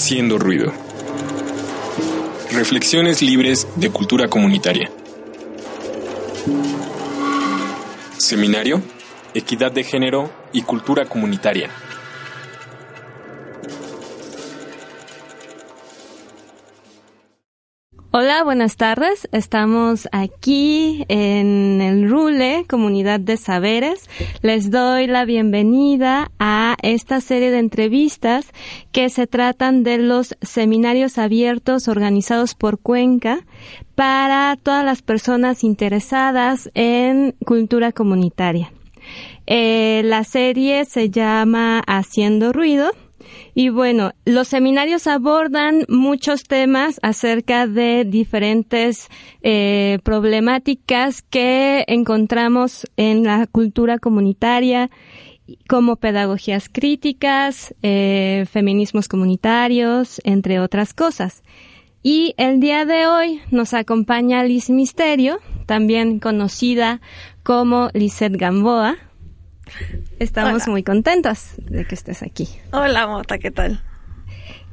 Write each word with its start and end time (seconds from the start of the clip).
Haciendo 0.00 0.38
ruido. 0.38 0.72
Reflexiones 2.52 3.20
libres 3.20 3.66
de 3.74 3.90
cultura 3.90 4.28
comunitaria. 4.28 4.92
Seminario, 8.16 8.80
Equidad 9.34 9.72
de 9.72 9.82
Género 9.82 10.30
y 10.52 10.62
Cultura 10.62 11.06
Comunitaria. 11.06 11.70
Hola, 18.10 18.42
buenas 18.42 18.78
tardes. 18.78 19.28
Estamos 19.32 20.08
aquí 20.12 21.04
en 21.08 21.82
el 21.82 22.08
RULE, 22.08 22.64
Comunidad 22.66 23.20
de 23.20 23.36
Saberes. 23.36 24.08
Les 24.40 24.70
doy 24.70 25.06
la 25.06 25.26
bienvenida 25.26 26.30
a 26.38 26.76
esta 26.82 27.20
serie 27.20 27.50
de 27.50 27.58
entrevistas 27.58 28.46
que 28.92 29.10
se 29.10 29.26
tratan 29.26 29.82
de 29.82 29.98
los 29.98 30.38
seminarios 30.40 31.18
abiertos 31.18 31.86
organizados 31.86 32.54
por 32.54 32.78
Cuenca 32.78 33.40
para 33.94 34.56
todas 34.56 34.86
las 34.86 35.02
personas 35.02 35.62
interesadas 35.62 36.70
en 36.72 37.32
cultura 37.44 37.92
comunitaria. 37.92 38.72
Eh, 39.46 40.00
la 40.06 40.24
serie 40.24 40.86
se 40.86 41.10
llama 41.10 41.82
Haciendo 41.86 42.54
Ruido 42.54 42.90
y 43.58 43.70
bueno, 43.70 44.12
los 44.24 44.46
seminarios 44.46 45.08
abordan 45.08 45.84
muchos 45.88 46.44
temas 46.44 47.00
acerca 47.02 47.66
de 47.66 48.04
diferentes 48.04 49.08
eh, 49.42 49.98
problemáticas 50.04 51.22
que 51.22 51.84
encontramos 51.88 52.86
en 52.96 53.24
la 53.24 53.48
cultura 53.48 53.98
comunitaria 53.98 54.90
como 55.68 55.96
pedagogías 55.96 56.68
críticas, 56.68 57.74
eh, 57.82 58.46
feminismos 58.48 59.08
comunitarios, 59.08 60.20
entre 60.22 60.60
otras 60.60 60.94
cosas. 60.94 61.42
Y 62.00 62.34
el 62.36 62.60
día 62.60 62.84
de 62.84 63.08
hoy 63.08 63.40
nos 63.50 63.74
acompaña 63.74 64.44
Liz 64.44 64.70
Misterio, 64.70 65.40
también 65.66 66.20
conocida 66.20 67.00
como 67.42 67.90
Lizeth 67.92 68.36
Gamboa. 68.36 69.07
Estamos 70.18 70.68
muy 70.68 70.82
contentos 70.82 71.54
de 71.58 71.84
que 71.84 71.94
estés 71.94 72.22
aquí. 72.22 72.48
Hola, 72.72 73.06
Mota, 73.06 73.38
¿qué 73.38 73.50
tal? 73.50 73.80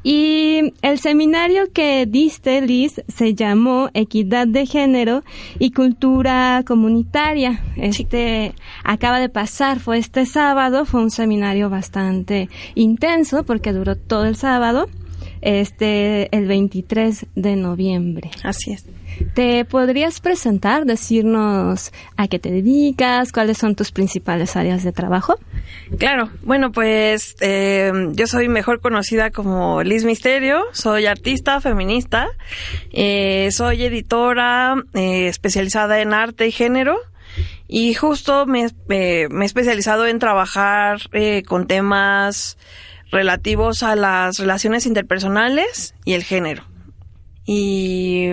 Y 0.08 0.72
el 0.84 1.00
seminario 1.00 1.74
que 1.74 2.06
diste, 2.06 2.62
Liz, 2.62 3.02
se 3.08 3.34
llamó 3.34 3.90
Equidad 3.96 4.46
de 4.46 4.68
Género 4.68 5.24
y 5.58 5.72
Cultura 5.72 6.62
Comunitaria. 6.64 7.60
Este 7.76 8.54
acaba 8.84 9.20
de 9.20 9.30
pasar, 9.30 9.80
fue 9.80 9.98
este 9.98 10.28
sábado, 10.28 10.86
fue 10.86 11.02
un 11.02 11.10
seminario 11.10 11.72
bastante 11.72 12.50
intenso 12.76 13.46
porque 13.46 13.74
duró 13.74 13.96
todo 13.96 14.26
el 14.26 14.36
sábado, 14.36 14.88
este 15.46 16.36
el 16.36 16.48
23 16.48 17.28
de 17.36 17.56
noviembre. 17.56 18.32
Así 18.44 18.74
es. 18.74 18.86
¿Te 19.36 19.64
podrías 19.64 20.20
presentar, 20.20 20.86
decirnos 20.86 21.94
a 22.18 22.28
qué 22.28 22.40
te 22.40 22.52
dedicas, 22.52 23.32
cuáles 23.32 23.60
son 23.60 23.76
tus 23.76 23.92
principales 23.92 24.56
áreas 24.56 24.84
de 24.84 24.92
trabajo? 24.92 25.40
Claro, 26.00 26.32
bueno, 26.42 26.72
pues 26.72 27.36
eh, 27.42 27.92
yo 28.14 28.28
soy 28.28 28.50
mejor 28.50 28.82
conocida 28.82 29.30
como 29.30 29.84
Liz 29.84 30.04
Misterio, 30.04 30.64
soy 30.74 31.06
artista, 31.06 31.62
feminista, 31.62 32.28
eh, 32.92 33.50
soy 33.52 33.84
editora 33.84 34.76
eh, 34.96 35.28
especializada 35.28 36.02
en 36.02 36.14
arte 36.14 36.48
y 36.48 36.52
género 36.52 36.98
y 37.68 37.94
justo 37.94 38.48
me, 38.48 38.68
me 38.88 39.28
he 39.28 39.46
especializado 39.46 40.08
en 40.08 40.18
trabajar 40.18 41.02
con 41.48 41.68
temas 41.68 42.58
relativos 43.16 43.82
a 43.82 43.96
las 43.96 44.40
relaciones 44.40 44.86
interpersonales 44.86 45.96
y 46.04 46.14
el 46.14 46.24
género. 46.24 46.66
Y 47.46 48.30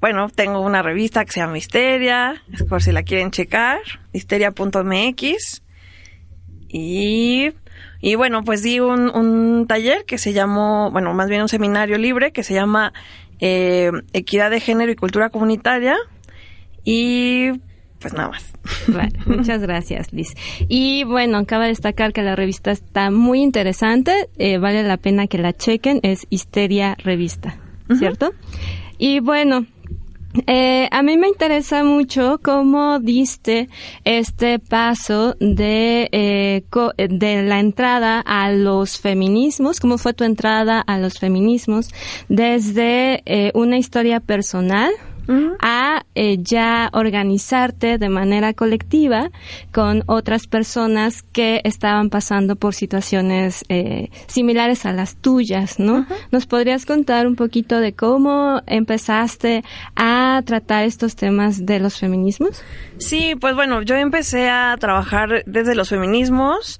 bueno, 0.00 0.30
tengo 0.30 0.60
una 0.60 0.80
revista 0.80 1.26
que 1.26 1.32
se 1.32 1.40
llama 1.40 1.58
Histeria, 1.58 2.42
por 2.70 2.82
si 2.82 2.90
la 2.90 3.02
quieren 3.02 3.30
checar, 3.30 3.80
histeria.mx. 4.14 5.62
Y, 6.68 7.52
y 8.00 8.14
bueno, 8.14 8.42
pues 8.44 8.62
di 8.62 8.80
un, 8.80 9.66
taller 9.68 10.06
que 10.06 10.16
se 10.16 10.32
llamó, 10.32 10.90
bueno, 10.90 11.12
más 11.12 11.28
bien 11.28 11.42
un 11.42 11.48
seminario 11.48 11.98
libre 11.98 12.32
que 12.32 12.42
se 12.42 12.54
llama 12.54 12.94
eh, 13.40 13.92
Equidad 14.14 14.50
de 14.50 14.60
Género 14.60 14.90
y 14.90 14.96
Cultura 14.96 15.28
Comunitaria. 15.28 15.96
Y 16.82 17.60
pues 18.04 18.12
nada 18.12 18.28
más. 18.28 18.52
muchas 19.26 19.62
gracias, 19.62 20.12
Liz. 20.12 20.34
Y 20.68 21.04
bueno, 21.04 21.38
acaba 21.38 21.62
de 21.64 21.70
destacar 21.70 22.12
que 22.12 22.20
la 22.20 22.36
revista 22.36 22.70
está 22.70 23.10
muy 23.10 23.40
interesante, 23.40 24.28
eh, 24.36 24.58
vale 24.58 24.82
la 24.82 24.98
pena 24.98 25.26
que 25.26 25.38
la 25.38 25.54
chequen, 25.54 26.00
es 26.02 26.26
Histeria 26.28 26.96
Revista, 27.02 27.56
¿cierto? 27.98 28.34
Y 28.98 29.20
bueno, 29.20 29.64
eh, 30.46 30.86
a 30.90 31.02
mí 31.02 31.16
me 31.16 31.28
interesa 31.28 31.82
mucho 31.82 32.40
cómo 32.42 32.98
diste 32.98 33.70
este 34.04 34.58
paso 34.58 35.34
de, 35.40 36.10
eh, 36.12 36.64
de 37.08 37.42
la 37.44 37.58
entrada 37.58 38.20
a 38.20 38.52
los 38.52 38.98
feminismos, 38.98 39.80
cómo 39.80 39.96
fue 39.96 40.12
tu 40.12 40.24
entrada 40.24 40.80
a 40.80 40.98
los 40.98 41.18
feminismos 41.18 41.88
desde 42.28 43.22
eh, 43.24 43.52
una 43.54 43.78
historia 43.78 44.20
personal, 44.20 44.92
a 45.60 46.04
eh, 46.14 46.38
ya 46.40 46.90
organizarte 46.92 47.98
de 47.98 48.08
manera 48.08 48.54
colectiva 48.54 49.30
con 49.72 50.02
otras 50.06 50.46
personas 50.46 51.22
que 51.22 51.60
estaban 51.64 52.10
pasando 52.10 52.56
por 52.56 52.74
situaciones 52.74 53.64
eh, 53.68 54.10
similares 54.26 54.86
a 54.86 54.92
las 54.92 55.16
tuyas, 55.16 55.78
¿no? 55.78 56.06
¿Nos 56.30 56.46
podrías 56.46 56.86
contar 56.86 57.26
un 57.26 57.36
poquito 57.36 57.80
de 57.80 57.94
cómo 57.94 58.62
empezaste 58.66 59.64
a 59.96 60.42
tratar 60.44 60.84
estos 60.84 61.16
temas 61.16 61.64
de 61.64 61.80
los 61.80 61.98
feminismos? 61.98 62.62
Sí, 62.98 63.34
pues 63.40 63.54
bueno, 63.54 63.82
yo 63.82 63.96
empecé 63.96 64.48
a 64.50 64.76
trabajar 64.78 65.42
desde 65.46 65.74
los 65.74 65.88
feminismos. 65.88 66.78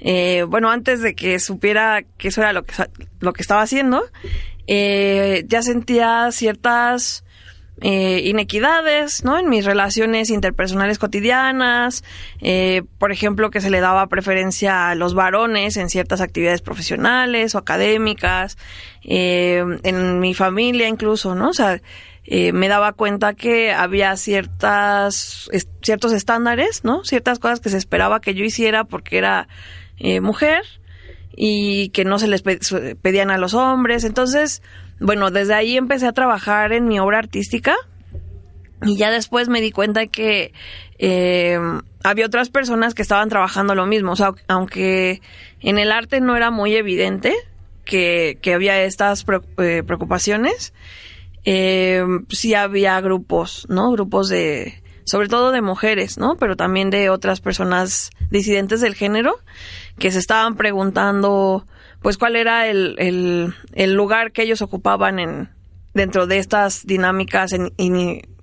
Eh, 0.00 0.44
bueno, 0.48 0.70
antes 0.70 1.00
de 1.02 1.14
que 1.14 1.38
supiera 1.38 2.02
que 2.18 2.28
eso 2.28 2.40
era 2.40 2.52
lo 2.52 2.64
que, 2.64 2.74
lo 3.20 3.32
que 3.32 3.42
estaba 3.42 3.62
haciendo, 3.62 4.02
ya 4.66 5.62
sentía 5.62 6.30
ciertas 6.32 7.24
eh, 7.80 8.20
inequidades, 8.26 9.24
¿no? 9.24 9.38
En 9.38 9.48
mis 9.48 9.64
relaciones 9.64 10.30
interpersonales 10.30 10.98
cotidianas, 10.98 12.04
eh, 12.40 12.82
por 12.98 13.12
ejemplo, 13.12 13.50
que 13.50 13.60
se 13.60 13.70
le 13.70 13.80
daba 13.80 14.06
preferencia 14.08 14.90
a 14.90 14.94
los 14.94 15.14
varones 15.14 15.76
en 15.78 15.88
ciertas 15.88 16.20
actividades 16.20 16.60
profesionales 16.60 17.54
o 17.54 17.58
académicas, 17.58 18.58
eh, 19.04 19.64
en 19.82 20.20
mi 20.20 20.34
familia 20.34 20.86
incluso, 20.86 21.34
¿no? 21.34 21.48
O 21.48 21.54
sea, 21.54 21.80
me 22.24 22.68
daba 22.68 22.92
cuenta 22.92 23.34
que 23.34 23.72
había 23.72 24.16
ciertas, 24.16 25.50
ciertos 25.82 26.12
estándares, 26.12 26.84
¿no? 26.84 27.02
Ciertas 27.04 27.40
cosas 27.40 27.58
que 27.58 27.68
se 27.68 27.78
esperaba 27.78 28.20
que 28.20 28.34
yo 28.34 28.44
hiciera 28.44 28.84
porque 28.84 29.18
era 29.18 29.48
mujer 30.20 30.62
y 31.34 31.88
que 31.88 32.04
no 32.04 32.20
se 32.20 32.28
les 32.28 32.42
pedían 32.42 33.30
a 33.32 33.38
los 33.38 33.54
hombres. 33.54 34.04
Entonces, 34.04 34.62
bueno, 35.00 35.30
desde 35.30 35.54
ahí 35.54 35.76
empecé 35.76 36.06
a 36.06 36.12
trabajar 36.12 36.72
en 36.72 36.86
mi 36.86 36.98
obra 36.98 37.18
artística 37.18 37.76
y 38.84 38.96
ya 38.96 39.10
después 39.10 39.48
me 39.48 39.60
di 39.60 39.70
cuenta 39.70 40.06
que 40.06 40.52
eh, 40.98 41.58
había 42.02 42.26
otras 42.26 42.50
personas 42.50 42.94
que 42.94 43.02
estaban 43.02 43.28
trabajando 43.28 43.74
lo 43.74 43.86
mismo. 43.86 44.12
O 44.12 44.16
sea, 44.16 44.32
aunque 44.48 45.20
en 45.60 45.78
el 45.78 45.92
arte 45.92 46.20
no 46.20 46.36
era 46.36 46.50
muy 46.50 46.74
evidente 46.74 47.34
que, 47.84 48.38
había 48.54 48.82
estas 48.82 49.24
eh, 49.58 49.82
preocupaciones, 49.86 50.72
eh, 51.44 52.04
sí 52.28 52.54
había 52.54 53.00
grupos, 53.00 53.66
¿no? 53.68 53.90
Grupos 53.92 54.28
de, 54.28 54.82
sobre 55.04 55.28
todo 55.28 55.50
de 55.50 55.62
mujeres, 55.62 56.18
¿no? 56.18 56.36
Pero 56.36 56.56
también 56.56 56.90
de 56.90 57.10
otras 57.10 57.40
personas 57.40 58.10
disidentes 58.30 58.80
del 58.80 58.94
género 58.94 59.38
que 59.98 60.10
se 60.10 60.18
estaban 60.18 60.56
preguntando 60.56 61.66
pues 62.02 62.18
cuál 62.18 62.36
era 62.36 62.68
el, 62.68 63.54
el, 63.74 63.94
lugar 63.94 64.32
que 64.32 64.42
ellos 64.42 64.62
ocupaban 64.62 65.18
en 65.18 65.48
dentro 65.94 66.26
de 66.26 66.38
estas 66.38 66.86
dinámicas 66.86 67.52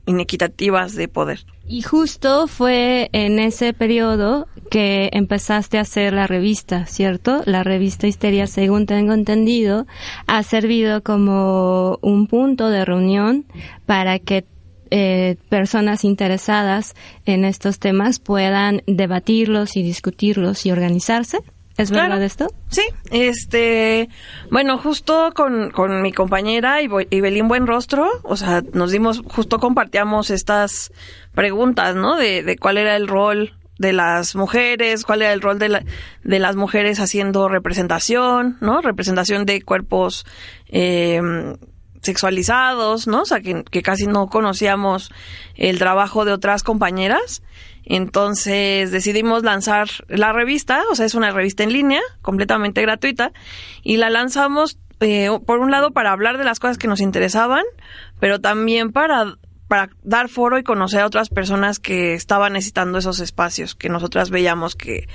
inequitativas 0.05 0.95
de 0.95 1.07
poder. 1.07 1.45
Y 1.67 1.83
justo 1.83 2.47
fue 2.47 3.09
en 3.11 3.37
ese 3.37 3.73
periodo 3.73 4.47
que 4.71 5.09
empezaste 5.13 5.77
a 5.77 5.81
hacer 5.81 6.13
la 6.13 6.25
revista, 6.25 6.85
¿cierto? 6.87 7.43
La 7.45 7.63
revista 7.63 8.07
Histeria, 8.07 8.47
según 8.47 8.85
tengo 8.85 9.13
entendido, 9.13 9.85
ha 10.25 10.41
servido 10.43 11.03
como 11.03 11.99
un 12.01 12.27
punto 12.27 12.69
de 12.69 12.85
reunión 12.85 13.45
para 13.85 14.17
que 14.19 14.45
eh, 14.91 15.35
personas 15.49 16.03
interesadas 16.03 16.95
en 17.25 17.45
estos 17.45 17.77
temas 17.77 18.19
puedan 18.19 18.81
debatirlos 18.87 19.77
y 19.77 19.83
discutirlos 19.83 20.65
y 20.65 20.71
organizarse. 20.71 21.37
¿Es 21.79 21.91
verdad 21.91 22.21
esto? 22.21 22.47
Sí, 22.67 22.81
este, 23.09 24.09
bueno, 24.51 24.77
justo 24.77 25.31
con, 25.33 25.71
con 25.71 26.01
mi 26.01 26.11
compañera 26.11 26.81
y 26.81 27.21
Belín 27.21 27.47
Buenrostro, 27.47 28.09
o 28.23 28.35
sea, 28.35 28.61
nos 28.73 28.91
dimos, 28.91 29.21
justo 29.25 29.59
compartíamos 29.59 30.29
estas 30.29 30.91
preguntas, 31.33 31.95
¿no? 31.95 32.17
De, 32.17 32.43
de 32.43 32.57
cuál 32.57 32.77
era 32.77 32.97
el 32.97 33.07
rol 33.07 33.53
de 33.77 33.93
las 33.93 34.35
mujeres, 34.35 35.05
cuál 35.05 35.21
era 35.21 35.31
el 35.31 35.39
rol 35.39 35.57
de, 35.57 35.85
de 36.25 36.39
las 36.39 36.57
mujeres 36.57 36.99
haciendo 36.99 37.47
representación, 37.47 38.57
¿no? 38.59 38.81
Representación 38.81 39.45
de 39.45 39.61
cuerpos 39.61 40.25
eh, 40.67 41.21
sexualizados, 42.01 43.07
¿no? 43.07 43.21
O 43.21 43.25
sea, 43.25 43.39
que, 43.39 43.63
que, 43.63 43.81
casi 43.81 44.05
no 44.05 44.27
conocíamos 44.27 45.11
el 45.55 45.79
trabajo 45.79 46.25
de 46.25 46.33
otras 46.33 46.63
compañeras. 46.63 47.41
Entonces 47.89 48.91
decidimos 48.91 49.43
lanzar 49.43 49.89
la 50.07 50.31
revista, 50.31 50.83
o 50.91 50.95
sea, 50.95 51.05
es 51.05 51.15
una 51.15 51.31
revista 51.31 51.63
en 51.63 51.73
línea, 51.73 52.01
completamente 52.21 52.81
gratuita, 52.81 53.33
y 53.83 53.97
la 53.97 54.09
lanzamos, 54.09 54.77
eh, 55.01 55.29
por 55.45 55.59
un 55.59 55.71
lado, 55.71 55.91
para 55.91 56.11
hablar 56.11 56.37
de 56.37 56.43
las 56.45 56.59
cosas 56.59 56.77
que 56.77 56.87
nos 56.87 57.01
interesaban, 57.01 57.63
pero 58.19 58.39
también 58.39 58.91
para 58.91 59.35
para 59.67 59.91
dar 60.01 60.29
foro 60.29 60.57
y 60.57 60.63
conocer 60.63 61.01
a 61.01 61.05
otras 61.05 61.29
personas 61.29 61.77
que 61.77 62.15
estaban 62.15 62.53
necesitando 62.53 62.97
esos 62.97 63.19
espacios 63.19 63.75
que 63.75 63.87
nosotras 63.87 64.31
veíamos 64.31 64.75
que, 64.75 65.07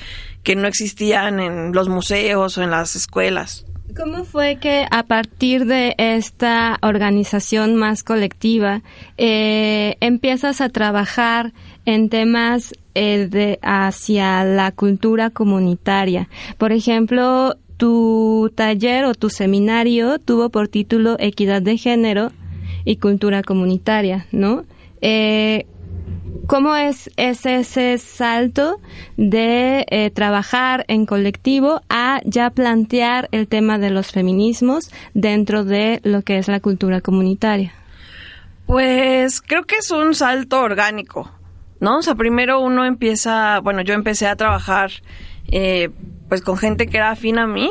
que 0.44 0.54
no 0.54 0.68
existían 0.68 1.40
en 1.40 1.72
los 1.72 1.88
museos 1.88 2.56
o 2.56 2.62
en 2.62 2.70
las 2.70 2.94
escuelas. 2.94 3.66
¿Cómo 3.96 4.25
fue 4.25 4.56
que 4.56 4.87
a 4.91 5.05
partir 5.05 5.67
de 5.67 5.94
esta 5.99 6.79
organización 6.82 7.76
más 7.76 8.02
colectiva 8.02 8.82
eh, 9.19 9.96
empiezas 10.00 10.61
a 10.61 10.69
trabajar 10.69 11.52
en 11.85 12.08
temas 12.08 12.75
eh, 12.94 13.29
de, 13.31 13.61
hacia 13.62 14.43
la 14.44 14.73
cultura 14.73 15.31
comunitaria? 15.31 16.29
Por 16.58 16.73
ejemplo, 16.73 17.56
tu 17.76 18.50
taller 18.56 19.05
o 19.05 19.14
tu 19.14 19.31
seminario 19.31 20.19
tuvo 20.19 20.50
por 20.50 20.67
título 20.67 21.17
Equidad 21.20 21.62
de 21.62 21.79
Género 21.79 22.32
y 22.85 22.96
cultura 22.96 23.43
comunitaria, 23.43 24.26
¿no? 24.32 24.64
Eh, 25.02 25.67
¿Cómo 26.46 26.76
es, 26.76 27.11
ese 27.17 27.99
salto 27.99 28.81
de 29.17 29.87
eh, 29.88 30.11
trabajar 30.11 30.85
en 30.88 31.06
colectivo 31.06 31.81
a 31.88 32.20
ya 32.25 32.50
plantear 32.50 33.29
el 33.32 33.49
tema 33.49 33.79
de 33.79 33.91
los 33.91 34.12
feminismos 34.12 34.91
dentro 35.14 35.64
de 35.64 36.00
lo 36.02 36.23
que 36.23 36.38
es 36.38 36.49
la 36.49 36.61
cultura 36.61 37.00
comunitaria? 37.00 37.73
Pues 38.67 39.41
creo 39.41 39.64
que 39.64 39.76
es 39.76 39.91
un 39.91 40.14
salto 40.14 40.61
orgánico, 40.61 41.31
¿no? 41.81 41.99
O 41.99 42.02
sea, 42.02 42.14
primero 42.14 42.61
uno 42.61 42.85
empieza, 42.85 43.61
bueno, 43.61 43.81
yo 43.82 43.94
empecé 43.94 44.26
a 44.26 44.37
trabajar 44.37 44.91
eh, 45.50 45.91
pues 46.29 46.43
con 46.43 46.58
gente 46.58 46.87
que 46.87 46.99
era 46.99 47.11
afín 47.11 47.38
a 47.38 47.46
mí, 47.46 47.70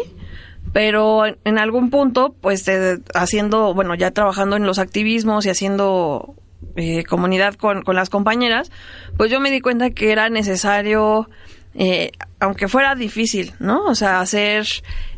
pero 0.72 1.26
en 1.26 1.60
algún 1.60 1.92
punto, 1.92 2.36
pues 2.42 2.66
haciendo, 3.14 3.74
bueno, 3.76 3.94
ya 3.94 4.12
trabajando 4.12 4.56
en 4.56 4.66
los 4.66 4.80
activismos 4.80 5.46
y 5.46 5.50
haciendo 5.50 6.36
eh, 6.76 7.04
comunidad 7.04 7.56
con, 7.56 7.84
con, 7.84 7.96
las 7.96 8.10
compañeras, 8.10 8.72
pues 9.18 9.32
yo 9.32 9.40
me 9.40 9.52
di 9.52 9.62
cuenta 9.62 9.92
que 9.92 10.12
era 10.12 10.30
necesario, 10.30 11.30
eh, 11.76 12.12
aunque 12.40 12.68
fuera 12.68 12.96
difícil, 12.96 13.54
¿no? 13.60 13.86
O 13.86 13.96
sea, 13.96 14.20
hacer 14.20 14.68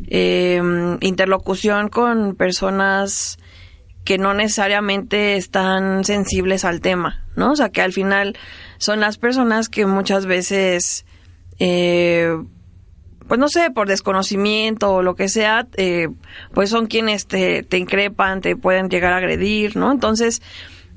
eh, 0.08 0.60
interlocución 1.00 1.88
con 1.88 2.34
personas 2.34 3.38
que 4.04 4.18
no 4.18 4.34
necesariamente 4.34 5.36
están 5.36 6.04
sensibles 6.04 6.64
al 6.64 6.80
tema, 6.80 7.24
¿no? 7.34 7.52
O 7.52 7.56
sea, 7.56 7.70
que 7.70 7.82
al 7.82 7.92
final 7.92 8.36
son 8.78 9.00
las 9.00 9.18
personas 9.18 9.68
que 9.68 9.84
muchas 9.84 10.26
veces 10.26 11.04
eh, 11.58 12.36
pues 13.28 13.40
no 13.40 13.48
sé, 13.48 13.70
por 13.70 13.88
desconocimiento 13.88 14.94
o 14.94 15.02
lo 15.02 15.16
que 15.16 15.28
sea, 15.28 15.66
eh, 15.76 16.08
pues 16.54 16.70
son 16.70 16.86
quienes 16.86 17.26
te, 17.26 17.62
te, 17.62 17.78
increpan, 17.78 18.40
te 18.40 18.56
pueden 18.56 18.88
llegar 18.88 19.12
a 19.12 19.16
agredir, 19.16 19.76
¿no? 19.76 19.90
Entonces, 19.90 20.42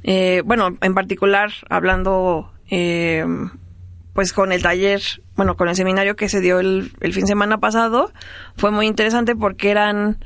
eh, 0.03 0.41
bueno, 0.45 0.77
en 0.81 0.93
particular, 0.93 1.51
hablando, 1.69 2.51
eh, 2.69 3.25
pues 4.13 4.33
con 4.33 4.51
el 4.51 4.61
taller, 4.61 5.01
bueno, 5.35 5.55
con 5.55 5.69
el 5.69 5.75
seminario 5.75 6.15
que 6.15 6.29
se 6.29 6.41
dio 6.41 6.59
el, 6.59 6.91
fin 7.01 7.21
de 7.21 7.27
semana 7.27 7.59
pasado, 7.59 8.11
fue 8.55 8.71
muy 8.71 8.87
interesante 8.87 9.35
porque 9.35 9.71
eran 9.71 10.23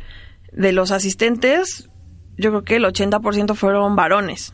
de 0.51 0.71
los 0.71 0.91
asistentes, 0.91 1.89
yo 2.37 2.49
creo 2.51 2.63
que 2.63 2.75
el 2.75 2.85
80% 2.85 3.55
fueron 3.55 3.95
varones, 3.95 4.53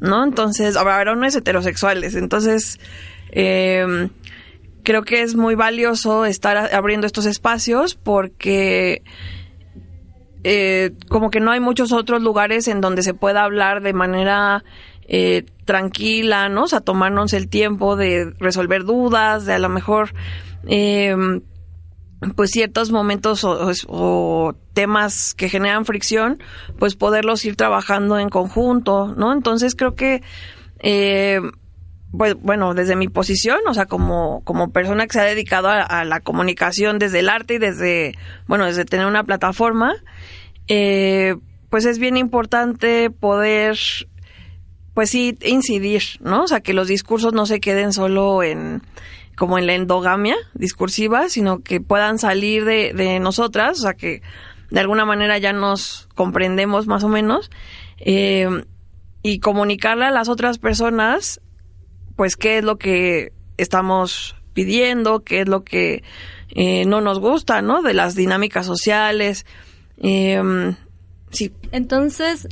¿no? 0.00 0.24
Entonces, 0.24 0.74
varones 0.74 1.34
heterosexuales. 1.36 2.14
Entonces, 2.14 2.78
eh, 3.30 4.08
creo 4.82 5.02
que 5.02 5.22
es 5.22 5.34
muy 5.34 5.54
valioso 5.54 6.24
estar 6.24 6.74
abriendo 6.74 7.06
estos 7.06 7.26
espacios 7.26 7.94
porque 7.94 9.02
eh, 10.44 10.92
como 11.08 11.30
que 11.30 11.40
no 11.40 11.50
hay 11.50 11.60
muchos 11.60 11.92
otros 11.92 12.22
lugares 12.22 12.68
en 12.68 12.80
donde 12.80 13.02
se 13.02 13.14
pueda 13.14 13.44
hablar 13.44 13.82
de 13.82 13.92
manera 13.92 14.64
eh, 15.06 15.44
tranquila, 15.64 16.48
¿no? 16.48 16.64
O 16.64 16.68
sea, 16.68 16.80
tomarnos 16.80 17.32
el 17.32 17.48
tiempo 17.48 17.96
de 17.96 18.34
resolver 18.38 18.84
dudas, 18.84 19.46
de 19.46 19.54
a 19.54 19.58
lo 19.58 19.68
mejor, 19.68 20.14
eh, 20.66 21.14
pues 22.36 22.50
ciertos 22.50 22.92
momentos 22.92 23.44
o, 23.44 23.72
o, 23.88 24.54
temas 24.74 25.34
que 25.34 25.48
generan 25.48 25.84
fricción, 25.84 26.42
pues 26.78 26.94
poderlos 26.94 27.44
ir 27.44 27.56
trabajando 27.56 28.18
en 28.18 28.28
conjunto, 28.28 29.14
¿no? 29.16 29.32
Entonces 29.32 29.74
creo 29.74 29.94
que 29.94 30.22
eh, 30.78 31.40
pues, 32.16 32.34
bueno, 32.34 32.74
desde 32.74 32.94
mi 32.94 33.08
posición, 33.08 33.58
o 33.66 33.74
sea, 33.74 33.86
como, 33.86 34.42
como 34.44 34.70
persona 34.70 35.06
que 35.06 35.14
se 35.14 35.20
ha 35.20 35.24
dedicado 35.24 35.68
a, 35.68 36.04
la 36.04 36.20
comunicación 36.20 36.98
desde 36.98 37.20
el 37.20 37.28
arte 37.28 37.54
y 37.54 37.58
desde, 37.58 38.14
bueno, 38.46 38.66
desde 38.66 38.84
tener 38.84 39.06
una 39.06 39.24
plataforma, 39.24 39.94
eh, 40.68 41.36
pues 41.70 41.86
es 41.86 41.98
bien 41.98 42.18
importante 42.18 43.10
poder, 43.10 43.78
pues 44.92 45.10
sí, 45.10 45.38
incidir, 45.42 46.02
¿no? 46.20 46.42
O 46.44 46.46
sea, 46.46 46.60
que 46.60 46.74
los 46.74 46.86
discursos 46.86 47.32
no 47.32 47.46
se 47.46 47.60
queden 47.60 47.94
solo 47.94 48.42
en, 48.42 48.82
como 49.34 49.58
en 49.58 49.66
la 49.66 49.74
endogamia 49.74 50.36
discursiva, 50.52 51.30
sino 51.30 51.62
que 51.62 51.80
puedan 51.80 52.18
salir 52.18 52.66
de, 52.66 52.92
de 52.92 53.20
nosotras, 53.20 53.78
o 53.78 53.82
sea, 53.82 53.94
que 53.94 54.20
de 54.70 54.80
alguna 54.80 55.06
manera 55.06 55.38
ya 55.38 55.54
nos 55.54 56.08
comprendemos 56.14 56.86
más 56.86 57.04
o 57.04 57.08
menos, 57.08 57.50
eh, 57.98 58.64
y 59.22 59.38
comunicarle 59.38 60.04
a 60.04 60.10
las 60.10 60.28
otras 60.28 60.58
personas 60.58 61.40
pues 62.16 62.36
qué 62.36 62.58
es 62.58 62.64
lo 62.64 62.78
que 62.78 63.32
estamos 63.56 64.36
pidiendo, 64.54 65.20
qué 65.20 65.40
es 65.40 65.48
lo 65.48 65.64
que 65.64 66.02
eh, 66.50 66.84
no 66.86 67.00
nos 67.00 67.18
gusta, 67.18 67.62
¿no? 67.62 67.82
De 67.82 67.94
las 67.94 68.14
dinámicas 68.14 68.66
sociales. 68.66 69.46
Eh, 69.98 70.74
sí. 71.30 71.52
Entonces, 71.70 72.48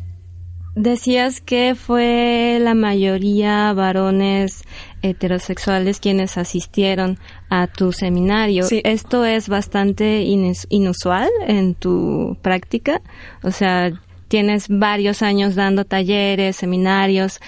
decías 0.74 1.40
que 1.40 1.74
fue 1.74 2.58
la 2.60 2.74
mayoría 2.74 3.72
varones 3.72 4.64
heterosexuales 5.02 6.00
quienes 6.00 6.38
asistieron 6.38 7.18
a 7.48 7.66
tu 7.66 7.92
seminario. 7.92 8.64
Sí. 8.64 8.80
Esto 8.84 9.24
es 9.24 9.48
bastante 9.48 10.22
inusual 10.22 11.28
en 11.46 11.74
tu 11.74 12.38
práctica. 12.42 13.02
O 13.42 13.50
sea, 13.50 13.92
tienes 14.28 14.66
varios 14.68 15.22
años 15.22 15.54
dando 15.54 15.84
talleres, 15.84 16.56
seminarios 16.56 17.40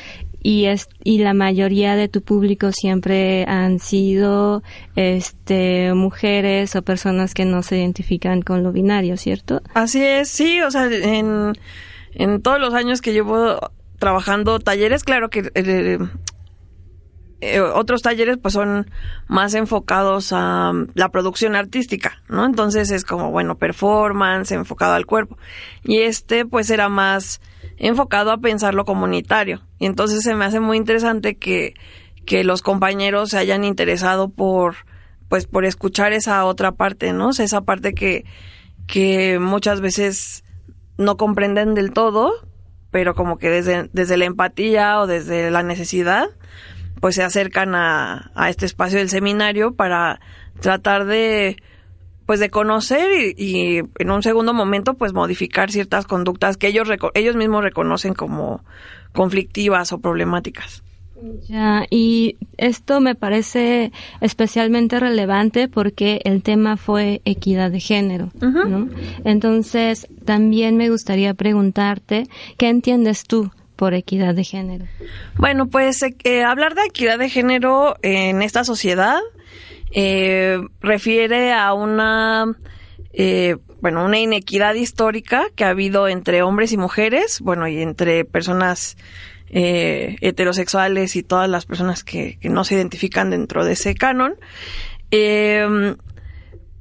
y 0.42 0.66
es 0.66 0.88
y 1.04 1.18
la 1.18 1.34
mayoría 1.34 1.94
de 1.94 2.08
tu 2.08 2.22
público 2.22 2.72
siempre 2.72 3.44
han 3.46 3.78
sido 3.78 4.62
este 4.96 5.94
mujeres 5.94 6.74
o 6.74 6.82
personas 6.82 7.32
que 7.34 7.44
no 7.44 7.62
se 7.62 7.78
identifican 7.78 8.42
con 8.42 8.62
lo 8.62 8.72
binario, 8.72 9.16
¿cierto? 9.16 9.62
Así 9.74 10.02
es, 10.02 10.28
sí, 10.28 10.60
o 10.60 10.70
sea, 10.70 10.86
en, 10.86 11.52
en 12.14 12.42
todos 12.42 12.60
los 12.60 12.74
años 12.74 13.00
que 13.00 13.12
llevo 13.12 13.58
trabajando 13.98 14.58
talleres, 14.58 15.04
claro 15.04 15.30
que 15.30 15.50
eh, 15.54 15.98
eh, 17.40 17.60
otros 17.60 18.02
talleres 18.02 18.38
pues 18.40 18.54
son 18.54 18.90
más 19.28 19.54
enfocados 19.54 20.32
a 20.32 20.72
la 20.94 21.08
producción 21.10 21.54
artística, 21.54 22.20
¿no? 22.28 22.44
Entonces 22.44 22.90
es 22.90 23.04
como, 23.04 23.30
bueno, 23.30 23.58
performance, 23.58 24.52
enfocado 24.52 24.94
al 24.94 25.06
cuerpo. 25.06 25.38
Y 25.84 25.98
este 26.00 26.46
pues 26.46 26.70
era 26.70 26.88
más 26.88 27.40
enfocado 27.78 28.30
a 28.30 28.38
pensar 28.38 28.74
lo 28.74 28.84
comunitario. 28.84 29.62
Y 29.78 29.86
entonces 29.86 30.22
se 30.22 30.34
me 30.34 30.44
hace 30.44 30.60
muy 30.60 30.76
interesante 30.76 31.36
que, 31.36 31.74
que 32.26 32.44
los 32.44 32.62
compañeros 32.62 33.30
se 33.30 33.38
hayan 33.38 33.64
interesado 33.64 34.28
por, 34.28 34.76
pues, 35.28 35.46
por 35.46 35.64
escuchar 35.64 36.12
esa 36.12 36.44
otra 36.44 36.72
parte, 36.72 37.12
¿no? 37.12 37.28
O 37.28 37.32
sea, 37.32 37.44
esa 37.44 37.62
parte 37.62 37.94
que, 37.94 38.24
que 38.86 39.38
muchas 39.38 39.80
veces 39.80 40.44
no 40.98 41.16
comprenden 41.16 41.74
del 41.74 41.92
todo, 41.92 42.32
pero 42.90 43.14
como 43.14 43.38
que 43.38 43.48
desde, 43.48 43.88
desde 43.92 44.16
la 44.16 44.26
empatía 44.26 45.00
o 45.00 45.06
desde 45.06 45.50
la 45.50 45.62
necesidad, 45.62 46.28
pues 47.00 47.16
se 47.16 47.22
acercan 47.22 47.74
a, 47.74 48.30
a 48.34 48.50
este 48.50 48.66
espacio 48.66 48.98
del 48.98 49.08
seminario 49.08 49.74
para 49.74 50.20
tratar 50.60 51.06
de, 51.06 51.56
pues 52.32 52.40
de 52.40 52.48
conocer 52.48 53.10
y, 53.12 53.34
y, 53.36 53.82
en 53.98 54.10
un 54.10 54.22
segundo 54.22 54.54
momento 54.54 54.94
pues 54.94 55.12
modificar 55.12 55.70
ciertas 55.70 56.06
conductas 56.06 56.56
que 56.56 56.68
ellos 56.68 56.88
ellos 57.12 57.36
mismos 57.36 57.62
reconocen 57.62 58.14
como 58.14 58.64
conflictivas 59.12 59.92
o 59.92 59.98
problemáticas. 59.98 60.82
Ya, 61.46 61.84
y 61.90 62.38
esto 62.56 63.02
me 63.02 63.14
parece 63.14 63.92
especialmente 64.22 64.98
relevante 64.98 65.68
porque 65.68 66.22
el 66.24 66.42
tema 66.42 66.78
fue 66.78 67.20
equidad 67.26 67.70
de 67.70 67.80
género, 67.80 68.30
uh 68.36 68.46
-huh. 68.46 68.66
¿no? 68.66 68.88
Entonces, 69.26 70.08
también 70.24 70.78
me 70.78 70.88
gustaría 70.88 71.34
preguntarte, 71.34 72.28
¿qué 72.56 72.70
entiendes 72.70 73.24
tú 73.24 73.50
por 73.76 73.92
equidad 73.92 74.34
de 74.34 74.44
género? 74.44 74.86
Bueno, 75.36 75.66
pues 75.66 76.02
eh, 76.02 76.16
eh, 76.24 76.44
hablar 76.44 76.74
de 76.76 76.86
equidad 76.86 77.18
de 77.18 77.28
género 77.28 77.96
en 78.00 78.40
esta 78.40 78.64
sociedad 78.64 79.20
eh, 79.92 80.60
refiere 80.80 81.52
a 81.52 81.72
una 81.74 82.56
bueno, 83.82 84.04
una 84.06 84.18
inequidad 84.18 84.72
histórica 84.74 85.44
que 85.54 85.64
ha 85.64 85.68
habido 85.68 86.08
entre 86.08 86.42
hombres 86.42 86.72
y 86.72 86.78
mujeres, 86.78 87.40
bueno, 87.40 87.68
y 87.68 87.82
entre 87.82 88.24
personas 88.24 88.96
heterosexuales 89.54 91.14
y 91.14 91.22
todas 91.22 91.46
las 91.46 91.66
personas 91.66 92.04
que, 92.04 92.38
no 92.42 92.64
se 92.64 92.76
identifican 92.76 93.28
dentro 93.28 93.66
de 93.66 93.72
ese 93.72 93.94
canon, 93.94 94.36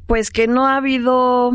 pues 0.07 0.31
que 0.31 0.47
no 0.47 0.67
ha 0.67 0.77
habido 0.77 1.51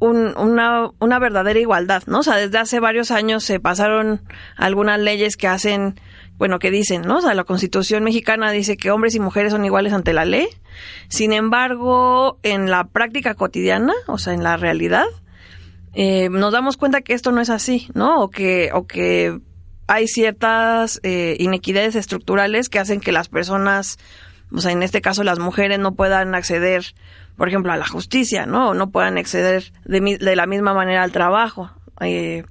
una, 0.00 0.90
una 0.98 1.18
verdadera 1.18 1.58
igualdad, 1.58 2.04
¿no? 2.06 2.20
O 2.20 2.22
sea, 2.22 2.36
desde 2.36 2.58
hace 2.58 2.80
varios 2.80 3.10
años 3.10 3.44
se 3.44 3.60
pasaron 3.60 4.22
algunas 4.56 4.98
leyes 5.00 5.36
que 5.36 5.48
hacen, 5.48 6.00
bueno, 6.38 6.58
que 6.58 6.70
dicen, 6.70 7.02
¿no? 7.02 7.18
O 7.18 7.20
sea, 7.20 7.34
la 7.34 7.44
Constitución 7.44 8.04
mexicana 8.04 8.50
dice 8.52 8.76
que 8.76 8.90
hombres 8.90 9.14
y 9.14 9.20
mujeres 9.20 9.52
son 9.52 9.64
iguales 9.64 9.92
ante 9.92 10.12
la 10.12 10.24
ley. 10.24 10.46
Sin 11.08 11.32
embargo, 11.32 12.38
en 12.42 12.70
la 12.70 12.84
práctica 12.84 13.34
cotidiana, 13.34 13.92
o 14.06 14.18
sea, 14.18 14.34
en 14.34 14.42
la 14.42 14.56
realidad, 14.56 15.06
eh, 15.94 16.28
nos 16.30 16.52
damos 16.52 16.76
cuenta 16.76 17.00
que 17.00 17.14
esto 17.14 17.32
no 17.32 17.40
es 17.40 17.50
así, 17.50 17.88
¿no? 17.94 18.20
O 18.20 18.30
que, 18.30 18.70
o 18.72 18.86
que 18.86 19.40
hay 19.88 20.06
ciertas 20.06 21.00
eh, 21.02 21.36
inequidades 21.40 21.96
estructurales 21.96 22.68
que 22.68 22.78
hacen 22.78 23.00
que 23.00 23.10
las 23.10 23.28
personas, 23.28 23.98
o 24.52 24.60
sea, 24.60 24.70
en 24.70 24.82
este 24.82 25.00
caso 25.00 25.24
las 25.24 25.38
mujeres 25.38 25.78
no 25.78 25.94
puedan 25.94 26.34
acceder 26.34 26.94
por 27.38 27.48
ejemplo, 27.48 27.72
a 27.72 27.76
la 27.76 27.86
justicia, 27.86 28.46
¿no? 28.46 28.74
no 28.74 28.90
puedan 28.90 29.16
acceder 29.16 29.72
de, 29.84 30.36
la 30.36 30.46
misma 30.46 30.74
manera 30.74 31.04
al 31.04 31.12
trabajo. 31.12 31.70
Eh, 32.00 32.42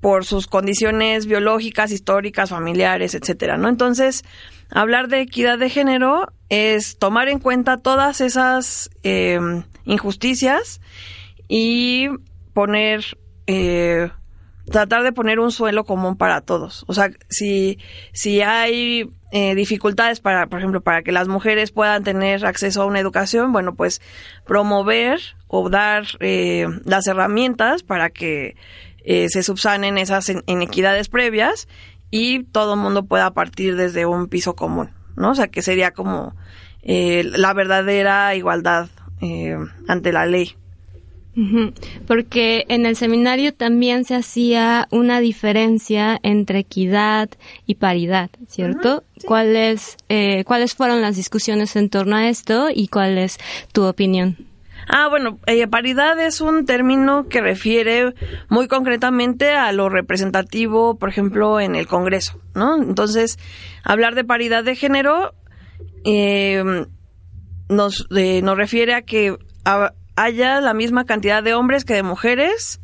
por 0.00 0.24
sus 0.24 0.46
condiciones 0.46 1.26
biológicas, 1.26 1.92
históricas, 1.92 2.50
familiares, 2.50 3.14
etcétera, 3.14 3.58
¿no? 3.58 3.68
Entonces, 3.68 4.24
hablar 4.70 5.08
de 5.08 5.20
equidad 5.20 5.58
de 5.58 5.68
género 5.68 6.32
es 6.48 6.98
tomar 6.98 7.28
en 7.28 7.38
cuenta 7.38 7.76
todas 7.76 8.20
esas 8.20 8.90
em, 9.02 9.62
injusticias 9.84 10.80
y 11.48 12.08
poner, 12.54 13.04
eh, 13.46 14.10
tratar 14.70 15.02
de 15.02 15.12
poner 15.12 15.38
un 15.38 15.52
suelo 15.52 15.84
común 15.84 16.16
para 16.16 16.40
todos. 16.40 16.84
O 16.88 16.94
sea, 16.94 17.10
si, 17.28 17.78
si 18.12 18.40
hay 18.40 19.10
eh, 19.32 19.54
dificultades 19.54 20.20
para, 20.20 20.46
por 20.46 20.60
ejemplo, 20.60 20.80
para 20.80 21.02
que 21.02 21.12
las 21.12 21.28
mujeres 21.28 21.72
puedan 21.72 22.04
tener 22.04 22.46
acceso 22.46 22.82
a 22.82 22.86
una 22.86 23.00
educación, 23.00 23.52
bueno, 23.52 23.74
pues 23.74 24.00
promover 24.46 25.20
o 25.46 25.68
dar 25.68 26.04
eh, 26.20 26.66
las 26.84 27.06
herramientas 27.06 27.82
para 27.82 28.10
que 28.10 28.56
eh, 29.04 29.28
se 29.28 29.42
subsanen 29.42 29.98
esas 29.98 30.32
inequidades 30.46 31.08
previas 31.08 31.68
y 32.10 32.44
todo 32.44 32.74
el 32.74 32.80
mundo 32.80 33.04
pueda 33.04 33.32
partir 33.32 33.76
desde 33.76 34.06
un 34.06 34.28
piso 34.28 34.54
común, 34.54 34.90
¿no? 35.16 35.30
O 35.30 35.34
sea, 35.34 35.48
que 35.48 35.62
sería 35.62 35.92
como 35.92 36.34
la 36.82 37.52
verdadera 37.52 38.34
igualdad 38.34 38.88
ante 39.86 40.12
la 40.12 40.24
ley. 40.24 40.56
Porque 42.06 42.64
en 42.68 42.86
el 42.86 42.96
seminario 42.96 43.54
también 43.54 44.04
se 44.04 44.14
hacía 44.14 44.88
una 44.90 45.20
diferencia 45.20 46.18
entre 46.22 46.60
equidad 46.60 47.30
y 47.66 47.76
paridad, 47.76 48.30
¿cierto? 48.48 49.04
¿Cuáles, 49.24 49.96
eh, 50.08 50.44
¿Cuáles 50.44 50.74
fueron 50.74 51.00
las 51.00 51.16
discusiones 51.16 51.76
en 51.76 51.88
torno 51.88 52.16
a 52.16 52.28
esto 52.28 52.68
y 52.74 52.88
cuál 52.88 53.16
es 53.16 53.38
tu 53.72 53.84
opinión? 53.84 54.49
Ah, 54.92 55.06
bueno, 55.08 55.38
eh, 55.46 55.68
paridad 55.68 56.18
es 56.18 56.40
un 56.40 56.66
término 56.66 57.28
que 57.28 57.40
refiere 57.40 58.12
muy 58.48 58.66
concretamente 58.66 59.52
a 59.52 59.70
lo 59.70 59.88
representativo, 59.88 60.98
por 60.98 61.08
ejemplo, 61.08 61.60
en 61.60 61.76
el 61.76 61.86
Congreso, 61.86 62.40
¿no? 62.56 62.74
Entonces, 62.82 63.38
hablar 63.84 64.16
de 64.16 64.24
paridad 64.24 64.64
de 64.64 64.74
género 64.74 65.32
eh, 66.04 66.86
nos, 67.68 68.08
nos 68.10 68.56
refiere 68.56 68.94
a 68.94 69.02
que 69.02 69.36
haya 70.16 70.60
la 70.60 70.74
misma 70.74 71.04
cantidad 71.04 71.44
de 71.44 71.54
hombres 71.54 71.84
que 71.84 71.94
de 71.94 72.02
mujeres 72.02 72.80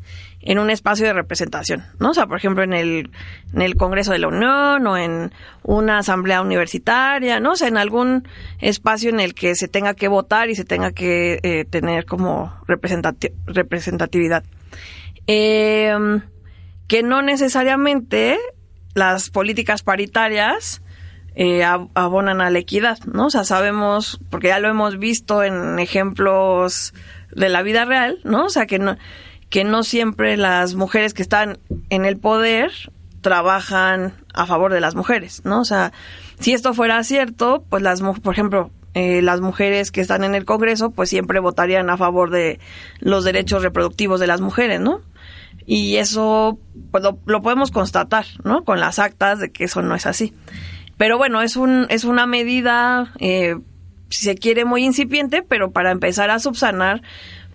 en 0.47 0.59
un 0.59 0.69
espacio 0.69 1.05
de 1.05 1.11
representación, 1.11 1.83
¿no? 1.99 2.11
O 2.11 2.13
sea, 2.13 2.25
por 2.25 2.37
ejemplo, 2.37 2.63
en 2.63 2.71
el, 2.71 3.11
en 3.53 3.61
el 3.61 3.75
Congreso 3.75 4.13
de 4.13 4.19
la 4.19 4.29
Unión 4.29 4.87
o 4.87 4.95
en 4.95 5.33
una 5.61 5.97
asamblea 5.97 6.41
universitaria, 6.41 7.41
¿no? 7.41 7.51
O 7.51 7.55
sea, 7.57 7.67
en 7.67 7.75
algún 7.75 8.25
espacio 8.59 9.09
en 9.09 9.19
el 9.19 9.33
que 9.33 9.55
se 9.55 9.67
tenga 9.67 9.93
que 9.93 10.07
votar 10.07 10.49
y 10.49 10.55
se 10.55 10.63
tenga 10.63 10.93
que 10.93 11.41
eh, 11.43 11.65
tener 11.65 12.05
como 12.05 12.53
representatividad. 12.65 14.45
Em, 15.27 16.21
que 16.87 17.03
no 17.03 17.21
necesariamente 17.21 18.37
las 18.93 19.29
políticas 19.29 19.83
paritarias 19.83 20.81
eh, 21.35 21.65
abonan 21.65 22.39
a 22.39 22.49
la 22.49 22.59
equidad, 22.59 22.99
¿no? 23.05 23.25
O 23.25 23.29
sea, 23.29 23.43
sabemos, 23.43 24.21
porque 24.29 24.47
ya 24.47 24.59
lo 24.59 24.69
hemos 24.69 24.97
visto 24.97 25.43
en 25.43 25.77
ejemplos 25.77 26.93
de 27.35 27.49
la 27.49 27.63
vida 27.63 27.83
real, 27.83 28.19
¿no? 28.23 28.45
O 28.45 28.49
sea, 28.49 28.65
que 28.65 28.79
no, 28.79 28.95
que 29.49 29.63
no 29.63 29.83
siempre 29.83 30.37
las 30.37 30.75
mujeres 30.75 31.13
que 31.13 31.21
están 31.21 31.59
en 31.89 32.05
el 32.05 32.17
poder 32.17 32.71
trabajan 33.21 34.13
a 34.33 34.45
favor 34.45 34.73
de 34.73 34.81
las 34.81 34.95
mujeres, 34.95 35.41
¿no? 35.43 35.61
O 35.61 35.65
sea, 35.65 35.91
si 36.39 36.53
esto 36.53 36.73
fuera 36.73 37.03
cierto, 37.03 37.63
pues 37.69 37.81
las, 37.81 38.01
por 38.01 38.33
ejemplo, 38.33 38.71
eh, 38.93 39.21
las 39.21 39.41
mujeres 39.41 39.91
que 39.91 40.01
están 40.01 40.23
en 40.23 40.35
el 40.35 40.45
Congreso, 40.45 40.91
pues 40.91 41.09
siempre 41.09 41.39
votarían 41.39 41.89
a 41.89 41.97
favor 41.97 42.29
de 42.29 42.59
los 42.99 43.23
derechos 43.23 43.63
reproductivos 43.63 44.19
de 44.19 44.27
las 44.27 44.41
mujeres, 44.41 44.79
¿no? 44.79 45.01
Y 45.65 45.97
eso 45.97 46.59
pues, 46.91 47.03
lo, 47.03 47.41
podemos 47.41 47.71
constatar, 47.71 48.25
¿no? 48.43 48.63
Con 48.63 48.79
las 48.79 48.99
actas 48.99 49.39
de 49.39 49.51
que 49.51 49.65
eso 49.65 49.81
no 49.81 49.95
es 49.95 50.05
así. 50.05 50.33
Pero 50.97 51.17
bueno, 51.17 51.41
es 51.41 51.57
un 51.57 51.85
es 51.89 52.05
una 52.05 52.25
medida 52.25 53.13
eh, 53.19 53.57
si 54.09 54.25
se 54.25 54.35
quiere, 54.35 54.65
muy 54.65 54.83
incipiente, 54.83 55.43
pero 55.43 55.71
para 55.71 55.91
empezar 55.91 56.29
a 56.29 56.39
subsanar 56.39 57.01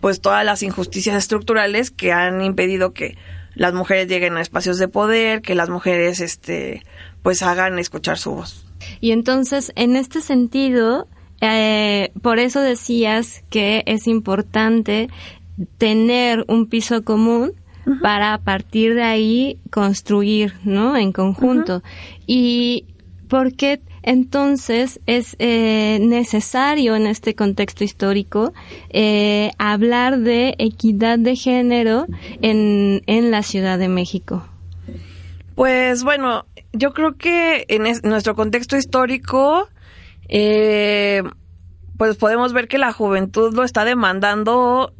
pues 0.02 0.20
todas 0.20 0.44
las 0.44 0.64
injusticias 0.64 1.16
estructurales 1.16 1.92
que 1.92 2.10
han 2.10 2.42
impedido 2.42 2.92
que 2.92 3.16
las 3.54 3.72
mujeres 3.72 4.08
lleguen 4.08 4.36
a 4.36 4.40
espacios 4.40 4.76
de 4.78 4.88
poder, 4.88 5.42
que 5.42 5.54
las 5.54 5.70
mujeres 5.70 6.20
este 6.20 6.82
pues 7.22 7.40
hagan 7.44 7.78
escuchar 7.78 8.18
su 8.18 8.32
voz. 8.32 8.66
Y 9.00 9.12
entonces, 9.12 9.70
en 9.76 9.94
este 9.94 10.20
sentido, 10.20 11.06
eh, 11.40 12.10
por 12.20 12.40
eso 12.40 12.60
decías 12.60 13.44
que 13.48 13.84
es 13.86 14.08
importante 14.08 15.08
tener 15.78 16.44
un 16.48 16.66
piso 16.66 17.04
común 17.04 17.52
para 18.02 18.34
a 18.34 18.38
partir 18.38 18.96
de 18.96 19.04
ahí 19.04 19.60
construir, 19.70 20.54
¿no? 20.64 20.96
En 20.96 21.12
conjunto. 21.12 21.84
Y 22.26 22.86
por 23.32 23.54
qué 23.54 23.80
entonces 24.02 25.00
es 25.06 25.36
eh, 25.38 25.96
necesario 26.02 26.96
en 26.96 27.06
este 27.06 27.34
contexto 27.34 27.82
histórico 27.82 28.52
eh, 28.90 29.52
hablar 29.56 30.18
de 30.18 30.54
equidad 30.58 31.18
de 31.18 31.34
género 31.34 32.04
en, 32.42 33.00
en 33.06 33.30
la 33.30 33.42
Ciudad 33.42 33.78
de 33.78 33.88
México. 33.88 34.46
Pues 35.54 36.04
bueno, 36.04 36.44
yo 36.74 36.92
creo 36.92 37.16
que 37.16 37.64
en 37.68 37.84
nuestro 38.02 38.34
contexto 38.34 38.76
histórico, 38.76 39.66
eh, 40.28 41.22
pues 41.96 42.18
podemos 42.18 42.52
ver 42.52 42.68
que 42.68 42.76
la 42.76 42.92
juventud 42.92 43.54
lo 43.54 43.64
está 43.64 43.86
demandando 43.86 44.92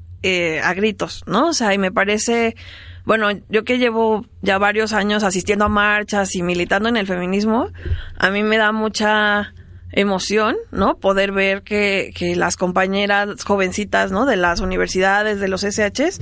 a 0.63 0.73
gritos, 0.73 1.23
¿no? 1.27 1.49
O 1.49 1.53
sea, 1.53 1.75
y 1.75 1.79
me 1.79 1.93
parece 1.93 2.57
bueno, 3.05 3.31
yo 3.49 3.65
que 3.65 3.79
llevo 3.79 4.25
ya 4.43 4.59
varios 4.59 4.93
años 4.93 5.25
asistiendo 5.25 5.65
a 5.65 5.69
marchas 5.69 6.35
y 6.35 6.43
militando 6.43 6.89
en 6.89 6.97
el 6.97 7.07
feminismo, 7.07 7.69
a 8.17 8.31
mí 8.31 8.43
me 8.43 8.59
da 8.59 8.73
mucha 8.73 9.53
emoción, 9.93 10.57
¿no? 10.71 10.97
Poder 10.99 11.33
ver 11.33 11.63
que, 11.63 12.13
que 12.17 12.35
las 12.37 12.57
compañeras 12.57 13.45
jovencitas, 13.45 14.11
¿no? 14.11 14.25
De 14.25 14.37
las 14.37 14.61
universidades, 14.61 15.39
de 15.41 15.49
los 15.49 15.63
SHs, 15.63 16.21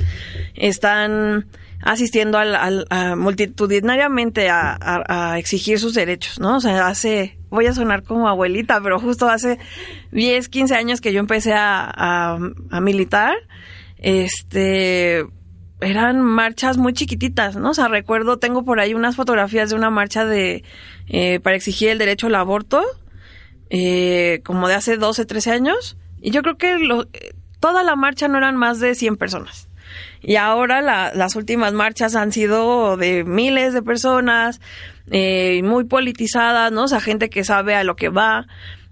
están 0.55 1.47
asistiendo 1.83 2.39
al, 2.39 2.87
multitudinariamente 3.17 4.51
a, 4.51 4.77
a, 4.81 5.39
exigir 5.39 5.79
sus 5.79 5.95
derechos, 5.95 6.41
¿no? 6.41 6.57
O 6.57 6.61
sea, 6.61 6.89
hace, 6.89 7.39
voy 7.49 7.67
a 7.67 7.73
sonar 7.73 8.03
como 8.03 8.29
abuelita, 8.29 8.81
pero 8.83 8.99
justo 8.99 9.29
hace 9.29 9.59
10, 10.13 10.49
15 10.49 10.75
años 10.75 11.01
que 11.01 11.13
yo 11.13 11.21
empecé 11.21 11.53
a, 11.55 12.39
a 12.71 12.81
militar, 12.81 13.35
este, 13.99 15.27
eran 15.81 16.21
marchas 16.21 16.77
muy 16.77 16.93
chiquititas, 16.93 17.57
¿no? 17.57 17.71
O 17.71 17.75
sea, 17.75 17.89
recuerdo, 17.89 18.39
tengo 18.39 18.65
por 18.65 18.81
ahí 18.81 18.95
unas 18.95 19.17
fotografías 19.17 19.71
de 19.71 19.77
una 19.77 19.91
marcha 19.91 20.25
de 20.25 20.65
eh, 21.09 21.41
para 21.41 21.57
exigir 21.57 21.89
el 21.91 21.99
derecho 21.99 22.27
al 22.27 22.35
aborto, 22.35 22.83
eh, 23.71 24.41
como 24.45 24.69
de 24.69 24.75
hace 24.75 24.97
12, 24.97 25.25
13 25.25 25.51
años, 25.53 25.97
y 26.21 26.31
yo 26.31 26.43
creo 26.43 26.59
que 26.59 26.79
lo, 26.79 27.07
toda 27.61 27.83
la 27.83 27.97
marcha 27.97 28.29
no 28.29 28.39
eran 28.39 28.57
más 28.57 28.81
de 28.81 28.95
100 28.95 29.17
personas. 29.17 29.69
Y 30.23 30.37
ahora 30.37 30.83
las 30.83 31.35
últimas 31.35 31.73
marchas 31.73 32.15
han 32.15 32.31
sido 32.31 32.97
de 32.97 33.25
miles 33.25 33.73
de 33.73 33.83
personas, 33.83 34.61
eh, 35.11 35.63
muy 35.65 35.85
politizadas, 35.85 36.71
¿no? 36.73 36.85
O 36.85 36.89
sea, 36.89 37.01
gente 37.01 37.31
que 37.31 37.43
sabe 37.43 37.75
a 37.75 37.85
lo 37.85 37.97
que 37.97 38.11
va, 38.11 38.47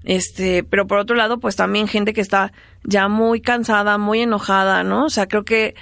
este, 0.04 0.64
pero 0.64 0.86
por 0.86 0.98
otro 0.98 1.16
lado, 1.16 1.38
pues 1.38 1.54
también 1.54 1.86
gente 1.86 2.14
que 2.14 2.20
está 2.20 2.52
ya 2.82 3.08
muy 3.08 3.40
cansada, 3.40 3.98
muy 3.98 4.22
enojada, 4.22 4.82
¿no? 4.82 5.04
O 5.04 5.10
sea, 5.10 5.28
creo 5.28 5.44
que 5.44 5.74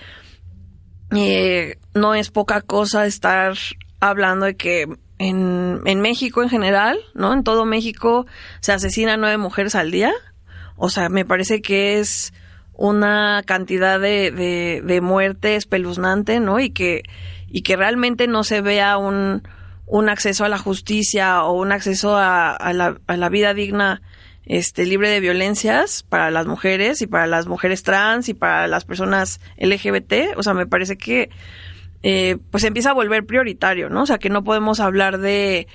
eh, 1.13 1.79
no 1.95 2.15
es 2.15 2.31
poca 2.31 2.61
cosa 2.61 3.07
estar 3.07 3.55
hablando 4.01 4.47
de 4.47 4.57
que 4.57 4.87
en, 5.19 5.81
en 5.85 6.01
México 6.01 6.43
en 6.43 6.49
general, 6.49 6.99
¿no? 7.15 7.33
En 7.33 7.45
todo 7.45 7.65
México 7.65 8.27
se 8.61 8.73
asesinan 8.73 9.21
nueve 9.21 9.39
mujeres 9.39 9.75
al 9.75 9.91
día. 9.91 10.13
O 10.77 10.91
sea, 10.91 11.09
me 11.09 11.25
parece 11.25 11.63
que 11.63 11.99
es 11.99 12.35
una 12.75 13.43
cantidad 13.47 13.99
de, 13.99 14.31
de, 14.31 14.83
de 14.85 15.01
muerte 15.01 15.57
espeluznante, 15.57 16.41
¿no? 16.41 16.61
Y 16.61 16.71
que, 16.71 17.03
y 17.49 17.63
que 17.63 17.77
realmente 17.77 18.27
no 18.27 18.45
se 18.45 18.61
vea 18.61 18.99
un, 18.99 19.43
un 19.87 20.09
acceso 20.09 20.45
a 20.45 20.49
la 20.51 20.59
justicia 20.59 21.45
o 21.45 21.53
un 21.53 21.73
acceso 21.73 22.17
a, 22.17 22.55
a, 22.55 22.73
la, 22.75 22.99
a 23.07 23.17
la 23.17 23.29
vida 23.31 23.55
digna 23.55 24.03
este, 24.47 24.87
libre 24.87 25.11
de 25.11 25.21
violencias 25.21 26.05
para 26.05 26.31
las 26.31 26.47
mujeres 26.47 27.03
y 27.03 27.07
para 27.07 27.27
las 27.27 27.47
mujeres 27.47 27.83
trans 27.83 28.29
y 28.29 28.35
para 28.35 28.69
las 28.69 28.85
personas 28.85 29.41
LGBT. 29.59 30.37
O 30.37 30.43
sea, 30.43 30.55
me 30.55 30.67
parece 30.67 30.97
que 30.97 31.31
eh, 32.03 32.39
pues 32.51 32.63
empieza 32.65 32.91
a 32.91 32.95
volver 32.95 33.27
prioritario, 33.27 33.91
¿no? 33.91 34.03
O 34.03 34.07
sea, 34.07 34.19
que 34.19 34.31
no 34.31 34.45
podemos 34.45 34.79
hablar 34.79 35.19
de 35.19 35.67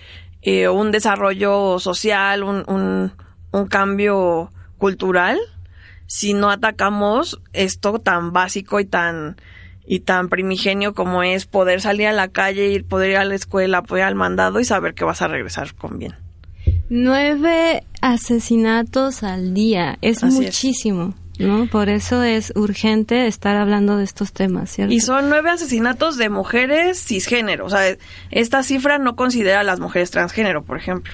eh, 0.42 0.70
un 0.70 0.92
desarrollo 0.92 1.80
social, 1.80 2.44
un, 2.44 2.64
un, 3.52 3.68
cambio 3.68 4.50
cultural, 4.78 5.38
si 6.08 6.34
no 6.34 6.50
atacamos 6.50 7.42
esto 7.54 8.00
tan 8.00 8.32
básico 8.32 8.80
y 8.80 8.86
tan 8.86 9.36
y 9.86 10.02
tan 10.02 10.30
primigenio 10.30 10.94
como 10.94 11.22
es 11.24 11.46
poder 11.46 11.82
salir 11.82 12.08
a 12.08 12.14
la 12.14 12.30
calle, 12.30 12.68
ir, 12.70 12.88
poder 12.88 13.10
ir 13.10 13.18
a 13.18 13.26
la 13.26 13.36
escuela, 13.36 13.84
poder 13.84 14.04
ir 14.04 14.08
al 14.08 14.16
mandado 14.16 14.60
y 14.62 14.66
saber 14.66 14.94
que 14.94 15.04
vas 15.04 15.22
a 15.22 15.28
regresar 15.28 15.76
con 15.76 16.00
bien. 16.00 16.16
Nueve 16.94 17.86
asesinatos 18.02 19.24
al 19.24 19.54
día, 19.54 19.98
es 20.02 20.26
Así 20.26 20.40
es. 20.40 20.44
muchísimo, 20.44 21.16
¿no? 21.40 21.68
Por 21.68 21.88
eso 21.88 22.22
es 22.22 22.52
urgente 22.54 23.28
estar 23.28 23.56
hablando 23.56 23.96
de 23.96 24.04
estos 24.04 24.34
temas, 24.34 24.72
¿cierto? 24.72 24.94
Y 24.94 25.00
son 25.00 25.30
nueve 25.30 25.52
asesinatos 25.52 26.18
de 26.18 26.28
mujeres 26.28 27.02
cisgénero. 27.02 27.66
O 27.66 27.70
sea, 27.70 27.96
esta 28.30 28.62
cifra 28.64 28.98
no 28.98 29.16
considera 29.16 29.62
a 29.62 29.64
las 29.64 29.80
mujeres 29.80 30.12
transgénero, 30.12 30.66
por 30.66 30.78
ejemplo. 30.78 31.14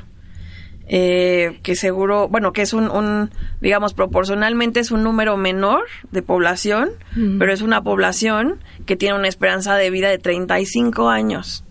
Eh, 0.88 1.60
que 1.62 1.76
seguro, 1.76 2.28
bueno, 2.28 2.54
que 2.54 2.64
es 2.64 2.74
un, 2.74 2.90
un, 2.90 3.30
digamos, 3.62 3.94
proporcionalmente 3.94 4.80
es 4.80 4.90
un 4.90 5.04
número 5.04 5.38
menor 5.38 5.84
de 6.12 6.24
población, 6.24 6.90
pero 7.38 7.54
es 7.54 7.62
una 7.62 7.84
población 7.84 8.58
que 8.88 8.96
tiene 8.96 9.14
una 9.14 9.28
esperanza 9.28 9.76
de 9.76 9.92
vida 9.92 10.10
de 10.10 10.18
35 10.18 11.10
años. 11.10 11.64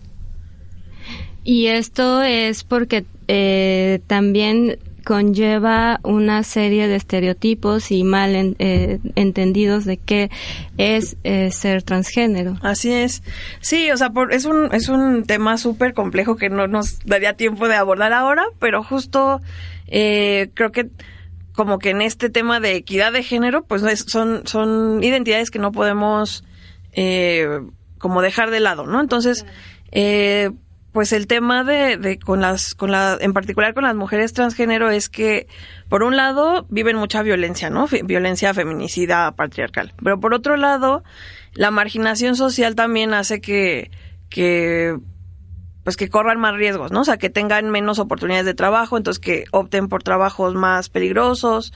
Y 1.48 1.68
esto 1.68 2.22
es 2.24 2.64
porque 2.64 3.04
eh, 3.28 4.00
también 4.08 4.78
conlleva 5.04 6.00
una 6.02 6.42
serie 6.42 6.88
de 6.88 6.96
estereotipos 6.96 7.92
y 7.92 8.02
mal 8.02 8.34
en- 8.34 8.56
eh, 8.58 8.98
entendidos 9.14 9.84
de 9.84 9.98
qué 9.98 10.28
es 10.78 11.16
eh, 11.22 11.52
ser 11.52 11.84
transgénero. 11.84 12.58
Así 12.62 12.92
es. 12.92 13.22
Sí, 13.60 13.92
o 13.92 13.96
sea, 13.96 14.10
por- 14.10 14.32
es 14.32 14.44
un, 14.44 14.74
es 14.74 14.88
un 14.88 15.22
tema 15.24 15.56
súper 15.58 15.94
complejo 15.94 16.34
que 16.34 16.48
no 16.50 16.66
nos 16.66 16.98
daría 17.04 17.34
tiempo 17.34 17.68
de 17.68 17.76
abordar 17.76 18.12
ahora, 18.12 18.42
pero 18.58 18.82
justo 18.82 19.40
eh, 19.86 20.50
creo 20.54 20.72
que 20.72 20.88
como 21.52 21.78
que 21.78 21.90
en 21.90 22.02
este 22.02 22.28
tema 22.28 22.58
de 22.58 22.74
equidad 22.74 23.12
de 23.12 23.22
género, 23.22 23.62
pues 23.62 23.84
es- 23.84 24.06
son, 24.08 24.42
son 24.48 25.04
identidades 25.04 25.52
que 25.52 25.60
no 25.60 25.70
podemos 25.70 26.42
eh, 26.94 27.46
como 27.98 28.22
dejar 28.22 28.50
de 28.50 28.58
lado, 28.58 28.86
¿no? 28.86 29.00
Entonces, 29.00 29.46
eh, 29.92 30.50
pues 30.96 31.12
el 31.12 31.26
tema 31.26 31.62
de, 31.62 32.18
con 32.24 32.40
las, 32.40 32.74
con 32.74 32.90
la, 32.90 33.18
en 33.20 33.34
particular 33.34 33.74
con 33.74 33.84
las 33.84 33.94
mujeres 33.94 34.32
transgénero 34.32 34.88
es 34.88 35.10
que, 35.10 35.46
por 35.90 36.02
un 36.02 36.16
lado, 36.16 36.64
viven 36.70 36.96
mucha 36.96 37.20
violencia, 37.22 37.68
¿no? 37.68 37.86
Violencia 37.86 38.54
feminicida 38.54 39.30
patriarcal. 39.32 39.92
Pero 40.02 40.18
por 40.20 40.32
otro 40.32 40.56
lado, 40.56 41.04
la 41.52 41.70
marginación 41.70 42.34
social 42.34 42.76
también 42.76 43.12
hace 43.12 43.42
que, 43.42 43.90
que, 44.30 44.96
pues 45.84 45.98
que 45.98 46.08
corran 46.08 46.40
más 46.40 46.54
riesgos, 46.54 46.92
¿no? 46.92 47.02
O 47.02 47.04
sea, 47.04 47.18
que 47.18 47.28
tengan 47.28 47.68
menos 47.68 47.98
oportunidades 47.98 48.46
de 48.46 48.54
trabajo, 48.54 48.96
entonces 48.96 49.20
que 49.20 49.44
opten 49.50 49.88
por 49.88 50.02
trabajos 50.02 50.54
más 50.54 50.88
peligrosos, 50.88 51.74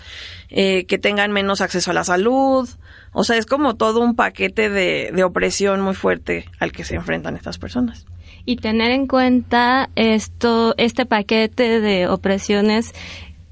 eh, 0.48 0.86
que 0.86 0.96
tengan 0.96 1.30
menos 1.30 1.60
acceso 1.60 1.90
a 1.90 1.94
la 1.94 2.04
salud. 2.04 2.70
O 3.12 3.24
sea, 3.24 3.36
es 3.36 3.44
como 3.44 3.76
todo 3.76 4.00
un 4.00 4.16
paquete 4.16 4.70
de, 4.70 5.10
de 5.12 5.24
opresión 5.24 5.82
muy 5.82 5.94
fuerte 5.94 6.46
al 6.58 6.72
que 6.72 6.84
se 6.84 6.94
enfrentan 6.94 7.36
estas 7.36 7.58
personas. 7.58 8.06
Y 8.44 8.56
tener 8.56 8.90
en 8.90 9.06
cuenta 9.06 9.90
esto, 9.96 10.74
este 10.76 11.06
paquete 11.06 11.80
de 11.80 12.08
opresiones 12.08 12.94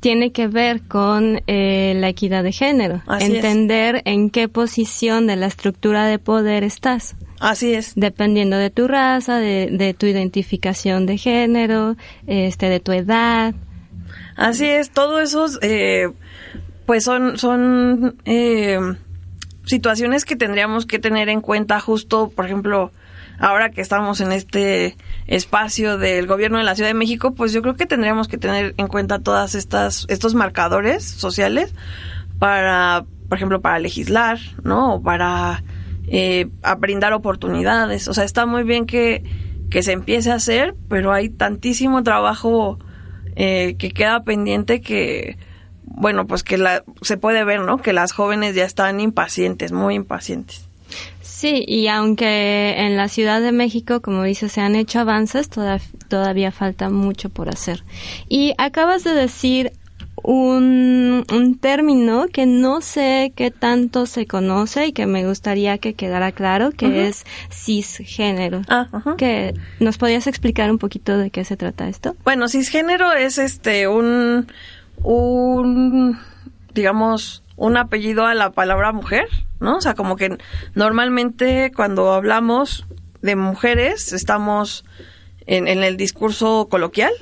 tiene 0.01 0.31
que 0.31 0.47
ver 0.47 0.83
con 0.83 1.43
eh, 1.47 1.95
la 1.97 2.09
equidad 2.09 2.45
de 2.45 2.53
género. 2.53 3.03
Así 3.07 3.27
es. 3.27 3.45
Entender 3.45 4.03
en 4.05 4.31
qué 4.31 4.49
posición 4.49 5.27
de 5.27 5.37
la 5.37 5.47
estructura 5.47 6.07
de 6.07 6.19
poder 6.19 6.63
estás. 6.65 7.17
Así 7.41 7.75
es. 7.75 7.93
Dependiendo 7.95 8.57
de 8.57 8.71
tu 8.71 8.89
raza, 8.89 9.39
de, 9.39 9.69
de 9.71 9.95
tu 9.95 10.07
identificación 10.07 11.07
de 11.07 11.19
género, 11.19 11.97
este, 12.27 12.69
de 12.69 12.81
tu 12.81 12.93
edad. 12.93 13.55
Así 14.37 14.67
es, 14.67 14.91
todos 14.91 15.21
esos, 15.21 15.59
eh, 15.63 16.09
pues 16.87 17.03
son, 17.03 17.39
son 17.39 18.17
eh, 18.25 18.79
situaciones 19.65 20.25
que 20.25 20.37
tendríamos 20.37 20.87
que 20.87 21.01
tener 21.01 21.29
en 21.29 21.41
cuenta 21.41 21.81
justo, 21.81 22.31
por 22.31 22.47
ejemplo, 22.47 22.93
ahora 23.39 23.71
que 23.71 23.81
estamos 23.81 24.21
en 24.21 24.33
este 24.33 24.97
espacio 25.27 25.99
del 25.99 26.27
gobierno 26.27 26.59
de 26.59 26.65
la 26.65 26.75
Ciudad 26.75 26.91
de 26.91 26.95
México, 26.95 27.35
pues 27.35 27.53
yo 27.53 27.63
creo 27.63 27.77
que 27.77 27.87
tendríamos 27.87 28.29
que 28.29 28.39
tener 28.39 28.75
en 28.77 28.89
cuenta 28.89 29.19
todas 29.21 29.55
estas, 29.55 30.07
estos 30.09 30.35
marcadores 30.35 31.05
sociales 31.05 31.75
para, 32.39 33.05
por 33.29 33.39
ejemplo, 33.39 33.61
para 33.61 33.79
legislar, 33.79 34.39
¿no? 34.65 34.95
O 34.95 35.03
para 35.03 35.63
eh, 36.09 36.49
brindar 36.79 37.13
oportunidades. 37.13 38.09
O 38.09 38.15
sea, 38.15 38.25
está 38.25 38.47
muy 38.47 38.65
bien 38.65 38.87
que, 38.87 39.23
que 39.71 39.83
se 39.83 39.93
empiece 39.93 40.31
a 40.31 40.35
hacer, 40.35 40.75
pero 40.89 41.13
hay 41.13 41.29
tantísimo 41.29 42.03
trabajo 42.03 42.79
eh, 43.37 43.77
que 43.79 43.91
queda 43.91 44.25
pendiente 44.25 44.81
que, 44.81 45.39
bueno, 45.85 46.27
pues 46.27 46.43
que 46.43 46.59
la, 46.59 46.83
se 47.03 47.17
puede 47.17 47.45
ver, 47.45 47.61
¿no? 47.61 47.79
Que 47.79 47.93
las 47.93 48.13
jóvenes 48.13 48.55
ya 48.55 48.65
están 48.65 48.99
impacientes, 49.01 49.71
muy 49.71 49.95
impacientes. 49.95 50.68
Sí, 51.41 51.65
y 51.69 51.87
aunque 51.87 52.75
en 52.79 52.97
la 52.97 53.07
Ciudad 53.09 53.41
de 53.41 53.53
México, 53.53 54.01
como 54.01 54.25
dices, 54.25 54.51
se 54.51 54.61
han 54.61 54.75
hecho 54.75 54.99
avances, 54.99 55.49
toda- 55.49 55.79
todavía 56.09 56.51
falta 56.51 56.91
mucho 56.91 57.29
por 57.29 57.49
hacer. 57.49 57.85
Y 58.29 58.55
acabas 58.59 59.05
de 59.05 59.13
decir 59.15 59.71
un, 60.21 61.25
un 61.33 61.59
término 61.61 62.27
que 62.33 62.45
no 62.45 62.81
sé 62.81 63.33
qué 63.37 63.53
tanto 63.53 64.07
se 64.07 64.27
conoce 64.27 64.89
y 64.89 64.93
que 64.93 65.07
me 65.07 65.25
gustaría 65.29 65.79
que 65.79 65.95
quedara 65.95 66.33
claro, 66.33 66.73
que 66.73 67.07
es 67.07 67.25
cisgénero. 67.53 68.63
Ah, 68.69 68.89
que 69.17 69.55
¿Nos 69.79 69.97
podrías 69.97 70.27
explicar 70.27 70.73
un 70.73 70.79
poquito 70.79 71.17
de 71.17 71.31
qué 71.31 71.45
se 71.45 71.57
trata 71.57 71.89
esto? 71.89 72.17
Bueno, 72.25 72.49
cisgénero 72.49 73.13
es 73.13 73.39
este 73.39 73.87
un 73.87 74.49
un 75.05 76.19
digamos 76.75 77.43
un 77.59 77.77
apellido 77.77 78.25
a 78.25 78.35
la 78.35 78.53
palabra 78.53 78.93
mujer, 78.93 79.29
¿no? 79.61 79.77
O 79.77 79.81
sea, 79.83 79.95
como 79.95 80.17
que 80.17 80.39
normalmente 80.75 81.71
cuando 81.75 82.13
hablamos 82.13 82.87
de 83.21 83.37
mujeres 83.37 84.13
estamos 84.15 84.87
en, 85.47 85.69
en 85.69 85.83
el 85.85 85.97
discurso 85.97 86.69
coloquial, 86.71 87.13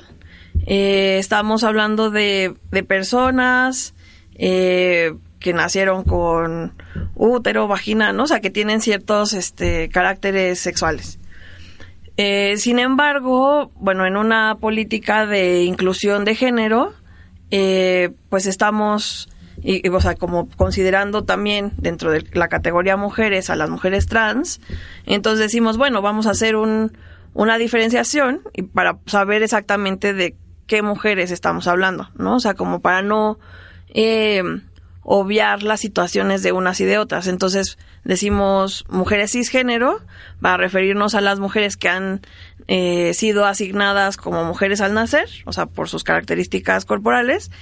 eh, 0.64 1.18
estamos 1.18 1.64
hablando 1.64 2.10
de, 2.10 2.54
personas 2.88 3.94
eh, 4.34 5.14
que 5.38 5.52
nacieron 5.52 6.02
con 6.04 6.74
útero, 7.14 7.68
vagina, 7.68 8.12
¿no? 8.12 8.24
O 8.24 8.26
sea, 8.26 8.40
que 8.40 8.50
tienen 8.50 8.80
ciertos 8.80 9.32
este, 9.32 9.88
caracteres 9.88 10.58
sexuales. 10.58 11.18
Eh, 12.16 12.56
sin 12.56 12.78
embargo, 12.78 13.70
bueno, 13.76 14.06
en 14.06 14.16
una 14.16 14.56
política 14.56 15.26
de 15.26 15.64
inclusión 15.64 16.24
de 16.24 16.34
género, 16.34 16.94
pues 18.28 18.46
estamos, 18.46 19.28
y, 19.62 19.88
o 19.88 20.00
sea, 20.00 20.14
como 20.14 20.48
considerando 20.50 21.24
también 21.24 21.72
dentro 21.78 22.10
de 22.10 22.24
la 22.32 22.48
categoría 22.48 22.96
mujeres 22.96 23.50
a 23.50 23.56
las 23.56 23.70
mujeres 23.70 24.06
trans, 24.06 24.60
entonces 25.06 25.40
decimos, 25.40 25.76
bueno, 25.78 26.02
vamos 26.02 26.26
a 26.26 26.30
hacer 26.30 26.56
un, 26.56 26.96
una 27.34 27.58
diferenciación 27.58 28.42
y 28.52 28.62
para 28.62 28.98
saber 29.06 29.42
exactamente 29.42 30.14
de 30.14 30.36
qué 30.66 30.82
mujeres 30.82 31.30
estamos 31.30 31.66
hablando, 31.68 32.10
¿no? 32.16 32.36
O 32.36 32.40
sea, 32.40 32.54
como 32.54 32.80
para 32.80 33.02
no 33.02 33.38
eh, 33.88 34.42
obviar 35.08 35.62
las 35.62 35.80
situaciones 35.80 36.42
de 36.42 36.50
unas 36.50 36.80
y 36.80 36.84
de 36.84 36.98
otras. 36.98 37.28
Entonces 37.28 37.78
decimos 38.02 38.84
mujeres 38.88 39.32
cisgénero 39.32 40.00
para 40.40 40.56
referirnos 40.56 41.14
a 41.14 41.20
las 41.20 41.38
mujeres 41.38 41.76
que 41.76 41.88
han 41.88 42.22
eh, 42.66 43.14
sido 43.14 43.46
asignadas 43.46 44.16
como 44.16 44.44
mujeres 44.44 44.80
al 44.80 44.94
nacer, 44.94 45.28
o 45.44 45.52
sea, 45.52 45.66
por 45.66 45.88
sus 45.88 46.02
características 46.02 46.84
corporales, 46.84 47.52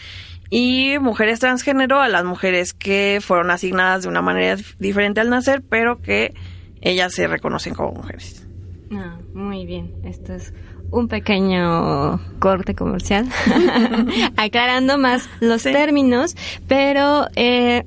y 0.57 0.99
mujeres 1.01 1.41
transgénero 1.41 2.01
a 2.01 2.09
las 2.09 2.25
mujeres 2.25 2.75
que 2.75 3.19
fueron 3.21 3.51
asignadas 3.51 4.03
de 4.05 4.09
una 4.09 4.23
manera 4.23 4.57
dif- 4.57 4.77
diferente 4.79 5.21
al 5.21 5.29
nacer, 5.29 5.63
pero 5.69 6.01
que 6.01 6.33
ellas 6.81 7.13
se 7.13 7.27
reconocen 7.27 7.75
como 7.75 7.91
mujeres. 7.93 8.47
Ah, 8.93 9.17
muy 9.35 9.67
bien. 9.67 9.93
Esto 10.05 10.33
es 10.35 10.55
un 10.93 11.09
pequeño 11.09 12.21
corte 12.39 12.77
comercial, 12.77 13.27
aclarando 14.37 14.97
más 14.99 15.29
los 15.41 15.63
Sí. 15.63 15.73
términos, 15.73 16.37
pero 16.69 17.27
eh, 17.35 17.85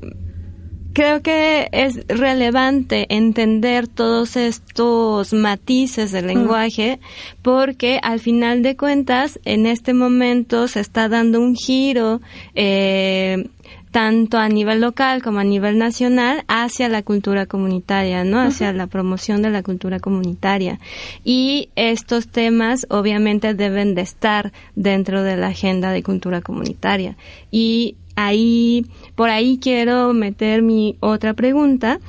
creo 0.97 1.21
que 1.21 1.69
es 1.73 2.07
relevante 2.07 3.05
entender 3.09 3.87
todos 3.87 4.35
estos 4.35 5.31
matices 5.31 6.11
del 6.11 6.25
lenguaje 6.25 6.99
porque 7.43 7.99
al 8.01 8.19
final 8.19 8.63
de 8.63 8.75
cuentas 8.75 9.39
en 9.45 9.67
este 9.67 9.93
momento 9.93 10.67
se 10.67 10.79
está 10.79 11.07
dando 11.07 11.39
un 11.39 11.55
giro 11.55 12.19
eh, 12.55 13.47
tanto 13.91 14.39
a 14.39 14.49
nivel 14.49 14.81
local 14.81 15.21
como 15.21 15.37
a 15.37 15.43
nivel 15.43 15.77
nacional 15.77 16.43
hacia 16.47 16.89
la 16.89 17.03
cultura 17.03 17.45
comunitaria, 17.45 18.23
¿no? 18.23 18.39
Hacia 18.39 18.73
la 18.73 18.87
promoción 18.87 19.43
de 19.43 19.51
la 19.51 19.61
cultura 19.61 19.99
comunitaria. 19.99 20.79
Y 21.23 21.69
estos 21.75 22.27
temas 22.27 22.87
obviamente 22.89 23.53
deben 23.53 23.93
de 23.93 24.01
estar 24.01 24.51
dentro 24.75 25.21
de 25.21 25.37
la 25.37 25.49
agenda 25.49 25.91
de 25.91 26.01
cultura 26.01 26.41
comunitaria. 26.41 27.17
Y 27.51 27.97
ahí, 28.17 28.85
por 29.15 29.29
ahí 29.29 29.57
quiero 29.61 30.13
meter 30.13 30.61
mi 30.61 30.97
otra 30.99 31.33
pregunta, 31.33 31.99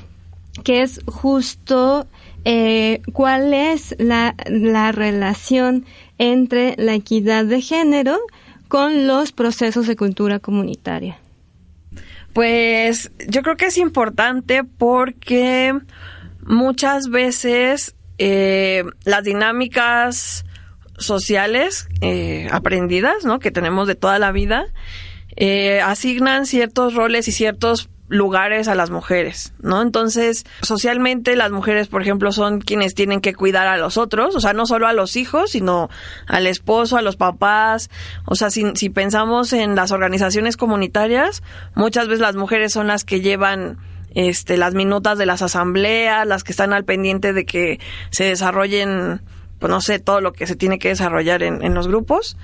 que 0.65 0.83
es 0.83 1.01
justo 1.07 2.09
eh, 2.45 3.01
cuál 3.13 3.55
es 3.55 3.95
la, 3.99 4.35
la 4.47 4.91
relación 4.91 5.85
entre 6.19 6.75
la 6.79 6.95
equidad 6.95 7.45
de 7.45 7.61
género 7.61 8.19
con 8.67 9.07
los 9.07 9.31
procesos 9.31 9.87
de 9.87 9.95
cultura 9.95 10.41
comunitaria. 10.41 11.19
Pues 12.33 13.13
yo 13.29 13.43
creo 13.43 13.57
que 13.57 13.67
es 13.67 13.79
importante 13.79 14.65
porque 14.65 15.75
muchas 16.45 17.09
veces 17.09 17.95
eh, 18.19 18.85
las 19.05 19.25
dinámicas 19.25 20.45
sociales 20.99 21.89
eh, 22.01 22.49
aprendidas, 22.51 23.25
¿no? 23.25 23.39
Que 23.39 23.51
tenemos 23.51 23.87
de 23.87 23.95
toda 23.95 24.19
la 24.19 24.33
vida, 24.33 24.67
eh, 25.41 25.81
asignan 25.81 26.47
ciertos 26.47 26.95
roles 26.95 27.29
y 27.29 27.33
ciertos 27.33 27.89
lugares 28.09 28.67
a 28.67 28.75
las 28.75 28.91
mujeres, 28.91 29.53
¿no? 29.61 29.83
Entonces, 29.83 30.45
socialmente 30.63 31.37
las 31.37 31.53
mujeres, 31.53 31.87
por 31.87 32.03
ejemplo, 32.03 32.33
son 32.33 32.61
quienes 32.61 32.95
tienen 32.95 33.21
que 33.21 33.35
cuidar 33.35 33.69
a 33.69 33.77
los 33.77 33.99
otros, 33.99 34.35
o 34.35 34.41
sea, 34.41 34.53
no 34.53 34.67
solo 34.67 34.89
a 34.89 34.93
los 34.93 35.15
hijos, 35.15 35.53
sino 35.53 35.91
al 36.27 36.49
esposo, 36.49 36.97
a 36.97 37.03
los 37.03 37.15
papás, 37.15 37.89
o 38.25 38.35
sea, 38.35 38.51
si, 38.51 38.65
pensamos 38.91 39.53
en 39.53 39.77
las 39.77 39.93
organizaciones 39.93 40.57
comunitarias, 40.57 41.45
muchas 41.77 42.09
veces 42.09 42.21
las 42.21 42.35
mujeres 42.35 42.73
son 42.73 42.89
las 42.89 43.05
que 43.05 43.21
llevan 43.21 43.79
este, 44.17 44.57
las 44.57 44.75
minutas 44.75 45.19
de 45.19 45.27
las 45.27 45.43
asambleas, 45.43 46.27
las 46.27 46.43
que 46.43 46.51
están 46.51 46.73
al 46.73 46.85
pendiente 46.85 47.33
de 47.33 47.45
que 47.45 47.79
se 48.11 48.25
desarrollen, 48.25 49.21
pues 49.61 49.71
no 49.71 49.81
sé, 49.81 50.01
todo 50.01 50.21
lo 50.21 50.33
que 50.33 50.49
se 50.49 50.57
tiene 50.57 50.81
que 50.81 50.89
desarrollar 50.89 51.45
en, 51.45 51.63
en 51.63 51.75
los 51.75 51.87
grupos. 51.87 52.37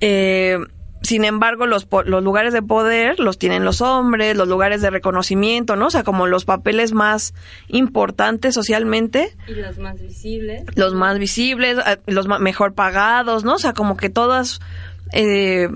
Eh, 0.00 0.58
sin 1.02 1.24
embargo, 1.24 1.66
los, 1.66 1.86
los 2.06 2.22
lugares 2.22 2.52
de 2.52 2.62
poder 2.62 3.20
los 3.20 3.38
tienen 3.38 3.64
los 3.64 3.80
hombres, 3.80 4.36
los 4.36 4.48
lugares 4.48 4.82
de 4.82 4.90
reconocimiento, 4.90 5.76
¿no? 5.76 5.86
O 5.86 5.90
sea, 5.90 6.02
como 6.02 6.26
los 6.26 6.44
papeles 6.44 6.92
más 6.92 7.34
importantes 7.68 8.54
socialmente. 8.54 9.36
Y 9.46 9.54
los 9.54 9.78
más 9.78 10.00
visibles. 10.00 10.64
Los 10.74 10.94
más 10.94 11.18
visibles, 11.18 11.78
eh, 11.86 11.98
los 12.06 12.26
mejor 12.40 12.74
pagados, 12.74 13.44
¿no? 13.44 13.54
O 13.54 13.58
sea, 13.58 13.74
como 13.74 13.96
que 13.96 14.10
todas, 14.10 14.60
eh, 15.12 15.68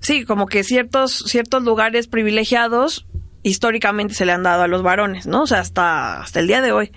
sí, 0.00 0.24
como 0.24 0.46
que 0.46 0.62
ciertos, 0.62 1.24
ciertos 1.26 1.64
lugares 1.64 2.06
privilegiados 2.06 3.06
históricamente 3.42 4.14
se 4.14 4.26
le 4.26 4.32
han 4.32 4.42
dado 4.42 4.62
a 4.62 4.68
los 4.68 4.82
varones, 4.82 5.26
¿no? 5.26 5.42
O 5.42 5.46
sea, 5.46 5.60
hasta, 5.60 6.20
hasta 6.20 6.40
el 6.40 6.46
día 6.46 6.60
de 6.60 6.72
hoy. 6.72 6.92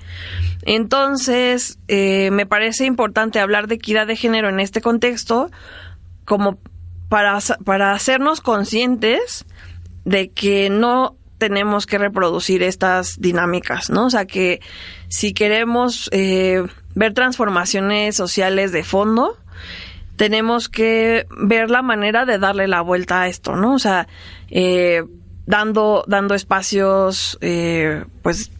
Entonces, 0.63 1.79
eh, 1.87 2.31
me 2.31 2.45
parece 2.45 2.85
importante 2.85 3.39
hablar 3.39 3.67
de 3.67 3.75
equidad 3.75 4.07
de 4.07 4.15
género 4.15 4.49
en 4.49 4.59
este 4.59 4.81
contexto 4.81 5.49
como 6.25 6.59
para, 7.09 7.39
para 7.65 7.91
hacernos 7.91 8.39
conscientes 8.39 9.45
de 10.05 10.29
que 10.29 10.69
no 10.69 11.17
tenemos 11.37 11.85
que 11.85 11.97
reproducir 11.97 12.63
estas 12.63 13.19
dinámicas, 13.19 13.89
¿no? 13.89 14.05
O 14.05 14.09
sea 14.09 14.25
que 14.25 14.61
si 15.07 15.33
queremos 15.33 16.09
eh, 16.11 16.63
ver 16.95 17.13
transformaciones 17.13 18.15
sociales 18.15 18.71
de 18.71 18.83
fondo, 18.83 19.37
tenemos 20.15 20.67
que 20.67 21.25
ver 21.31 21.71
la 21.71 21.81
manera 21.81 22.25
de 22.25 22.37
darle 22.37 22.67
la 22.67 22.81
vuelta 22.81 23.21
a 23.21 23.27
esto, 23.27 23.55
¿no? 23.55 23.75
O 23.75 23.79
sea, 23.79 24.07
eh, 24.49 25.03
dando, 25.45 26.03
dando 26.07 26.35
espacios, 26.35 27.37
eh, 27.41 28.03
pues, 28.21 28.51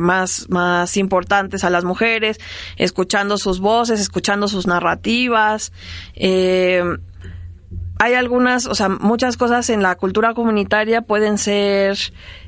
más, 0.00 0.48
más 0.48 0.96
importantes 0.96 1.64
a 1.64 1.70
las 1.70 1.84
mujeres, 1.84 2.38
escuchando 2.76 3.38
sus 3.38 3.60
voces, 3.60 4.00
escuchando 4.00 4.48
sus 4.48 4.66
narrativas, 4.66 5.72
eh, 6.14 6.82
hay 8.02 8.14
algunas, 8.14 8.66
o 8.66 8.74
sea, 8.74 8.88
muchas 8.88 9.36
cosas 9.36 9.70
en 9.70 9.80
la 9.80 9.94
cultura 9.94 10.34
comunitaria 10.34 11.02
pueden 11.02 11.38
ser 11.38 11.96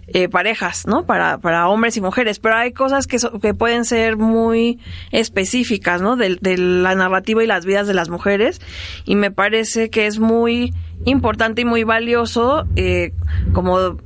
eh, 0.08 0.28
parejas, 0.28 0.84
¿no? 0.84 1.06
Para, 1.06 1.38
para 1.38 1.68
hombres 1.68 1.96
y 1.96 2.00
mujeres, 2.00 2.40
pero 2.40 2.56
hay 2.56 2.72
cosas 2.72 3.06
que, 3.06 3.18
que 3.40 3.54
pueden 3.54 3.84
ser 3.84 4.16
muy 4.16 4.80
específicas, 5.12 6.02
¿no? 6.02 6.16
De, 6.16 6.38
la 6.58 6.96
narrativa 6.96 7.44
y 7.44 7.46
las 7.46 7.66
vidas 7.66 7.86
de 7.86 7.94
las 7.94 8.08
mujeres 8.08 8.60
y 9.04 9.14
me 9.14 9.30
parece 9.30 9.90
que 9.90 10.06
es 10.06 10.18
muy 10.18 10.74
importante 11.04 11.62
y 11.62 11.64
muy 11.64 11.84
valioso 11.84 12.64
eh, 12.74 13.12
como 13.52 13.98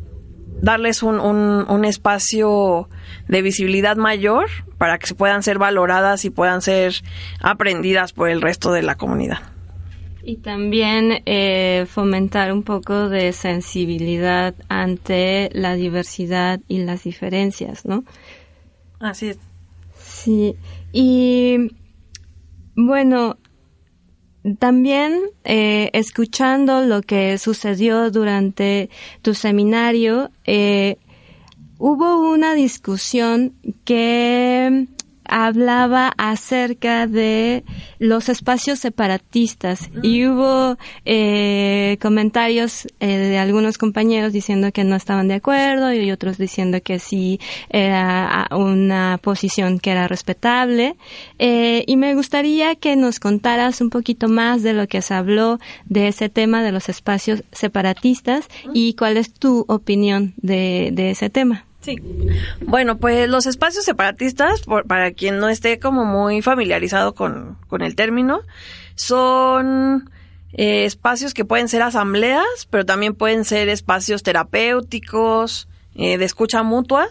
darles 0.60 1.02
un, 1.02 1.18
un, 1.18 1.64
un 1.66 1.84
espacio 1.86 2.90
de 3.26 3.40
visibilidad 3.40 3.96
mayor 3.96 4.48
para 4.76 4.98
que 4.98 5.06
se 5.06 5.14
puedan 5.14 5.42
ser 5.42 5.58
valoradas 5.58 6.26
y 6.26 6.30
puedan 6.30 6.60
ser 6.60 6.92
aprendidas 7.40 8.12
por 8.12 8.28
el 8.28 8.42
resto 8.42 8.70
de 8.70 8.82
la 8.82 8.96
comunidad. 8.96 9.57
Y 10.22 10.36
también 10.38 11.22
eh, 11.26 11.86
fomentar 11.88 12.52
un 12.52 12.62
poco 12.62 13.08
de 13.08 13.32
sensibilidad 13.32 14.54
ante 14.68 15.48
la 15.52 15.74
diversidad 15.74 16.60
y 16.68 16.78
las 16.78 17.04
diferencias, 17.04 17.84
¿no? 17.84 18.04
Así 19.00 19.28
es. 19.28 19.38
Sí, 19.96 20.56
y 20.92 21.70
bueno, 22.74 23.38
también 24.58 25.20
eh, 25.44 25.90
escuchando 25.92 26.82
lo 26.82 27.02
que 27.02 27.38
sucedió 27.38 28.10
durante 28.10 28.90
tu 29.22 29.34
seminario, 29.34 30.30
eh, 30.44 30.96
hubo 31.78 32.30
una 32.30 32.54
discusión 32.54 33.54
que 33.84 34.86
hablaba 35.28 36.12
acerca 36.16 37.06
de 37.06 37.64
los 37.98 38.28
espacios 38.28 38.78
separatistas 38.78 39.90
y 40.02 40.26
hubo 40.26 40.76
eh, 41.04 41.98
comentarios 42.00 42.86
eh, 43.00 43.06
de 43.06 43.38
algunos 43.38 43.78
compañeros 43.78 44.32
diciendo 44.32 44.72
que 44.72 44.84
no 44.84 44.96
estaban 44.96 45.28
de 45.28 45.34
acuerdo 45.34 45.92
y 45.92 46.10
otros 46.10 46.38
diciendo 46.38 46.80
que 46.82 46.98
sí 46.98 47.38
era 47.68 48.48
una 48.50 49.18
posición 49.22 49.78
que 49.78 49.90
era 49.90 50.08
respetable. 50.08 50.96
Eh, 51.38 51.84
y 51.86 51.96
me 51.96 52.14
gustaría 52.14 52.74
que 52.74 52.96
nos 52.96 53.20
contaras 53.20 53.80
un 53.80 53.90
poquito 53.90 54.28
más 54.28 54.62
de 54.62 54.72
lo 54.72 54.86
que 54.88 55.02
se 55.02 55.14
habló 55.14 55.58
de 55.86 56.08
ese 56.08 56.28
tema 56.28 56.62
de 56.62 56.72
los 56.72 56.88
espacios 56.88 57.44
separatistas 57.52 58.48
y 58.72 58.94
cuál 58.94 59.16
es 59.16 59.32
tu 59.32 59.64
opinión 59.68 60.34
de, 60.36 60.90
de 60.92 61.10
ese 61.10 61.30
tema. 61.30 61.67
Sí. 61.88 61.96
Bueno, 62.60 62.98
pues 62.98 63.30
los 63.30 63.46
espacios 63.46 63.86
separatistas, 63.86 64.62
para 64.86 65.12
quien 65.12 65.38
no 65.38 65.48
esté 65.48 65.78
como 65.78 66.04
muy 66.04 66.42
familiarizado 66.42 67.14
con, 67.14 67.56
el 67.80 67.94
término, 67.94 68.42
son 68.94 70.10
eh, 70.52 70.84
espacios 70.84 71.32
que 71.32 71.46
pueden 71.46 71.68
ser 71.68 71.80
asambleas, 71.80 72.68
pero 72.68 72.84
también 72.84 73.14
pueden 73.14 73.46
ser 73.46 73.70
espacios 73.70 74.22
terapéuticos, 74.22 75.66
eh, 75.94 76.18
de 76.18 76.26
escucha 76.26 76.62
mutua, 76.62 77.08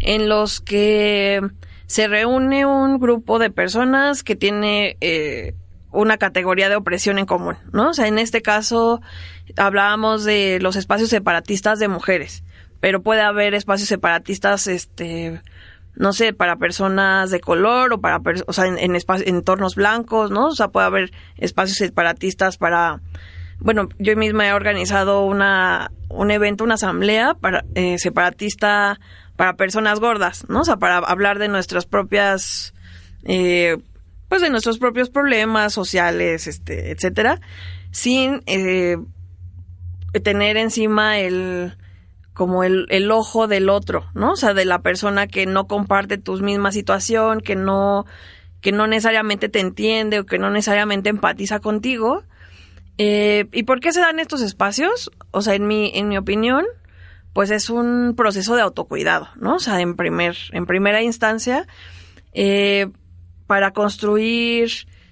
en 0.00 0.30
los 0.30 0.62
que 0.62 1.42
se 1.86 2.08
reúne 2.08 2.64
un 2.64 2.98
grupo 2.98 3.38
de 3.38 3.50
personas 3.50 4.22
que 4.22 4.36
tiene 4.36 4.96
eh, 5.02 5.54
una 5.92 6.16
categoría 6.16 6.70
de 6.70 6.76
opresión 6.76 7.18
en 7.18 7.26
común, 7.26 7.58
¿no? 7.72 7.90
O 7.90 7.94
sea, 7.94 8.08
en 8.08 8.18
este 8.18 8.40
caso 8.40 9.02
hablábamos 9.58 10.24
de 10.24 10.60
los 10.62 10.76
espacios 10.76 11.10
separatistas 11.10 11.78
de 11.78 11.88
mujeres 11.88 12.42
pero 12.84 13.00
puede 13.00 13.22
haber 13.22 13.54
espacios 13.54 13.88
separatistas, 13.88 14.66
este, 14.66 15.40
no 15.94 16.12
sé, 16.12 16.34
para 16.34 16.56
personas 16.56 17.30
de 17.30 17.40
color 17.40 17.94
o 17.94 18.00
para, 18.02 18.20
o 18.46 18.52
sea, 18.52 18.66
en, 18.66 18.76
en 18.78 18.94
entornos 19.24 19.74
blancos, 19.74 20.30
¿no? 20.30 20.48
O 20.48 20.54
sea, 20.54 20.68
puede 20.68 20.84
haber 20.84 21.10
espacios 21.38 21.78
separatistas 21.78 22.58
para, 22.58 23.00
bueno, 23.58 23.88
yo 23.98 24.14
misma 24.16 24.48
he 24.48 24.52
organizado 24.52 25.24
una, 25.24 25.92
un 26.10 26.30
evento, 26.30 26.62
una 26.62 26.74
asamblea 26.74 27.32
para, 27.32 27.64
eh, 27.74 27.96
separatista 27.98 29.00
para 29.34 29.56
personas 29.56 29.98
gordas, 29.98 30.44
¿no? 30.50 30.60
O 30.60 30.64
sea, 30.64 30.76
para 30.76 30.98
hablar 30.98 31.38
de 31.38 31.48
nuestras 31.48 31.86
propias, 31.86 32.74
eh, 33.24 33.78
pues 34.28 34.42
de 34.42 34.50
nuestros 34.50 34.78
propios 34.78 35.08
problemas 35.08 35.72
sociales, 35.72 36.46
este, 36.46 36.90
etcétera, 36.90 37.40
sin 37.92 38.42
eh, 38.44 38.98
tener 40.22 40.58
encima 40.58 41.18
el, 41.18 41.78
como 42.34 42.64
el, 42.64 42.86
el, 42.90 43.10
ojo 43.10 43.46
del 43.46 43.68
otro, 43.68 44.10
¿no? 44.14 44.32
O 44.32 44.36
sea, 44.36 44.54
de 44.54 44.64
la 44.64 44.82
persona 44.82 45.28
que 45.28 45.46
no 45.46 45.66
comparte 45.66 46.18
tu 46.18 46.36
misma 46.40 46.72
situación, 46.72 47.40
que 47.40 47.54
no, 47.54 48.04
que 48.60 48.72
no 48.72 48.86
necesariamente 48.86 49.48
te 49.48 49.60
entiende 49.60 50.18
o 50.18 50.26
que 50.26 50.38
no 50.38 50.50
necesariamente 50.50 51.08
empatiza 51.10 51.60
contigo. 51.60 52.24
Eh, 52.98 53.46
¿Y 53.52 53.62
por 53.62 53.80
qué 53.80 53.92
se 53.92 54.00
dan 54.00 54.18
estos 54.18 54.42
espacios? 54.42 55.10
O 55.30 55.42
sea, 55.42 55.54
en 55.54 55.66
mi, 55.66 55.92
en 55.94 56.08
mi 56.08 56.18
opinión, 56.18 56.64
pues 57.32 57.50
es 57.50 57.70
un 57.70 58.14
proceso 58.16 58.56
de 58.56 58.62
autocuidado, 58.62 59.28
¿no? 59.36 59.56
O 59.56 59.58
sea, 59.60 59.80
en, 59.80 59.94
primer, 59.94 60.36
en 60.52 60.66
primera 60.66 61.02
instancia, 61.02 61.66
eh, 62.32 62.88
para 63.46 63.72
construir 63.72 64.70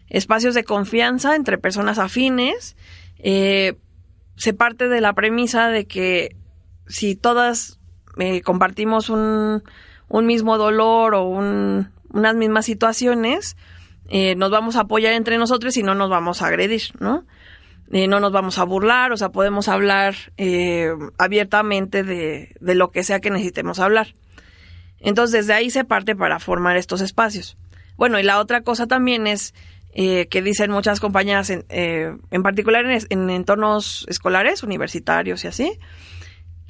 espacios 0.09 0.55
de 0.55 0.65
confianza 0.65 1.37
entre 1.37 1.57
personas 1.57 1.99
afines, 1.99 2.77
eh, 3.19 3.77
se 4.37 4.55
parte 4.55 4.89
de 4.89 5.01
la 5.01 5.13
premisa 5.13 5.69
de 5.69 5.87
que 5.87 6.37
si 6.87 7.17
todas 7.17 7.79
eh, 8.19 8.43
compartimos 8.43 9.11
un, 9.11 9.63
mismo 10.11 10.59
dolor 10.59 11.15
o 11.15 11.25
un, 11.25 11.91
unas 12.11 12.35
mismas 12.35 12.67
situaciones, 12.67 13.57
eh, 14.09 14.35
nos 14.35 14.51
vamos 14.51 14.77
a 14.77 14.81
apoyar 14.81 15.15
entre 15.15 15.39
nosotros 15.39 15.77
y 15.77 15.83
no 15.83 15.95
nos 15.95 16.11
vamos 16.11 16.43
a 16.43 16.49
agredir, 16.49 16.83
¿no? 16.99 17.25
Eh, 17.91 18.09
no 18.09 18.21
nos 18.21 18.33
vamos 18.33 18.59
a 18.59 18.65
burlar, 18.65 19.13
o 19.13 19.17
sea, 19.17 19.31
podemos 19.31 19.69
hablar 19.69 20.15
eh, 20.37 20.91
abiertamente 21.19 22.03
de, 22.03 22.55
lo 22.61 22.91
que 22.91 23.05
sea 23.05 23.21
que 23.21 23.31
necesitemos 23.31 23.79
hablar. 23.79 24.15
Entonces, 24.99 25.47
desde 25.47 25.55
ahí 25.55 25.71
se 25.71 25.85
parte 25.85 26.15
para 26.15 26.39
formar 26.39 26.77
estos 26.77 27.01
espacios. 27.01 27.57
Bueno, 27.97 28.19
y 28.19 28.23
la 28.23 28.39
otra 28.39 28.63
cosa 28.63 28.87
también 28.87 29.27
es 29.27 29.55
que 29.95 30.43
dicen 30.43 30.71
muchas 30.71 31.01
compañeras, 31.01 31.51
en, 31.51 31.67
eh, 31.69 32.17
en 32.31 32.43
particular 32.43 32.87
en, 32.87 33.31
entornos 33.31 34.07
escolares, 34.09 34.63
universitarios 34.63 35.45
y 35.45 35.49
así, 35.49 35.79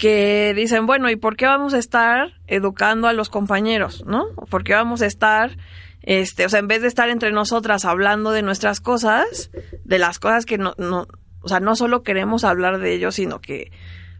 que 0.03 0.53
dicen, 0.57 0.85
bueno, 0.85 1.09
¿y 1.11 1.15
por 1.15 1.37
qué 1.37 1.47
vamos 1.47 1.75
a 1.75 1.79
estar 1.79 2.33
educando 2.49 3.07
a 3.07 3.12
los 3.12 3.31
compañeros, 3.31 4.03
no? 4.05 4.31
¿Por 4.51 4.65
qué 4.65 4.75
vamos 4.75 5.01
a 5.01 5.07
estar, 5.07 5.57
este, 6.03 6.45
o 6.45 6.49
sea, 6.49 6.59
en 6.59 6.67
vez 6.67 6.83
de 6.83 6.88
estar 6.88 7.09
entre 7.09 7.31
nosotras 7.31 7.85
hablando 7.85 8.33
de 8.33 8.43
nuestras 8.43 8.81
cosas, 8.81 9.53
de 9.85 9.99
las 10.01 10.19
cosas 10.19 10.45
que 10.45 10.59
no, 10.59 10.75
no, 10.77 11.07
o 11.41 11.49
sea, 11.49 11.61
no 11.61 11.77
solo 11.77 12.03
queremos 12.03 12.43
hablar 12.43 12.81
de 12.81 12.95
ellos, 12.95 13.15
sino 13.15 13.41
que, 13.41 13.71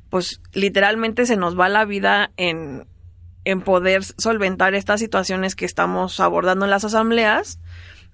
pues, 0.09 0.41
literalmente 0.53 1.27
se 1.27 1.37
nos 1.37 1.59
va 1.59 1.69
la 1.69 1.85
vida 1.85 2.31
en, 2.37 2.87
en 3.45 3.61
poder 3.61 4.05
solventar 4.05 4.77
estas 4.77 5.01
situaciones 5.01 5.57
que 5.57 5.65
estamos 5.65 6.21
abordando 6.21 6.65
en 6.65 6.71
las 6.71 6.85
asambleas, 6.85 7.59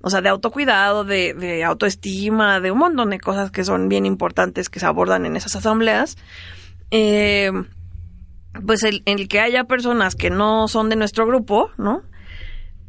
o 0.00 0.09
sea, 0.09 0.22
de 0.22 0.31
autocuidado, 0.31 1.04
de, 1.04 1.35
de, 1.35 1.64
autoestima, 1.64 2.61
de 2.61 2.70
un 2.70 2.78
montón 2.78 3.11
de 3.11 3.20
cosas 3.20 3.50
que 3.50 3.62
son 3.62 3.90
bien 3.90 4.07
importantes 4.07 4.70
que 4.70 4.81
se 4.81 4.87
abordan 4.87 5.26
en 5.26 5.37
esas 5.37 5.54
asambleas. 5.54 6.16
Eh, 6.90 7.51
pues 8.64 8.83
el, 8.83 9.03
el, 9.05 9.29
que 9.29 9.40
haya 9.40 9.64
personas 9.64 10.14
que 10.14 10.31
no 10.31 10.68
son 10.68 10.88
de 10.88 10.96
nuestro 10.96 11.27
grupo, 11.27 11.70
¿no? 11.77 12.03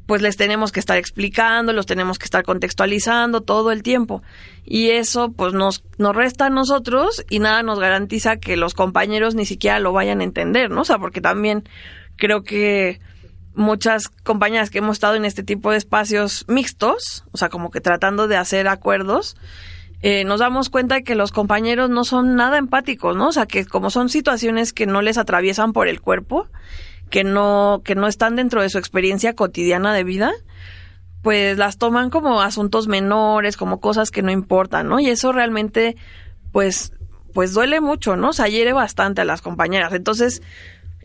Pues 0.05 0.21
les 0.23 0.37
tenemos 0.37 0.71
que 0.71 0.79
estar 0.79 0.97
explicando, 0.97 1.71
los 1.71 1.85
tenemos 1.85 2.17
que 2.17 2.25
estar 2.25 2.43
contextualizando 2.43 3.41
todo 3.41 3.71
el 3.71 3.83
tiempo. 3.83 4.23
Y 4.65 4.89
eso 4.89 5.31
pues 5.31 5.53
nos, 5.53 5.83
nos 5.97 6.15
resta 6.15 6.47
a 6.47 6.49
nosotros 6.49 7.23
y 7.29 7.39
nada 7.39 7.61
nos 7.61 7.79
garantiza 7.79 8.37
que 8.37 8.57
los 8.57 8.73
compañeros 8.73 9.35
ni 9.35 9.45
siquiera 9.45 9.79
lo 9.79 9.93
vayan 9.93 10.21
a 10.21 10.23
entender, 10.23 10.71
¿no? 10.71 10.81
O 10.81 10.85
sea, 10.85 10.97
porque 10.97 11.21
también 11.21 11.63
creo 12.15 12.43
que 12.43 12.99
muchas 13.53 14.07
compañeras 14.07 14.69
que 14.69 14.79
hemos 14.79 14.93
estado 14.97 15.15
en 15.15 15.25
este 15.25 15.43
tipo 15.43 15.71
de 15.71 15.77
espacios 15.77 16.45
mixtos, 16.47 17.25
o 17.31 17.37
sea, 17.37 17.49
como 17.49 17.69
que 17.69 17.81
tratando 17.81 18.27
de 18.27 18.37
hacer 18.37 18.67
acuerdos, 18.67 19.35
eh, 20.01 20.23
nos 20.23 20.39
damos 20.39 20.69
cuenta 20.69 20.95
de 20.95 21.03
que 21.03 21.15
los 21.15 21.31
compañeros 21.31 21.89
no 21.89 22.03
son 22.03 22.35
nada 22.35 22.57
empáticos, 22.57 23.15
¿no? 23.15 23.27
O 23.27 23.31
sea, 23.31 23.45
que 23.45 23.65
como 23.65 23.89
son 23.89 24.09
situaciones 24.09 24.71
que 24.71 24.85
no 24.85 25.01
les 25.01 25.17
atraviesan 25.17 25.73
por 25.73 25.87
el 25.87 25.99
cuerpo, 25.99 26.47
que 27.09 27.23
no, 27.23 27.81
que 27.83 27.95
no 27.95 28.07
están 28.07 28.35
dentro 28.35 28.61
de 28.61 28.69
su 28.69 28.77
experiencia 28.77 29.33
cotidiana 29.33 29.93
de 29.93 30.03
vida, 30.03 30.31
pues 31.21 31.57
las 31.57 31.77
toman 31.77 32.09
como 32.09 32.41
asuntos 32.41 32.87
menores, 32.87 33.57
como 33.57 33.81
cosas 33.81 34.09
que 34.11 34.21
no 34.21 34.31
importan, 34.31 34.87
¿no? 34.87 34.99
Y 34.99 35.09
eso 35.09 35.31
realmente, 35.33 35.97
pues, 36.51 36.93
pues 37.33 37.53
duele 37.53 37.81
mucho, 37.81 38.15
¿no? 38.15 38.29
O 38.29 38.33
sea, 38.33 38.47
hiere 38.47 38.71
bastante 38.71 39.21
a 39.21 39.25
las 39.25 39.41
compañeras. 39.41 39.91
Entonces, 39.93 40.41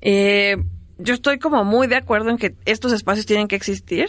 eh, 0.03 0.57
yo 0.99 1.15
estoy 1.15 1.39
como 1.39 1.65
muy 1.65 1.89
de 1.89 1.97
acuerdo 1.97 2.31
en 2.31 2.39
que 2.39 2.55
estos 2.65 2.93
espacios 2.93 3.27
tienen 3.27 3.49
que 3.49 3.57
existir. 3.57 4.09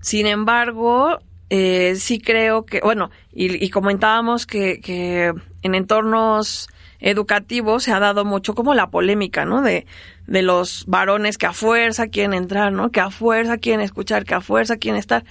Sin 0.00 0.26
embargo, 0.26 1.18
eh, 1.50 1.94
sí 1.96 2.20
creo 2.20 2.66
que, 2.66 2.80
bueno, 2.80 3.10
y, 3.32 3.64
y 3.64 3.70
comentábamos 3.70 4.46
que, 4.46 4.80
que, 4.80 5.32
en 5.62 5.74
entornos 5.74 6.68
educativos 7.00 7.84
se 7.84 7.92
ha 7.92 8.00
dado 8.00 8.24
mucho 8.24 8.54
como 8.54 8.74
la 8.74 8.90
polémica, 8.90 9.44
¿no? 9.44 9.62
De, 9.62 9.86
de 10.26 10.42
los 10.42 10.84
varones 10.86 11.38
que 11.38 11.46
a 11.46 11.52
fuerza 11.52 12.08
quieren 12.08 12.34
entrar, 12.34 12.72
¿no? 12.72 12.90
Que 12.90 13.00
a 13.00 13.10
fuerza 13.10 13.58
quieren 13.58 13.80
escuchar, 13.80 14.24
que 14.24 14.34
a 14.34 14.40
fuerza 14.40 14.76
quieren 14.76 14.98
estar. 14.98 15.24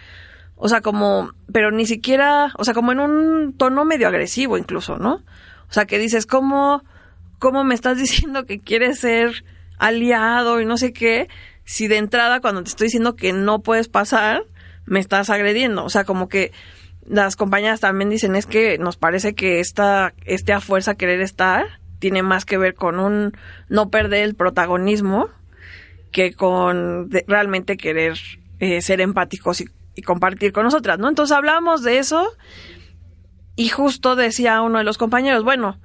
O 0.56 0.70
sea, 0.70 0.82
como, 0.82 1.32
pero 1.52 1.72
ni 1.72 1.86
siquiera, 1.86 2.52
o 2.58 2.64
sea, 2.64 2.74
como 2.74 2.92
en 2.92 3.00
un 3.00 3.54
tono 3.56 3.86
medio 3.86 4.08
agresivo 4.08 4.58
incluso, 4.58 4.98
¿no? 4.98 5.24
O 5.70 5.74
sea, 5.74 5.86
que 5.86 6.00
dices, 6.00 6.26
¿cómo, 6.26 6.84
cómo 7.38 7.64
me 7.64 7.76
estás 7.76 7.98
diciendo 8.00 8.46
que 8.46 8.60
quieres 8.60 9.00
ser 9.00 9.44
aliado 9.78 10.60
y 10.60 10.66
no 10.66 10.78
sé 10.78 10.94
qué, 10.94 11.30
si 11.64 11.88
de 11.88 11.98
entrada 11.98 12.40
cuando 12.40 12.64
te 12.64 12.70
estoy 12.70 12.86
diciendo 12.86 13.16
que 13.16 13.34
no 13.34 13.60
puedes 13.60 13.88
pasar, 13.88 14.44
me 14.88 15.00
estás 15.00 15.30
agrediendo. 15.30 15.86
O 15.86 15.90
sea, 15.90 16.04
como 16.04 16.28
que 16.28 16.52
las 17.06 17.36
compañeras 17.36 17.80
también 17.80 18.10
dicen 18.10 18.36
es 18.36 18.48
que 18.48 18.78
nos 18.80 18.98
parece 18.98 19.36
que 19.36 19.60
esta, 19.60 20.14
este 20.26 20.54
a 20.54 20.60
fuerza 20.60 20.96
querer 20.96 21.22
estar 21.22 21.66
tiene 22.00 22.24
más 22.24 22.46
que 22.46 22.58
ver 22.58 22.74
con 22.74 23.00
un 23.00 23.34
no 23.70 23.90
perder 23.90 24.24
el 24.24 24.36
protagonismo 24.36 25.30
que 26.12 26.34
con 26.34 27.10
realmente 27.28 27.78
querer 27.78 28.18
eh, 28.60 28.82
ser 28.82 29.02
empáticos 29.02 29.62
y, 29.62 29.66
y, 29.96 30.02
compartir 30.02 30.52
con 30.52 30.64
nosotras, 30.64 31.00
¿no? 31.00 31.10
Entonces 31.10 31.36
hablamos 31.36 31.84
de 31.84 32.00
eso 32.00 32.28
y 33.56 33.70
justo 33.70 34.16
decía 34.16 34.62
uno 34.62 34.78
de 34.78 34.84
los 34.84 34.98
compañeros, 34.98 35.44
bueno, 35.44 35.80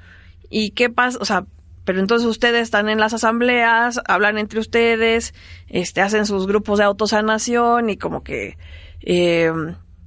¿y 0.49 0.71
qué 0.71 0.91
pasa? 0.91 1.19
O 1.21 1.25
sea, 1.25 1.45
pero 1.85 1.99
entonces 2.01 2.29
ustedes 2.29 2.63
están 2.63 2.89
en 2.89 3.01
las 3.01 3.15
asambleas, 3.15 4.01
hablan 4.07 4.39
entre 4.39 4.61
ustedes, 4.61 5.35
este, 5.69 6.01
hacen 6.01 6.27
sus 6.27 6.47
grupos 6.47 6.79
de 6.79 6.85
autosanación 6.85 7.91
y 7.91 7.97
como 7.97 8.23
que 8.23 8.57
eh, 9.03 9.53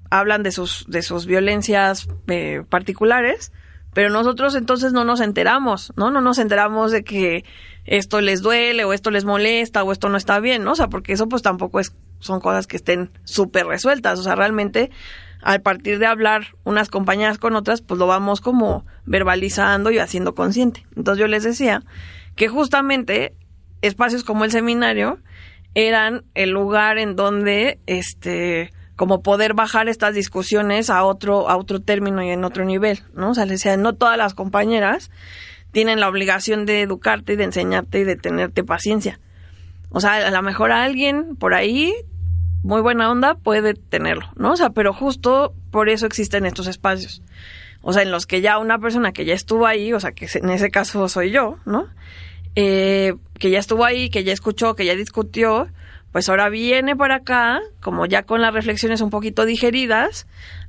hablan 0.09 0.43
de 0.43 0.51
sus, 0.51 0.85
de 0.87 1.01
sus 1.01 1.25
violencias 1.25 2.07
eh, 2.27 2.63
particulares, 2.69 3.51
pero 3.93 4.09
nosotros 4.09 4.55
entonces 4.55 4.91
no 4.91 5.05
nos 5.05 5.21
enteramos, 5.21 5.93
¿no? 5.95 6.11
No 6.11 6.21
nos 6.21 6.37
enteramos 6.37 6.91
de 6.91 7.03
que 7.03 7.45
esto 7.85 8.19
les 8.19 8.41
duele 8.41 8.83
o 8.83 8.93
esto 8.93 9.09
les 9.11 9.25
molesta 9.25 9.83
o 9.83 9.91
esto 9.91 10.09
no 10.09 10.17
está 10.17 10.39
bien, 10.39 10.63
¿no? 10.63 10.73
O 10.73 10.75
sea, 10.75 10.89
porque 10.89 11.13
eso 11.13 11.29
pues 11.29 11.41
tampoco 11.41 11.79
es, 11.79 11.95
son 12.19 12.41
cosas 12.41 12.67
que 12.67 12.75
estén 12.75 13.11
súper 13.23 13.67
resueltas, 13.67 14.19
o 14.19 14.23
sea, 14.23 14.35
realmente 14.35 14.91
al 15.41 15.61
partir 15.61 15.99
de 15.99 16.07
hablar 16.07 16.55
unas 16.63 16.89
compañeras 16.89 17.37
con 17.37 17.55
otras, 17.55 17.81
pues 17.81 17.99
lo 17.99 18.07
vamos 18.07 18.41
como 18.41 18.85
verbalizando 19.05 19.91
y 19.91 19.99
haciendo 19.99 20.33
consciente. 20.33 20.85
Entonces 20.95 21.19
yo 21.19 21.27
les 21.27 21.43
decía 21.43 21.83
que 22.35 22.47
justamente 22.47 23.35
espacios 23.81 24.23
como 24.23 24.43
el 24.43 24.51
seminario 24.51 25.19
eran 25.75 26.23
el 26.33 26.49
lugar 26.49 26.97
en 26.97 27.15
donde 27.15 27.79
este 27.85 28.71
como 28.95 29.21
poder 29.21 29.53
bajar 29.53 29.89
estas 29.89 30.15
discusiones 30.15 30.89
a 30.89 31.03
otro 31.03 31.49
a 31.49 31.57
otro 31.57 31.81
término 31.81 32.23
y 32.23 32.29
en 32.29 32.43
otro 32.43 32.65
nivel, 32.65 33.03
¿no? 33.13 33.31
O 33.31 33.33
sea, 33.33 33.45
les 33.45 33.59
decía, 33.59 33.77
no 33.77 33.93
todas 33.93 34.17
las 34.17 34.33
compañeras 34.33 35.11
tienen 35.71 35.99
la 35.99 36.07
obligación 36.07 36.65
de 36.65 36.81
educarte 36.81 37.33
y 37.33 37.35
de 37.35 37.43
enseñarte 37.43 37.99
y 37.99 38.03
de 38.05 38.15
tenerte 38.15 38.63
paciencia. 38.63 39.19
O 39.89 39.99
sea, 39.99 40.27
a 40.27 40.31
lo 40.31 40.41
mejor 40.41 40.71
alguien 40.71 41.35
por 41.35 41.53
ahí 41.53 41.93
muy 42.63 42.81
buena 42.81 43.11
onda 43.11 43.35
puede 43.35 43.73
tenerlo, 43.75 44.31
¿no? 44.35 44.53
O 44.53 44.57
sea, 44.57 44.71
pero 44.71 44.93
justo 44.93 45.53
por 45.71 45.89
eso 45.89 46.05
existen 46.05 46.45
estos 46.45 46.67
espacios. 46.67 47.21
O 47.81 47.93
sea, 47.93 48.01
en 48.01 48.09
los 48.09 48.25
que 48.25 48.41
ya 48.41 48.57
una 48.57 48.79
persona 48.79 49.11
que 49.11 49.25
ya 49.25 49.35
estuvo 49.35 49.67
ahí, 49.67 49.93
o 49.93 49.99
sea, 49.99 50.13
que 50.13 50.27
en 50.33 50.49
ese 50.49 50.71
caso 50.71 51.07
soy 51.07 51.29
yo, 51.29 51.57
¿no? 51.65 51.87
Eh, 52.55 53.13
que 53.37 53.51
ya 53.51 53.59
estuvo 53.59 53.85
ahí, 53.85 54.09
que 54.09 54.23
ya 54.23 54.33
escuchó, 54.33 54.75
que 54.75 54.85
ya 54.85 54.95
discutió, 54.95 55.67
pues 56.15 56.29
ahora 56.29 56.47
viene 56.47 56.95
para 56.95 57.15
acá, 57.15 57.59
como 57.81 58.05
ya 58.05 58.23
con 58.23 58.39
las 58.39 58.53
reflexiones 58.53 59.01
un 59.01 59.09
poquito 59.09 59.43
digeridas, 59.43 60.27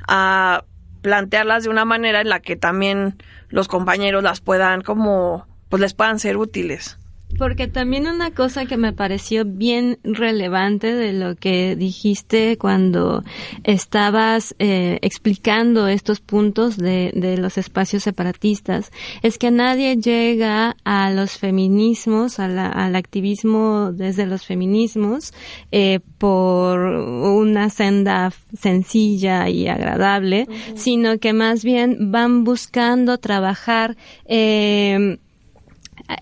a 0.09 0.65
plantearlas 1.03 1.63
de 1.63 1.71
una 1.71 1.85
manera 1.85 2.21
en 2.21 2.29
la 2.29 2.41
que 2.41 2.57
también 2.57 3.23
los 3.49 3.69
compañeros 3.69 4.25
las 4.25 4.41
puedan 4.41 4.81
como, 4.81 5.47
pues 5.69 5.81
les 5.81 5.95
puedan 5.95 6.19
ser 6.19 6.37
útiles. 6.37 6.99
Porque 7.39 7.69
también 7.69 8.07
una 8.07 8.31
cosa 8.31 8.67
que 8.67 8.77
me 8.77 8.93
pareció 8.93 9.45
bien 9.45 9.99
relevante 10.03 10.95
de 10.95 11.13
lo 11.13 11.37
que 11.37 11.77
dijiste 11.77 12.57
cuando 12.57 13.23
estabas 13.65 14.55
eh, 14.59 14.99
explicando 15.03 15.89
estos 15.89 16.21
puntos 16.21 16.77
de, 16.77 17.13
de, 17.15 17.37
los 17.37 17.59
espacios 17.59 18.03
separatistas 18.03 18.91
es 19.23 19.39
que 19.39 19.51
nadie 19.51 19.97
llega 19.97 20.77
a 20.85 21.11
los 21.11 21.33
feminismos, 21.39 22.39
a 22.39 22.49
la, 22.49 22.69
al 22.69 22.97
activismo 22.97 23.93
desde 23.93 24.27
los 24.27 24.47
feminismos 24.47 25.33
eh, 25.73 26.01
por 26.19 26.79
una 26.79 27.71
senda 27.71 28.33
sencilla 28.59 29.49
y 29.49 29.69
agradable, 29.69 30.47
uh 30.49 30.53
-huh. 30.53 30.77
sino 30.77 31.19
que 31.19 31.33
más 31.33 31.65
bien 31.65 32.11
van 32.11 32.45
buscando 32.45 33.19
trabajar 33.19 33.97
eh, 34.25 35.19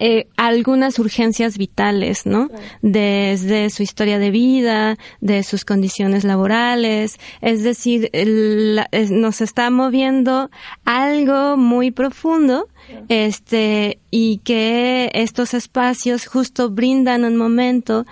eh, 0.00 0.26
algunas 0.36 0.98
urgencias 0.98 1.58
vitales, 1.58 2.26
¿no? 2.26 2.48
Desde 2.82 3.70
su 3.70 3.82
historia 3.82 4.18
de 4.18 4.30
vida, 4.30 4.96
de 5.20 5.42
sus 5.42 5.64
condiciones 5.64 6.24
laborales, 6.24 7.18
es 7.40 7.62
decir, 7.62 8.10
nos 9.10 9.40
está 9.40 9.70
moviendo 9.70 10.50
algo 10.84 11.56
muy 11.56 11.90
profundo, 11.90 12.68
este, 13.08 13.98
y 14.10 14.38
que 14.38 15.10
estos 15.14 15.54
espacios 15.54 16.26
justo 16.26 16.70
brindan 16.70 17.24
un 17.24 17.36
momento 17.36 18.06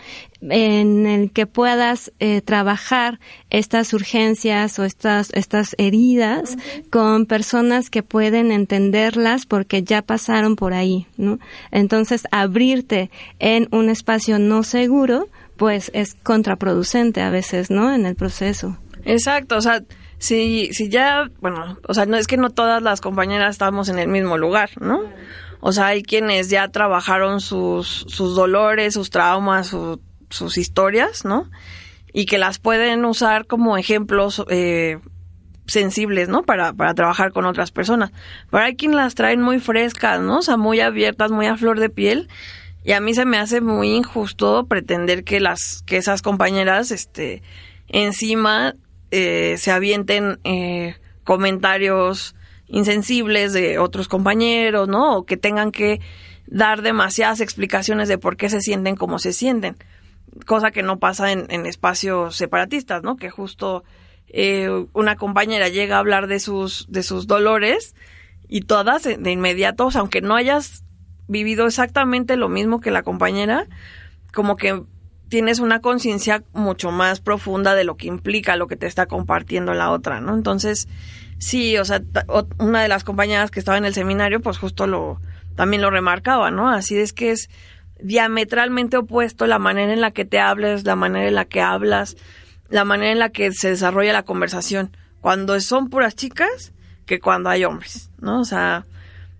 en 0.51 1.07
el 1.07 1.31
que 1.31 1.47
puedas 1.47 2.13
eh, 2.19 2.41
trabajar 2.41 3.21
estas 3.51 3.93
urgencias 3.93 4.79
o 4.79 4.85
estas, 4.85 5.31
estas 5.35 5.75
heridas 5.79 6.57
con 6.91 7.27
personas 7.27 7.91
que 7.91 8.03
pueden 8.03 8.51
entenderlas 8.51 9.47
porque 9.47 9.83
ya 9.83 10.03
pasaron 10.03 10.57
por 10.57 10.75
ahí, 10.75 11.07
¿no? 11.17 11.39
Entonces, 11.71 12.27
abrirte 12.31 13.11
en 13.39 13.69
un 13.71 13.89
espacio 13.89 14.39
no 14.39 14.63
seguro, 14.63 15.29
pues 15.57 15.91
es 15.95 16.15
contraproducente 16.15 17.21
a 17.21 17.31
veces, 17.31 17.71
¿no? 17.71 17.95
En 17.95 18.07
el 18.07 18.17
proceso. 18.17 18.79
Exacto, 19.05 19.57
o 19.57 19.61
sea, 19.61 19.83
si, 20.19 20.73
si 20.73 20.89
ya, 20.89 21.31
bueno, 21.41 21.79
o 21.87 21.95
sea, 21.95 22.07
no 22.07 22.17
es 22.17 22.27
que 22.27 22.37
no 22.37 22.51
todas 22.51 22.83
las 22.83 23.01
compañeras 23.01 23.51
estamos 23.51 23.89
en 23.89 23.99
el 23.99 24.09
mismo 24.09 24.39
lugar, 24.39 24.71
¿no? 24.81 25.03
O 25.61 25.71
sea, 25.71 25.87
hay 25.87 26.03
quienes 26.03 26.51
ya 26.51 26.69
trabajaron 26.69 27.41
sus, 27.41 28.07
sus 28.09 28.35
dolores, 28.35 28.95
sus 28.95 29.11
traumas, 29.11 29.69
su 29.69 30.01
sus 30.33 30.59
historias, 30.59 31.25
¿no? 31.25 31.51
Y 32.13 32.27
que 32.27 32.39
las 32.39 32.59
pueden 32.59 33.05
usar 33.05 33.47
como 33.47 33.77
ejemplos 33.77 34.45
eh, 34.49 34.99
sensibles, 35.67 36.29
¿no? 36.29 36.43
Para, 36.43 36.73
para 36.73 36.95
trabajar 36.95 37.33
con 37.33 37.47
otras 37.47 37.71
personas. 37.71 38.11
Pero 38.51 38.65
hay 38.65 38.77
quien 38.77 38.95
las 38.97 39.15
traen 39.15 39.41
muy 39.41 39.61
frescas, 39.61 40.21
¿no? 40.21 40.39
O 40.39 40.43
sea, 40.43 40.57
muy 40.57 40.81
abiertas, 40.81 41.31
muy 41.31 41.47
a 41.47 41.57
flor 41.57 41.81
de 41.81 41.91
piel. 41.91 42.29
Y 42.85 42.93
a 42.93 43.01
mí 43.01 43.15
se 43.15 43.25
me 43.25 43.39
hace 43.39 43.61
muy 43.61 43.91
injusto 43.91 44.67
pretender 44.67 45.25
que 45.25 45.41
las, 45.41 45.83
que 45.87 45.97
esas 45.97 46.21
compañeras, 46.21 46.91
este, 46.91 47.43
encima 47.89 48.75
eh, 49.11 49.55
se 49.59 49.71
avienten 49.71 50.41
eh, 50.43 50.97
comentarios 51.23 52.35
insensibles 52.67 53.53
de 53.53 53.79
otros 53.79 54.09
compañeros, 54.09 54.89
¿no? 54.89 55.17
O 55.19 55.27
que 55.27 55.37
tengan 55.37 55.71
que 55.71 56.01
dar 56.47 56.83
demasiadas 56.83 57.41
explicaciones 57.41 58.09
de 58.09 58.19
por 58.19 58.37
qué 58.37 58.49
se 58.49 58.61
sienten 58.61 58.97
como 58.97 59.19
se 59.19 59.33
sienten 59.33 59.77
cosa 60.47 60.71
que 60.71 60.83
no 60.83 60.99
pasa 60.99 61.33
en, 61.33 61.67
espacios 61.67 62.37
separatistas, 62.37 63.03
¿no? 63.03 63.17
Que 63.17 63.31
justo 63.31 63.85
eh, 64.29 64.87
una 64.93 65.17
compañera 65.17 65.69
llega 65.69 65.97
a 65.97 66.01
hablar 66.01 66.27
de 66.27 66.41
sus, 66.41 66.87
de 66.89 67.03
sus 67.03 67.27
dolores 67.27 67.95
y 68.49 68.63
todas 68.63 69.03
de 69.03 69.31
inmediato, 69.31 69.89
aunque 69.95 70.21
no 70.21 70.35
hayas 70.35 70.85
vivido 71.29 71.67
exactamente 71.67 72.37
lo 72.37 72.49
mismo 72.49 72.81
que 72.81 72.91
la 72.91 73.03
compañera, 73.03 73.67
como 74.33 74.57
que 74.57 74.83
tienes 75.29 75.61
una 75.61 75.81
conciencia 75.81 76.45
mucho 76.53 76.91
más 76.91 77.21
profunda 77.21 77.75
de 77.75 77.85
lo 77.85 77.97
que 77.97 78.07
implica 78.07 78.57
lo 78.57 78.67
que 78.67 78.77
te 78.77 78.87
está 78.87 79.07
compartiendo 79.07 79.73
la 79.73 79.91
otra, 79.91 80.21
¿no? 80.21 80.35
Entonces, 80.35 80.89
sí, 81.39 81.79
o 81.79 81.87
sea, 81.87 82.03
una 82.59 82.83
de 82.83 82.89
las 82.89 83.03
compañeras 83.03 83.51
que 83.51 83.59
estaba 83.59 83.79
en 83.79 83.87
el 83.87 83.95
seminario, 83.95 84.41
pues 84.41 84.59
justo 84.59 84.87
lo, 84.87 85.23
también 85.57 85.81
lo 85.81 85.91
remarcaba, 85.91 86.51
¿no? 86.51 86.69
Así 86.69 86.99
es 86.99 87.15
que 87.15 87.31
es, 87.31 87.49
diametralmente 88.03 88.97
opuesto 88.97 89.47
la 89.47 89.59
manera 89.59 89.93
en 89.93 90.01
la 90.01 90.11
que 90.11 90.25
te 90.25 90.39
hables, 90.41 90.85
la 90.85 90.97
manera 90.97 91.29
en 91.29 91.35
la 91.35 91.45
que 91.45 91.61
hablas, 91.61 92.17
la 92.69 92.85
manera 92.85 93.13
en 93.13 93.19
la 93.19 93.31
que 93.31 93.53
se 93.53 93.71
desarrolla 93.71 94.13
la 94.13 94.25
conversación. 94.25 94.97
Cuando 95.21 95.59
son 95.61 95.89
puras 95.89 96.17
chicas 96.17 96.73
que 97.07 97.21
cuando 97.21 97.51
hay 97.51 97.65
hombres, 97.65 98.11
¿no? 98.19 98.41
O 98.41 98.45
sea, 98.45 98.87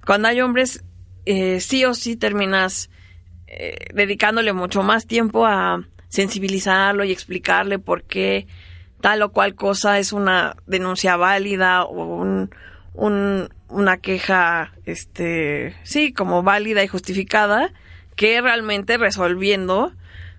cuando 0.07 0.29
hay 0.29 0.41
hombres, 0.41 0.85
eh, 1.25 1.61
sí 1.61 1.85
o 1.85 1.95
sí 1.95 2.17
terminas 2.17 2.91
eh, 3.47 3.87
dedicándole 3.95 4.53
mucho 4.53 4.83
más 4.83 5.07
tiempo 5.07 5.47
a 5.47 5.85
sensibilizarlo 6.09 7.05
y 7.05 7.13
explicarle 7.13 7.79
por 7.79 8.05
qué 8.05 8.47
tal 9.01 9.23
o 9.23 9.33
cual 9.33 9.55
cosa 9.55 9.99
es 9.99 10.13
una 10.13 10.57
denuncia 10.67 11.17
válida 11.17 11.85
o 11.85 12.17
un, 12.17 12.51
un, 12.95 13.49
una 13.69 13.97
queja, 13.99 14.73
este, 14.85 15.75
sí, 15.83 16.13
como 16.13 16.43
válida 16.43 16.85
y 16.85 16.89
justificada, 16.89 17.73
que 18.17 18.41
realmente 18.41 18.97
resolviendo 18.99 19.93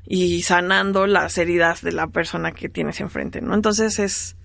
y 0.05 0.41
sanando 0.43 1.07
las 1.07 1.37
heridas 1.37 1.81
de 1.81 1.91
la 1.91 2.07
persona 2.07 2.51
que 2.51 2.69
tienes 2.69 2.99
enfrente, 2.99 3.41
¿no? 3.41 3.53
Entonces 3.53 3.99
es, 3.99 4.35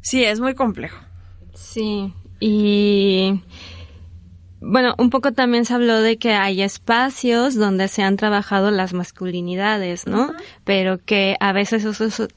sí, 0.00 0.24
es 0.24 0.40
muy 0.40 0.54
complejo. 0.54 0.98
Sí, 1.54 2.12
y 2.40 3.40
bueno, 4.60 4.94
un 4.96 5.10
poco 5.10 5.32
también 5.32 5.64
se 5.66 5.74
habló 5.74 6.00
de 6.00 6.16
que 6.16 6.32
hay 6.32 6.62
espacios 6.62 7.56
donde 7.56 7.88
se 7.88 8.02
han 8.02 8.16
trabajado 8.16 8.70
las 8.70 8.94
masculinidades, 8.94 10.06
¿no? 10.06 10.32
Pero 10.64 10.98
que 11.04 11.36
a 11.40 11.52
veces 11.52 11.84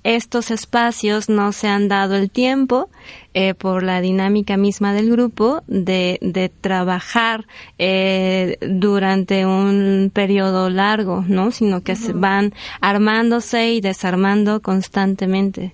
estos 0.04 0.52
espacios 0.52 1.30
no 1.30 1.54
se 1.54 1.70
han 1.70 1.88
dado 1.88 2.16
el 2.16 2.30
tiempo 2.30 2.90
eh, 3.34 3.54
por 3.54 3.84
la 3.84 4.02
dinámica 4.02 4.58
misma 4.58 4.94
del 4.94 5.10
grupo 5.10 5.64
de, 5.68 6.20
de 6.22 6.50
trabajar 6.50 7.46
eh, 7.78 8.58
durante 8.62 9.46
un 9.46 10.12
periodo 10.14 10.70
largo, 10.70 11.24
¿no? 11.28 11.52
Sino 11.52 11.82
que 11.82 11.96
se 11.96 12.12
van 12.12 12.54
armándose 12.82 13.72
y 13.72 13.82
desarmando 13.82 14.62
constantemente. 14.62 15.74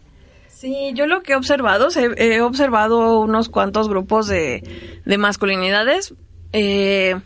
Sí, 0.50 0.94
yo 0.96 1.06
lo 1.06 1.22
que 1.22 1.34
he 1.34 1.36
observado, 1.36 1.90
he, 1.96 2.42
observado 2.42 3.20
unos 3.20 3.50
cuantos 3.50 3.90
grupos 3.90 4.28
de, 4.28 4.64
de 5.06 5.18
masculinidades, 5.18 6.14
eh, 6.58 7.20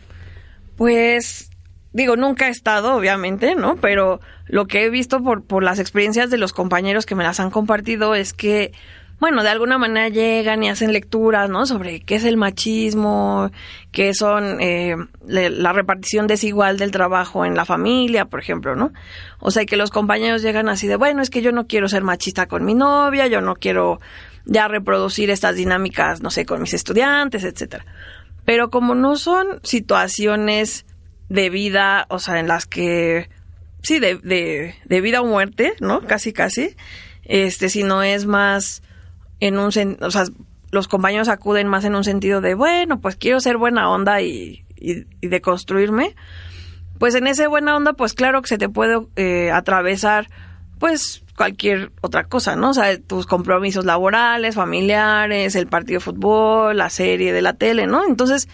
pues 0.76 1.50
digo, 1.92 2.16
nunca 2.16 2.48
he 2.48 2.50
estado, 2.50 2.94
obviamente, 2.94 3.54
¿no? 3.54 3.76
Pero 3.76 4.20
lo 4.46 4.66
que 4.66 4.84
he 4.84 4.90
visto 4.90 5.22
por, 5.22 5.44
por 5.44 5.62
las 5.62 5.78
experiencias 5.78 6.30
de 6.30 6.38
los 6.38 6.52
compañeros 6.52 7.06
que 7.06 7.14
me 7.14 7.24
las 7.24 7.38
han 7.38 7.50
compartido 7.50 8.14
es 8.16 8.32
que, 8.32 8.72
bueno, 9.20 9.42
de 9.44 9.50
alguna 9.50 9.78
manera 9.78 10.08
llegan 10.08 10.64
y 10.64 10.68
hacen 10.68 10.92
lecturas, 10.92 11.48
¿no? 11.48 11.66
Sobre 11.66 12.00
qué 12.00 12.16
es 12.16 12.24
el 12.24 12.36
machismo, 12.36 13.50
qué 13.92 14.14
son 14.14 14.60
eh, 14.60 14.96
la 15.26 15.72
repartición 15.72 16.26
desigual 16.26 16.76
del 16.76 16.90
trabajo 16.90 17.44
en 17.44 17.54
la 17.54 17.64
familia, 17.64 18.24
por 18.24 18.40
ejemplo, 18.40 18.74
¿no? 18.74 18.92
O 19.38 19.50
sea, 19.50 19.64
que 19.64 19.76
los 19.76 19.90
compañeros 19.90 20.42
llegan 20.42 20.68
así 20.68 20.88
de, 20.88 20.96
bueno, 20.96 21.22
es 21.22 21.30
que 21.30 21.42
yo 21.42 21.52
no 21.52 21.66
quiero 21.66 21.88
ser 21.88 22.02
machista 22.02 22.46
con 22.46 22.64
mi 22.64 22.74
novia, 22.74 23.28
yo 23.28 23.40
no 23.40 23.54
quiero 23.54 24.00
ya 24.44 24.68
reproducir 24.68 25.30
estas 25.30 25.54
dinámicas, 25.54 26.22
no 26.22 26.30
sé, 26.30 26.46
con 26.46 26.60
mis 26.60 26.74
estudiantes, 26.74 27.44
etcétera. 27.44 27.84
Pero 28.44 28.70
como 28.70 28.94
no 28.94 29.16
son 29.16 29.60
situaciones 29.62 30.86
de 31.28 31.50
vida, 31.50 32.06
o 32.08 32.18
sea, 32.18 32.40
en 32.40 32.48
las 32.48 32.66
que, 32.66 33.28
sí, 33.82 33.98
de, 33.98 34.16
de, 34.16 34.74
de 34.84 35.00
vida 35.00 35.20
o 35.20 35.26
muerte, 35.26 35.74
¿no? 35.80 36.00
Casi, 36.00 36.32
casi, 36.32 36.76
este, 37.24 37.68
sino 37.68 38.02
es 38.02 38.26
más 38.26 38.82
en 39.38 39.58
un, 39.58 39.68
o 40.00 40.10
sea, 40.10 40.24
los 40.70 40.88
compañeros 40.88 41.28
acuden 41.28 41.66
más 41.66 41.84
en 41.84 41.94
un 41.94 42.04
sentido 42.04 42.40
de, 42.40 42.54
bueno, 42.54 43.00
pues 43.00 43.16
quiero 43.16 43.40
ser 43.40 43.56
buena 43.56 43.90
onda 43.90 44.20
y, 44.22 44.64
y, 44.76 45.06
y 45.20 45.28
de 45.28 45.40
construirme. 45.40 46.14
Pues 46.98 47.14
en 47.14 47.26
ese 47.26 47.46
buena 47.46 47.76
onda, 47.76 47.94
pues 47.94 48.12
claro 48.12 48.42
que 48.42 48.48
se 48.48 48.58
te 48.58 48.68
puede 48.68 49.00
eh, 49.16 49.50
atravesar, 49.50 50.28
pues 50.80 51.22
cualquier 51.36 51.92
otra 52.00 52.24
cosa, 52.24 52.56
¿no? 52.56 52.70
O 52.70 52.74
sea, 52.74 52.98
tus 52.98 53.26
compromisos 53.26 53.84
laborales, 53.84 54.54
familiares, 54.54 55.54
el 55.54 55.66
partido 55.66 55.98
de 55.98 56.04
fútbol, 56.04 56.76
la 56.76 56.88
serie 56.88 57.32
de 57.32 57.42
la 57.42 57.52
tele, 57.52 57.86
¿no? 57.86 58.04
Entonces, 58.04 58.48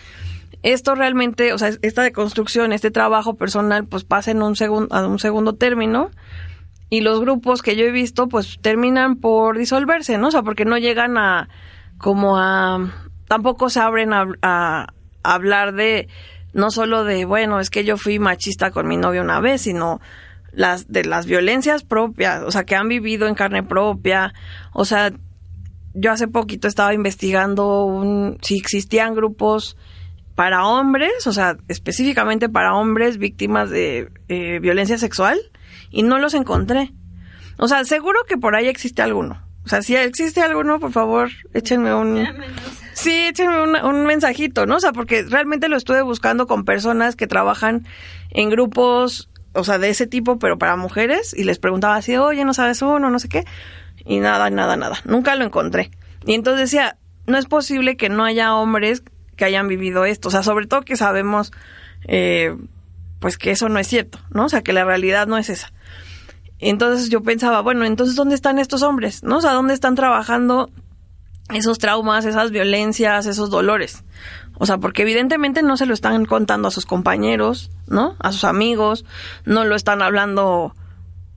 esto 0.62 0.96
realmente, 0.96 1.52
o 1.52 1.58
sea, 1.58 1.70
esta 1.82 2.02
deconstrucción, 2.02 2.72
este 2.72 2.90
trabajo 2.90 3.34
personal, 3.34 3.86
pues 3.86 4.02
pasa 4.02 4.32
en 4.32 4.42
un, 4.42 4.56
segundo 4.56 4.94
a 4.94 5.06
un 5.06 5.20
segundo 5.20 5.54
término 5.54 6.10
y 6.90 7.00
los 7.00 7.20
grupos 7.20 7.62
que 7.62 7.76
yo 7.76 7.84
he 7.84 7.92
visto, 7.92 8.28
pues 8.28 8.58
terminan 8.60 9.16
por 9.16 9.56
disolverse, 9.56 10.18
¿no? 10.18 10.28
O 10.28 10.30
sea, 10.32 10.42
porque 10.42 10.64
no 10.64 10.78
llegan 10.78 11.16
a, 11.18 11.48
como 11.96 12.38
a, 12.38 12.92
tampoco 13.28 13.70
se 13.70 13.78
abren 13.78 14.12
a, 14.12 14.26
a 14.42 14.86
hablar 15.22 15.74
de, 15.74 16.08
no 16.52 16.72
solo 16.72 17.04
de, 17.04 17.24
bueno, 17.24 17.60
es 17.60 17.70
que 17.70 17.84
yo 17.84 17.96
fui 17.96 18.18
machista 18.18 18.72
con 18.72 18.88
mi 18.88 18.96
novio 18.96 19.22
una 19.22 19.38
vez, 19.38 19.62
sino 19.62 20.00
las 20.56 20.90
de 20.90 21.04
las 21.04 21.26
violencias 21.26 21.84
propias, 21.84 22.42
o 22.42 22.50
sea, 22.50 22.64
que 22.64 22.74
han 22.74 22.88
vivido 22.88 23.28
en 23.28 23.34
carne 23.34 23.62
propia, 23.62 24.32
o 24.72 24.84
sea, 24.84 25.12
yo 25.92 26.10
hace 26.10 26.28
poquito 26.28 26.66
estaba 26.66 26.94
investigando 26.94 27.84
un, 27.84 28.38
si 28.40 28.56
existían 28.56 29.14
grupos 29.14 29.76
para 30.34 30.66
hombres, 30.66 31.26
o 31.26 31.32
sea, 31.32 31.56
específicamente 31.68 32.48
para 32.48 32.74
hombres 32.74 33.18
víctimas 33.18 33.70
de 33.70 34.10
eh, 34.28 34.58
violencia 34.60 34.96
sexual, 34.96 35.38
y 35.90 36.02
no 36.02 36.18
los 36.18 36.34
encontré. 36.34 36.92
O 37.58 37.68
sea, 37.68 37.84
seguro 37.84 38.20
que 38.26 38.36
por 38.38 38.56
ahí 38.56 38.68
existe 38.68 39.02
alguno. 39.02 39.42
O 39.64 39.68
sea, 39.68 39.82
si 39.82 39.94
existe 39.94 40.40
alguno, 40.40 40.78
por 40.78 40.92
favor, 40.92 41.30
échenme 41.52 41.94
un... 41.94 42.26
Sí, 42.92 43.26
échenme 43.28 43.62
un, 43.62 43.76
un, 43.76 44.06
mensajito, 44.06 44.64
¿no? 44.64 44.76
O 44.76 44.80
sea, 44.80 44.92
porque 44.92 45.22
realmente 45.22 45.68
lo 45.68 45.76
estuve 45.76 46.00
buscando 46.00 46.46
con 46.46 46.64
personas 46.64 47.14
que 47.14 47.26
trabajan 47.26 47.86
en 48.30 48.48
grupos 48.48 49.28
o 49.56 49.64
sea, 49.64 49.78
de 49.78 49.88
ese 49.88 50.06
tipo, 50.06 50.38
pero 50.38 50.58
para 50.58 50.76
mujeres, 50.76 51.34
y 51.36 51.44
les 51.44 51.58
preguntaba 51.58 51.96
así, 51.96 52.16
oye, 52.16 52.44
¿no 52.44 52.54
sabes 52.54 52.82
uno? 52.82 53.10
No 53.10 53.18
sé 53.18 53.28
qué. 53.28 53.44
Y 54.04 54.20
nada, 54.20 54.50
nada, 54.50 54.76
nada. 54.76 54.98
Nunca 55.04 55.34
lo 55.34 55.44
encontré. 55.44 55.90
Y 56.24 56.34
entonces 56.34 56.70
decía, 56.70 56.98
no 57.26 57.38
es 57.38 57.46
posible 57.46 57.96
que 57.96 58.08
no 58.08 58.24
haya 58.24 58.54
hombres 58.54 59.02
que 59.36 59.44
hayan 59.44 59.68
vivido 59.68 60.04
esto. 60.04 60.28
O 60.28 60.30
sea, 60.30 60.42
sobre 60.42 60.66
todo 60.66 60.82
que 60.82 60.96
sabemos, 60.96 61.52
eh, 62.06 62.56
pues 63.20 63.38
que 63.38 63.50
eso 63.50 63.68
no 63.68 63.78
es 63.78 63.86
cierto, 63.86 64.18
¿no? 64.30 64.46
O 64.46 64.48
sea, 64.48 64.62
que 64.62 64.72
la 64.72 64.84
realidad 64.84 65.26
no 65.26 65.38
es 65.38 65.50
esa. 65.50 65.72
Entonces 66.58 67.10
yo 67.10 67.22
pensaba, 67.22 67.60
bueno, 67.60 67.84
entonces 67.84 68.16
¿dónde 68.16 68.34
están 68.34 68.58
estos 68.58 68.82
hombres? 68.82 69.22
¿No? 69.22 69.38
O 69.38 69.40
sea, 69.40 69.52
¿dónde 69.52 69.74
están 69.74 69.94
trabajando 69.94 70.70
esos 71.52 71.78
traumas, 71.78 72.24
esas 72.24 72.50
violencias, 72.50 73.26
esos 73.26 73.50
dolores? 73.50 74.04
O 74.58 74.66
sea, 74.66 74.78
porque 74.78 75.02
evidentemente 75.02 75.62
no 75.62 75.76
se 75.76 75.86
lo 75.86 75.94
están 75.94 76.24
contando 76.24 76.68
a 76.68 76.70
sus 76.70 76.86
compañeros, 76.86 77.70
¿no? 77.86 78.16
A 78.18 78.32
sus 78.32 78.44
amigos, 78.44 79.04
no 79.44 79.64
lo 79.64 79.76
están 79.76 80.02
hablando 80.02 80.74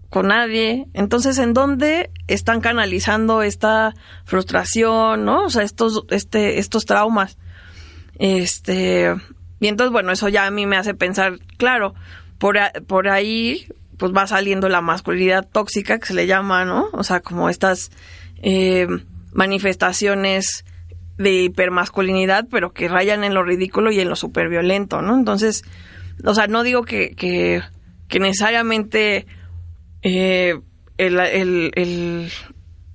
con 0.09 0.27
nadie. 0.27 0.87
Entonces, 0.93 1.37
¿en 1.37 1.53
dónde 1.53 2.11
están 2.27 2.61
canalizando 2.61 3.43
esta 3.43 3.93
frustración, 4.25 5.25
¿no? 5.25 5.45
O 5.45 5.49
sea, 5.49 5.63
estos, 5.63 6.05
este, 6.09 6.59
estos 6.59 6.85
traumas. 6.85 7.37
Este, 8.17 9.13
y 9.59 9.67
entonces, 9.67 9.91
bueno, 9.91 10.11
eso 10.11 10.29
ya 10.29 10.45
a 10.45 10.51
mí 10.51 10.65
me 10.65 10.77
hace 10.77 10.93
pensar, 10.93 11.39
claro, 11.57 11.95
por, 12.37 12.57
por 12.87 13.09
ahí, 13.09 13.67
pues 13.97 14.13
va 14.13 14.27
saliendo 14.27 14.69
la 14.69 14.81
masculinidad 14.81 15.47
tóxica 15.47 15.99
que 15.99 16.07
se 16.07 16.13
le 16.13 16.25
llama, 16.25 16.63
¿no? 16.63 16.87
O 16.93 17.03
sea, 17.03 17.19
como 17.19 17.49
estas 17.49 17.91
eh, 18.41 18.87
manifestaciones 19.33 20.65
de 21.19 21.43
hipermasculinidad, 21.43 22.47
pero 22.49 22.71
que 22.71 22.87
rayan 22.87 23.25
en 23.25 23.33
lo 23.33 23.43
ridículo 23.43 23.91
y 23.91 23.99
en 23.99 24.07
lo 24.07 24.15
superviolento, 24.15 25.01
¿no? 25.01 25.15
Entonces, 25.15 25.63
o 26.23 26.33
sea, 26.33 26.47
no 26.47 26.63
digo 26.63 26.83
que, 26.83 27.13
que, 27.13 27.61
que 28.07 28.19
necesariamente 28.19 29.27
eh, 30.01 30.61
el, 30.97 31.19
el, 31.19 31.71
el, 31.75 32.31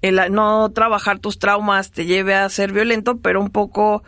el, 0.01 0.33
no 0.33 0.71
trabajar 0.71 1.19
tus 1.19 1.39
traumas 1.39 1.91
te 1.91 2.07
lleve 2.07 2.35
a 2.35 2.49
ser 2.49 2.73
violento, 2.73 3.19
pero 3.19 3.43
un 3.43 3.51
poco, 3.51 4.03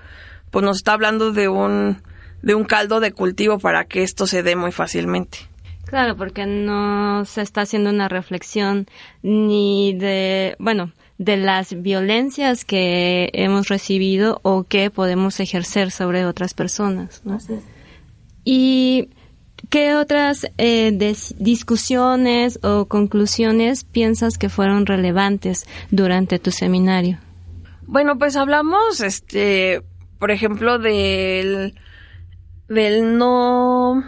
pues 0.51 0.65
nos 0.65 0.79
está 0.79 0.95
hablando 0.95 1.33
de 1.33 1.51
un, 1.51 2.03
de 2.41 2.55
un 2.55 2.65
caldo 2.65 3.01
de 3.01 3.13
cultivo 3.13 3.59
para 3.59 3.85
que 3.85 4.03
esto 4.03 4.27
se 4.27 4.43
dé 4.43 4.57
muy 4.57 4.73
fácilmente. 4.73 5.41
Claro, 5.85 6.17
porque 6.17 6.47
no 6.47 7.27
se 7.27 7.43
está 7.43 7.61
haciendo 7.61 7.91
una 7.91 8.09
reflexión 8.09 8.87
ni 9.23 9.95
de, 9.95 10.57
bueno, 10.59 10.93
de 11.19 11.37
las 11.37 11.83
violencias 11.83 12.65
que 12.65 13.31
hemos 13.33 13.69
recibido 13.69 14.41
o 14.43 14.65
que 14.65 14.91
podemos 14.91 15.41
ejercer 15.41 15.91
sobre 15.91 16.27
otras 16.27 16.53
personas. 16.53 17.23
¿no? 17.25 17.39
Y 18.45 19.09
¿qué 19.71 19.95
otras 19.95 20.47
eh, 20.59 20.93
discusiones 21.39 22.59
o 22.63 22.87
conclusiones 22.87 23.85
piensas 23.85 24.39
que 24.39 24.49
fueron 24.49 24.87
relevantes 24.87 25.67
durante 25.91 26.39
tu 26.39 26.51
seminario? 26.51 27.19
Bueno, 27.87 28.19
pues 28.19 28.37
hablamos, 28.37 29.01
este, 29.01 29.83
por 30.19 30.31
ejemplo, 30.31 30.79
del, 30.79 31.75
del 32.69 33.17
no, 33.17 34.05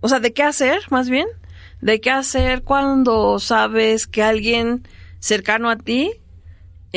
o 0.00 0.08
sea, 0.08 0.20
de 0.20 0.32
qué 0.32 0.42
hacer, 0.42 0.80
más 0.90 1.10
bien, 1.10 1.26
de 1.80 2.00
qué 2.00 2.10
hacer 2.10 2.62
cuando 2.62 3.38
sabes 3.40 4.06
que 4.06 4.22
alguien 4.22 4.86
cercano 5.18 5.68
a 5.68 5.76
ti 5.76 6.12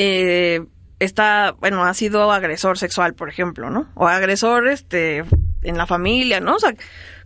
eh, 0.02 0.64
está, 0.98 1.54
bueno, 1.60 1.84
ha 1.84 1.92
sido 1.92 2.32
agresor 2.32 2.78
sexual, 2.78 3.12
por 3.12 3.28
ejemplo, 3.28 3.68
¿no? 3.68 3.90
O 3.94 4.08
agresor, 4.08 4.66
este, 4.68 5.24
en 5.62 5.76
la 5.76 5.86
familia, 5.86 6.40
¿no? 6.40 6.54
O 6.54 6.58
sea, 6.58 6.74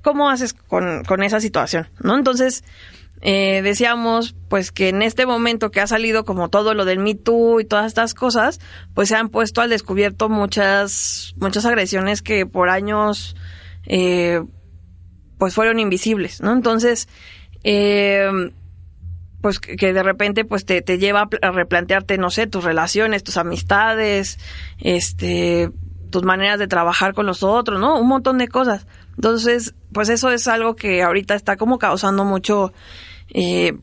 ¿cómo 0.03 0.29
haces 0.29 0.55
con, 0.55 1.05
con 1.05 1.23
esa 1.23 1.39
situación, 1.39 1.89
¿no? 2.01 2.17
Entonces, 2.17 2.65
eh, 3.21 3.63
decíamos, 3.63 4.35
pues 4.49 4.73
que 4.73 4.89
en 4.89 5.03
este 5.03 5.25
momento 5.25 5.71
que 5.71 5.81
ha 5.81 5.87
salido 5.87 6.25
como 6.25 6.51
todo 6.51 6.75
lo 6.75 6.85
del 6.85 6.99
Me 6.99 7.15
Too 7.15 7.61
y 7.61 7.65
todas 7.65 7.87
estas 7.87 8.13
cosas, 8.13 8.59
pues 8.93 9.09
se 9.09 9.15
han 9.15 9.29
puesto 9.29 9.61
al 9.61 9.71
descubierto 9.71 10.29
muchas, 10.29 11.33
muchas 11.37 11.65
agresiones 11.65 12.23
que 12.23 12.47
por 12.47 12.71
años, 12.71 13.37
eh, 13.87 14.43
pues 15.39 15.55
fueron 15.55 15.79
invisibles, 15.79 16.41
¿no? 16.41 16.53
Entonces, 16.53 17.09
eh, 17.63 18.29
pues 19.45 19.61
que 19.61 19.93
de 19.93 20.03
repente 20.03 20.47
pues 20.47 20.65
te, 20.65 20.81
te 20.81 20.97
lleva 20.97 21.29
a 21.43 21.51
replantearte, 21.51 22.17
no 22.17 22.31
sé, 22.31 22.47
tus 22.47 22.65
relaciones, 22.65 23.23
tus 23.23 23.37
amistades, 23.37 24.39
este, 24.79 25.71
tus 26.09 26.23
maneras 26.23 26.59
de 26.59 26.67
trabajar 26.67 27.13
con 27.13 27.27
los 27.27 27.43
otros, 27.43 27.79
¿no? 27.79 28.01
Un 28.01 28.09
montón 28.09 28.39
de 28.39 28.49
cosas. 28.49 28.87
Entonces, 29.17 29.75
pues 29.93 30.09
eso 30.09 30.31
es 30.31 30.49
algo 30.49 30.77
que 30.77 31.03
ahorita 31.03 31.35
está 31.35 31.59
como 31.59 31.79
causando 31.79 32.25
mucho, 32.25 32.73
eh, 33.35 33.75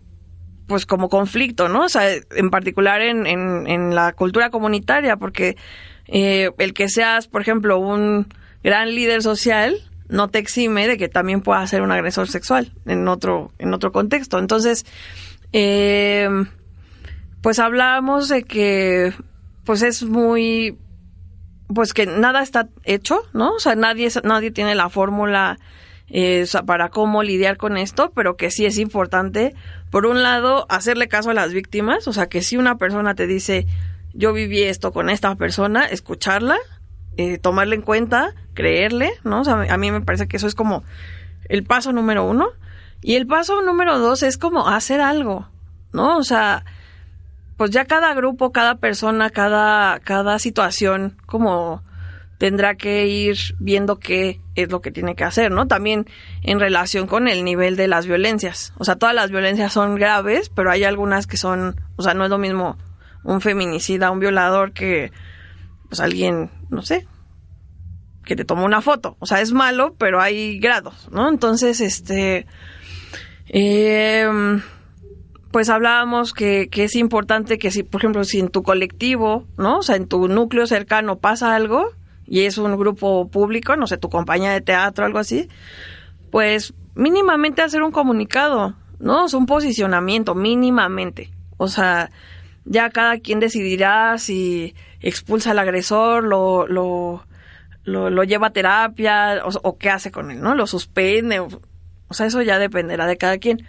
pues 0.65 0.87
como 0.87 1.09
conflicto, 1.09 1.69
¿no? 1.69 1.85
O 1.85 1.89
sea, 1.89 2.09
en 2.11 2.49
particular 2.49 3.03
en, 3.03 3.27
en, 3.27 3.67
en 3.67 3.93
la 3.93 4.13
cultura 4.13 4.49
comunitaria, 4.49 5.17
porque 5.17 5.57
eh, 6.07 6.49
el 6.57 6.73
que 6.73 6.89
seas, 6.89 7.27
por 7.27 7.43
ejemplo, 7.43 7.77
un 7.77 8.33
gran 8.63 8.95
líder 8.95 9.21
social, 9.21 9.77
no 10.09 10.27
te 10.27 10.39
exime 10.39 10.87
de 10.87 10.97
que 10.97 11.07
también 11.07 11.41
puedas 11.41 11.69
ser 11.69 11.83
un 11.83 11.91
agresor 11.91 12.29
sexual 12.29 12.73
en 12.87 13.07
otro, 13.07 13.51
en 13.59 13.75
otro 13.75 13.91
contexto. 13.91 14.39
Entonces, 14.39 14.87
eh, 15.53 16.29
pues 17.41 17.59
hablábamos 17.59 18.29
de 18.29 18.43
que 18.43 19.13
pues 19.65 19.81
es 19.81 20.03
muy 20.03 20.77
pues 21.73 21.93
que 21.93 22.05
nada 22.05 22.41
está 22.41 22.67
hecho, 22.83 23.21
¿no? 23.33 23.53
O 23.53 23.59
sea, 23.59 23.75
nadie 23.75 24.09
nadie 24.23 24.51
tiene 24.51 24.75
la 24.75 24.89
fórmula 24.89 25.57
eh, 26.09 26.45
para 26.65 26.89
cómo 26.89 27.23
lidiar 27.23 27.57
con 27.57 27.77
esto, 27.77 28.11
pero 28.13 28.35
que 28.35 28.51
sí 28.51 28.65
es 28.65 28.77
importante, 28.77 29.55
por 29.89 30.05
un 30.05 30.23
lado, 30.23 30.65
hacerle 30.69 31.07
caso 31.07 31.29
a 31.29 31.33
las 31.33 31.53
víctimas, 31.53 32.07
o 32.07 32.13
sea, 32.13 32.27
que 32.27 32.41
si 32.41 32.57
una 32.57 32.77
persona 32.77 33.15
te 33.15 33.27
dice, 33.27 33.65
yo 34.13 34.33
viví 34.33 34.61
esto 34.61 34.91
con 34.91 35.09
esta 35.09 35.35
persona, 35.35 35.85
escucharla, 35.85 36.57
eh, 37.15 37.37
tomarle 37.37 37.75
en 37.75 37.81
cuenta, 37.81 38.33
creerle, 38.53 39.11
¿no? 39.23 39.41
O 39.41 39.43
sea, 39.45 39.65
a 39.69 39.77
mí 39.77 39.91
me 39.91 40.01
parece 40.01 40.27
que 40.27 40.37
eso 40.37 40.47
es 40.47 40.55
como 40.55 40.83
el 41.47 41.63
paso 41.63 41.93
número 41.93 42.25
uno. 42.25 42.49
Y 43.01 43.15
el 43.15 43.27
paso 43.27 43.61
número 43.61 43.99
dos 43.99 44.23
es 44.23 44.37
como 44.37 44.67
hacer 44.67 45.01
algo, 45.01 45.47
¿no? 45.91 46.17
O 46.17 46.23
sea, 46.23 46.65
pues 47.57 47.71
ya 47.71 47.85
cada 47.85 48.13
grupo, 48.13 48.51
cada 48.51 48.75
persona, 48.75 49.29
cada, 49.29 49.99
cada 49.99 50.39
situación, 50.39 51.17
como 51.25 51.83
tendrá 52.37 52.73
que 52.73 53.05
ir 53.05 53.37
viendo 53.59 53.99
qué 53.99 54.41
es 54.55 54.71
lo 54.71 54.81
que 54.81 54.91
tiene 54.91 55.15
que 55.15 55.23
hacer, 55.23 55.51
¿no? 55.51 55.67
También 55.67 56.07
en 56.41 56.59
relación 56.59 57.05
con 57.05 57.27
el 57.27 57.43
nivel 57.43 57.75
de 57.75 57.87
las 57.87 58.07
violencias. 58.07 58.73
O 58.79 58.83
sea, 58.83 58.95
todas 58.95 59.13
las 59.13 59.29
violencias 59.29 59.73
son 59.73 59.93
graves, 59.93 60.49
pero 60.49 60.71
hay 60.71 60.83
algunas 60.83 61.27
que 61.27 61.37
son, 61.37 61.79
o 61.97 62.01
sea, 62.01 62.15
no 62.15 62.23
es 62.23 62.31
lo 62.31 62.39
mismo 62.39 62.77
un 63.23 63.41
feminicida, 63.41 64.09
un 64.09 64.19
violador 64.19 64.73
que, 64.73 65.11
pues 65.87 65.99
alguien, 65.99 66.49
no 66.69 66.81
sé, 66.81 67.07
que 68.25 68.35
te 68.35 68.45
tomó 68.45 68.65
una 68.65 68.81
foto. 68.81 69.17
O 69.19 69.27
sea, 69.27 69.41
es 69.41 69.51
malo, 69.51 69.95
pero 69.99 70.19
hay 70.19 70.59
grados, 70.59 71.09
¿no? 71.11 71.29
Entonces, 71.29 71.79
este, 71.79 72.47
eh, 73.47 74.27
pues 75.51 75.69
hablábamos 75.69 76.33
que, 76.33 76.69
es 76.71 76.95
importante 76.95 77.57
que 77.57 77.71
si, 77.71 77.83
por 77.83 78.01
ejemplo, 78.01 78.23
si 78.23 78.39
en 78.39 78.49
tu 78.49 78.63
colectivo, 78.63 79.45
¿no? 79.57 79.79
O 79.79 79.83
sea, 79.83 79.97
en 79.97 80.07
tu 80.07 80.27
núcleo 80.27 80.65
cercano 80.65 81.19
pasa 81.19 81.55
algo 81.55 81.89
y 82.25 82.41
es 82.41 82.57
un 82.57 82.75
grupo 82.77 83.27
público, 83.29 83.75
no 83.75 83.85
sé, 83.85 83.97
tu 83.97 84.09
compañía 84.09 84.51
de 84.53 84.61
teatro, 84.61 85.05
algo 85.05 85.19
así, 85.19 85.49
pues 86.31 86.73
mínimamente 86.95 87.61
hacer 87.61 87.83
un 87.83 87.91
comunicado, 87.91 88.75
¿no? 88.99 89.25
O 89.25 89.27
sea, 89.27 89.39
un 89.39 89.45
posicionamiento, 89.45 90.35
mínimamente. 90.35 91.31
O 91.57 91.67
sea, 91.67 92.09
ya 92.63 92.89
cada 92.89 93.19
quien 93.19 93.41
decidirá 93.41 94.17
si 94.17 94.73
expulsa 95.01 95.51
al 95.51 95.59
agresor, 95.59 96.23
lo, 96.23 96.65
lo, 96.67 97.25
lo, 97.83 98.23
lleva 98.23 98.47
a 98.47 98.53
terapia 98.53 99.41
o, 99.43 99.49
o, 99.63 99.77
qué 99.77 99.89
hace 99.89 100.11
con 100.11 100.31
él, 100.31 100.41
¿no? 100.41 100.55
Lo 100.55 100.65
suspende, 100.65 101.41
o 102.11 102.13
sea, 102.13 102.25
eso 102.25 102.41
ya 102.41 102.59
dependerá 102.59 103.07
de 103.07 103.17
cada 103.17 103.37
quien. 103.37 103.65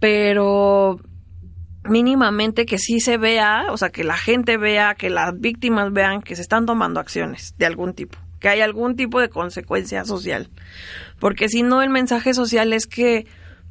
Pero 0.00 0.98
mínimamente 1.84 2.64
que 2.64 2.78
sí 2.78 3.00
se 3.00 3.18
vea, 3.18 3.66
o 3.70 3.76
sea, 3.76 3.90
que 3.90 4.02
la 4.02 4.16
gente 4.16 4.56
vea, 4.56 4.94
que 4.94 5.10
las 5.10 5.38
víctimas 5.38 5.92
vean 5.92 6.22
que 6.22 6.34
se 6.34 6.42
están 6.42 6.64
tomando 6.64 7.00
acciones 7.00 7.54
de 7.58 7.66
algún 7.66 7.92
tipo, 7.92 8.18
que 8.40 8.48
hay 8.48 8.62
algún 8.62 8.96
tipo 8.96 9.20
de 9.20 9.28
consecuencia 9.28 10.06
social. 10.06 10.48
Porque 11.20 11.50
si 11.50 11.62
no, 11.62 11.82
el 11.82 11.90
mensaje 11.90 12.32
social 12.32 12.72
es 12.72 12.86
que 12.86 13.26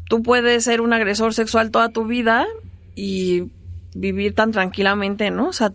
tú 0.07 0.22
puedes 0.22 0.65
ser 0.65 0.82
un 0.82 0.93
agresor 0.93 1.34
sexual 1.34 1.72
toda 1.72 1.89
tu 1.89 2.05
vida 2.05 2.45
y 2.95 3.49
vivir 3.95 4.36
tan 4.36 4.51
tranquilamente, 4.51 5.32
¿no? 5.32 5.47
O 5.47 5.53
sea, 5.53 5.74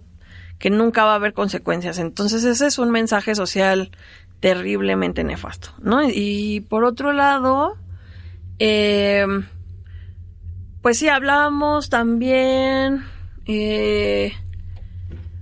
que 0.60 0.70
nunca 0.70 1.04
va 1.04 1.12
a 1.12 1.16
haber 1.16 1.32
consecuencias. 1.32 1.98
Entonces 1.98 2.44
ese 2.44 2.68
es 2.68 2.78
un 2.78 2.90
mensaje 2.92 3.34
social 3.34 3.90
terriblemente 4.40 5.24
nefasto, 5.24 5.70
¿no? 5.80 6.02
Y 6.08 6.60
por 6.68 6.84
otro 6.84 7.12
lado, 7.12 7.76
eh, 8.58 9.26
pues 10.86 10.98
sí, 10.98 11.08
hablábamos 11.08 11.88
también, 11.88 13.04
eh, 13.44 14.32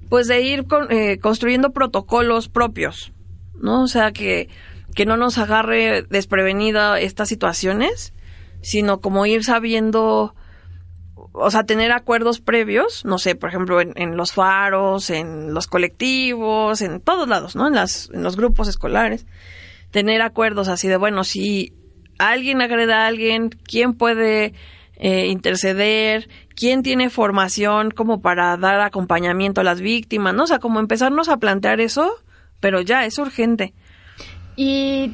pues 0.08 0.26
de 0.26 0.40
ir 0.40 0.64
eh, 0.88 1.18
construyendo 1.18 1.72
protocolos 1.72 2.48
propios, 2.48 3.12
¿no? 3.60 3.82
O 3.82 3.86
sea, 3.86 4.12
que, 4.12 4.48
que 4.94 5.04
no 5.04 5.18
nos 5.18 5.36
agarre 5.36 6.00
desprevenida 6.08 6.98
estas 6.98 7.28
situaciones, 7.28 8.14
sino 8.62 9.02
como 9.02 9.26
ir 9.26 9.44
sabiendo, 9.44 10.34
o 11.14 11.50
sea, 11.50 11.64
tener 11.64 11.92
acuerdos 11.92 12.40
previos, 12.40 13.04
no 13.04 13.18
sé, 13.18 13.34
por 13.34 13.50
ejemplo, 13.50 13.82
en, 13.82 13.92
en 13.96 14.16
los 14.16 14.32
faros, 14.32 15.10
en 15.10 15.52
los 15.52 15.66
colectivos, 15.66 16.80
en 16.80 17.02
todos 17.02 17.28
lados, 17.28 17.54
¿no? 17.54 17.66
En, 17.66 17.74
las, 17.74 18.08
en 18.14 18.22
los 18.22 18.36
grupos 18.36 18.66
escolares, 18.66 19.26
tener 19.90 20.22
acuerdos 20.22 20.68
así 20.68 20.88
de, 20.88 20.96
bueno, 20.96 21.22
si 21.22 21.74
alguien 22.18 22.62
agreda 22.62 23.04
a 23.04 23.06
alguien, 23.06 23.50
quién 23.50 23.94
puede 23.94 24.54
eh, 24.96 25.26
interceder, 25.26 26.28
quién 26.54 26.82
tiene 26.82 27.10
formación 27.10 27.90
como 27.90 28.20
para 28.20 28.56
dar 28.56 28.80
acompañamiento 28.80 29.60
a 29.60 29.64
las 29.64 29.80
víctimas, 29.80 30.34
¿no? 30.34 30.44
O 30.44 30.46
sea, 30.46 30.58
como 30.58 30.80
empezarnos 30.80 31.28
a 31.28 31.38
plantear 31.38 31.80
eso, 31.80 32.10
pero 32.60 32.80
ya 32.80 33.04
es 33.04 33.18
urgente. 33.18 33.74
Y 34.56 35.12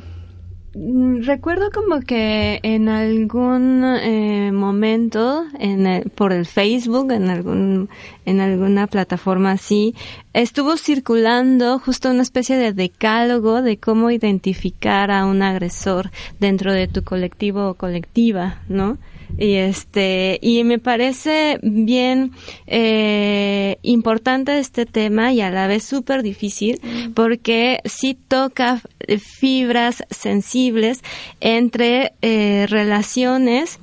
recuerdo 1.24 1.70
como 1.70 2.00
que 2.00 2.60
en 2.62 2.88
algún 2.88 3.84
eh, 3.84 4.52
momento 4.52 5.44
en 5.58 6.10
por 6.14 6.32
el 6.32 6.46
Facebook, 6.46 7.12
en 7.12 7.30
algún 7.30 7.88
en 8.26 8.40
alguna 8.40 8.86
plataforma 8.86 9.52
así, 9.52 9.94
estuvo 10.32 10.76
circulando 10.76 11.78
justo 11.78 12.10
una 12.10 12.22
especie 12.22 12.56
de 12.56 12.72
decálogo 12.72 13.62
de 13.62 13.78
cómo 13.78 14.10
identificar 14.10 15.10
a 15.10 15.26
un 15.26 15.42
agresor 15.42 16.10
dentro 16.38 16.72
de 16.72 16.88
tu 16.88 17.02
colectivo 17.02 17.68
o 17.68 17.74
colectiva, 17.74 18.58
¿no? 18.68 18.98
Y 19.38 19.54
este 19.54 20.38
y 20.42 20.64
me 20.64 20.78
parece 20.78 21.58
bien 21.62 22.32
eh, 22.66 23.78
importante 23.82 24.58
este 24.58 24.86
tema 24.86 25.32
y 25.32 25.40
a 25.40 25.50
la 25.50 25.66
vez 25.66 25.84
súper 25.84 26.22
difícil 26.22 26.80
porque 27.14 27.80
sí 27.84 28.16
toca 28.28 28.82
fibras 29.18 30.04
sensibles 30.10 31.02
entre 31.40 32.12
eh, 32.22 32.66
relaciones 32.68 33.78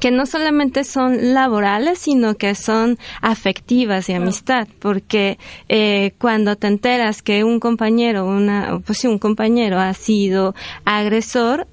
que 0.00 0.10
no 0.10 0.26
solamente 0.26 0.84
son 0.84 1.34
laborales, 1.34 1.98
sino 1.98 2.34
que 2.34 2.54
son 2.54 2.98
afectivas 3.20 4.08
y 4.08 4.12
amistad, 4.12 4.68
porque 4.78 5.38
eh, 5.68 6.12
cuando 6.18 6.56
te 6.56 6.66
enteras 6.66 7.22
que 7.22 7.44
un 7.44 7.60
compañero, 7.60 8.26
una, 8.26 8.80
pues 8.84 8.98
sí, 8.98 9.06
un 9.08 9.18
compañero 9.18 9.80
ha 9.80 9.92
sido 9.94 10.54
agresor, 10.84 11.66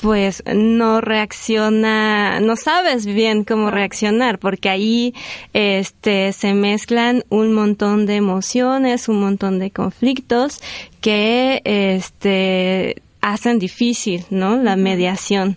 pues 0.00 0.42
no 0.54 1.00
reacciona, 1.00 2.40
no 2.40 2.56
sabes 2.56 3.04
bien 3.04 3.44
cómo 3.44 3.70
reaccionar, 3.70 4.38
porque 4.38 4.68
ahí 4.68 5.14
este 5.52 6.32
se 6.32 6.54
mezclan 6.54 7.24
un 7.28 7.52
montón 7.52 8.06
de 8.06 8.16
emociones, 8.16 9.08
un 9.08 9.20
montón 9.20 9.58
de 9.58 9.70
conflictos 9.70 10.60
que 11.00 11.62
este 11.64 13.02
hacen 13.20 13.58
difícil, 13.58 14.24
¿no? 14.30 14.56
La 14.56 14.76
mediación. 14.76 15.56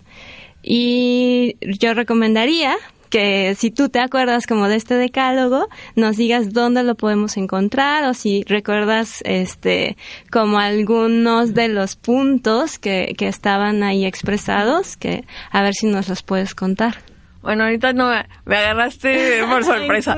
Y 0.62 1.56
yo 1.60 1.94
recomendaría 1.94 2.76
que 3.12 3.54
si 3.56 3.70
tú 3.70 3.90
te 3.90 4.00
acuerdas 4.00 4.46
como 4.46 4.68
de 4.68 4.76
este 4.76 4.94
decálogo, 4.94 5.68
nos 5.96 6.16
digas 6.16 6.54
dónde 6.54 6.82
lo 6.82 6.94
podemos 6.94 7.36
encontrar 7.36 8.04
o 8.04 8.14
si 8.14 8.42
recuerdas 8.48 9.20
este 9.26 9.98
como 10.30 10.58
algunos 10.58 11.52
de 11.52 11.68
los 11.68 11.94
puntos 11.94 12.78
que, 12.78 13.14
que 13.18 13.28
estaban 13.28 13.82
ahí 13.82 14.06
expresados, 14.06 14.96
que 14.96 15.26
a 15.50 15.60
ver 15.62 15.74
si 15.74 15.88
nos 15.88 16.08
los 16.08 16.22
puedes 16.22 16.54
contar. 16.54 16.96
Bueno, 17.42 17.64
ahorita 17.64 17.92
no 17.92 18.10
me 18.46 18.56
agarraste 18.56 19.44
por 19.50 19.62
sorpresa. 19.62 20.16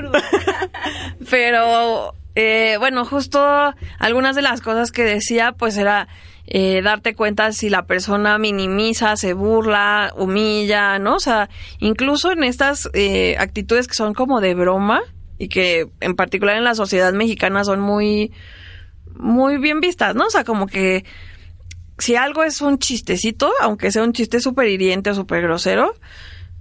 Pero 1.31 2.15
eh, 2.37 2.77
bueno, 2.79 3.05
justo 3.05 3.75
algunas 3.99 4.37
de 4.37 4.43
las 4.43 4.61
cosas 4.61 4.93
que 4.93 5.03
decía, 5.03 5.51
pues 5.51 5.77
era 5.79 6.07
eh, 6.47 6.83
darte 6.83 7.15
cuenta 7.15 7.53
si 7.53 7.71
la 7.71 7.87
persona 7.87 8.37
minimiza, 8.39 9.17
se 9.17 9.33
burla, 9.33 10.13
humilla, 10.17 10.99
¿no? 10.99 11.17
O 11.17 11.21
sea, 11.21 11.49
incluso 11.79 12.33
en 12.33 12.45
estas 12.45 12.91
eh, 12.93 13.37
actitudes 13.39 13.89
que 13.89 13.95
son 13.95 14.13
como 14.13 14.41
de 14.41 14.55
broma 14.55 15.01
y 15.39 15.49
que 15.49 15.89
en 16.01 16.15
particular 16.15 16.57
en 16.57 16.65
la 16.65 16.75
sociedad 16.75 17.13
mexicana 17.13 17.65
son 17.65 17.81
muy, 17.81 18.33
muy 19.15 19.57
bien 19.59 19.81
vistas, 19.81 20.15
¿no? 20.15 20.27
O 20.27 20.31
sea, 20.31 20.45
como 20.45 20.67
que 20.67 21.05
si 21.99 22.17
algo 22.17 22.45
es 22.45 22.61
un 22.61 22.79
chistecito, 22.79 23.51
aunque 23.61 23.91
sea 23.91 24.03
un 24.03 24.13
chiste 24.13 24.41
súper 24.41 24.69
hiriente 24.69 25.11
o 25.11 25.15
súper 25.15 25.43
grosero, 25.43 25.95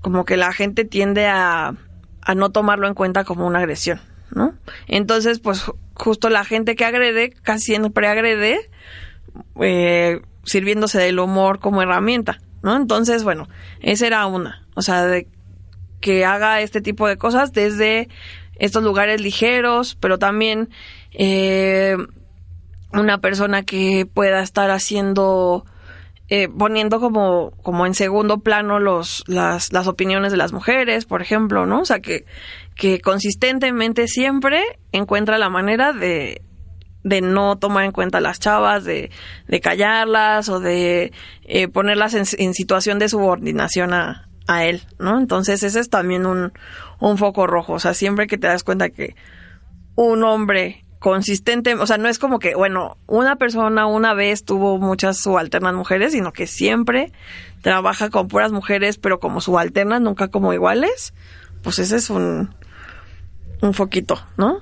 como 0.01 0.23
que 0.23 0.37
la 0.37 0.53
gente 0.53 0.85
tiende 0.85 1.27
a, 1.27 1.75
a 2.21 2.35
no 2.35 2.51
tomarlo 2.51 2.87
en 2.87 2.93
cuenta 2.93 3.25
como 3.25 3.45
una 3.45 3.59
agresión, 3.59 3.99
¿no? 4.31 4.53
Entonces, 4.87 5.39
pues 5.39 5.63
justo 5.93 6.29
la 6.29 6.45
gente 6.45 6.75
que 6.75 6.85
agrede, 6.85 7.31
casi 7.31 7.75
siempre 7.75 8.07
agrede, 8.07 8.69
eh, 9.59 10.21
sirviéndose 10.43 10.99
del 10.99 11.19
humor 11.19 11.59
como 11.59 11.81
herramienta, 11.81 12.39
¿no? 12.61 12.75
Entonces, 12.75 13.23
bueno, 13.23 13.47
esa 13.81 14.07
era 14.07 14.25
una, 14.25 14.67
o 14.75 14.81
sea, 14.81 15.05
de 15.05 15.27
que 16.01 16.25
haga 16.25 16.61
este 16.61 16.81
tipo 16.81 17.07
de 17.07 17.17
cosas 17.17 17.53
desde 17.53 18.09
estos 18.57 18.83
lugares 18.83 19.21
ligeros, 19.21 19.95
pero 19.99 20.19
también 20.19 20.69
eh, 21.11 21.95
una 22.91 23.19
persona 23.19 23.63
que 23.63 24.05
pueda 24.05 24.41
estar 24.41 24.69
haciendo 24.69 25.65
eh, 26.29 26.47
poniendo 26.47 26.99
como, 26.99 27.51
como 27.61 27.85
en 27.85 27.93
segundo 27.93 28.39
plano 28.39 28.79
los, 28.79 29.23
las, 29.27 29.73
las 29.73 29.87
opiniones 29.87 30.31
de 30.31 30.37
las 30.37 30.53
mujeres, 30.53 31.05
por 31.05 31.21
ejemplo, 31.21 31.65
¿no? 31.65 31.81
O 31.81 31.85
sea, 31.85 31.99
que, 31.99 32.25
que 32.75 33.01
consistentemente 33.01 34.07
siempre 34.07 34.63
encuentra 34.91 35.37
la 35.37 35.49
manera 35.49 35.93
de, 35.93 36.41
de 37.03 37.21
no 37.21 37.57
tomar 37.57 37.85
en 37.85 37.91
cuenta 37.91 38.19
a 38.19 38.21
las 38.21 38.39
chavas, 38.39 38.83
de, 38.83 39.11
de 39.47 39.61
callarlas 39.61 40.49
o 40.49 40.59
de 40.59 41.11
eh, 41.43 41.67
ponerlas 41.67 42.13
en, 42.13 42.53
situación 42.53 42.99
de 42.99 43.09
subordinación 43.09 43.93
a, 43.93 44.29
a 44.47 44.65
él, 44.65 44.81
¿no? 44.99 45.19
Entonces 45.19 45.63
ese 45.63 45.79
es 45.79 45.89
también 45.89 46.25
un, 46.25 46.53
un 46.99 47.17
foco 47.17 47.47
rojo, 47.47 47.73
o 47.73 47.79
sea, 47.79 47.93
siempre 47.93 48.27
que 48.27 48.37
te 48.37 48.47
das 48.47 48.63
cuenta 48.63 48.89
que 48.89 49.15
un 49.95 50.23
hombre 50.23 50.83
consistente, 51.03 51.75
o 51.75 51.85
sea, 51.85 51.97
no 51.97 52.07
es 52.07 52.17
como 52.17 52.39
que, 52.39 52.55
bueno, 52.55 52.97
una 53.07 53.35
persona 53.35 53.85
una 53.87 54.13
vez 54.13 54.45
tuvo 54.45 54.77
muchas 54.77 55.17
subalternas 55.17 55.73
mujeres, 55.73 56.13
sino 56.13 56.31
que 56.31 56.47
siempre 56.47 57.11
trabaja 57.61 58.09
con 58.09 58.29
puras 58.29 58.53
mujeres, 58.53 58.97
pero 58.97 59.19
como 59.19 59.41
subalternas, 59.41 59.99
nunca 59.99 60.29
como 60.29 60.53
iguales, 60.53 61.13
pues 61.61 61.79
ese 61.79 61.97
es 61.97 62.09
un, 62.09 62.55
un 63.61 63.73
foquito, 63.73 64.25
¿no? 64.37 64.61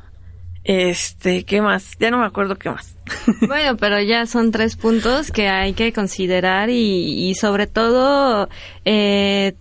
Este, 0.63 1.43
¿qué 1.43 1.61
más? 1.61 1.97
Ya 1.99 2.11
no 2.11 2.19
me 2.19 2.25
acuerdo 2.25 2.55
qué 2.57 2.69
más. 2.69 2.95
Bueno, 3.47 3.77
pero 3.77 3.99
ya 4.01 4.25
son 4.25 4.51
tres 4.51 4.75
puntos 4.75 5.31
que 5.31 5.47
hay 5.47 5.73
que 5.73 5.91
considerar 5.91 6.69
y, 6.69 7.29
y 7.29 7.35
sobre 7.35 7.67
todo 7.67 8.47
eh, 8.85 9.53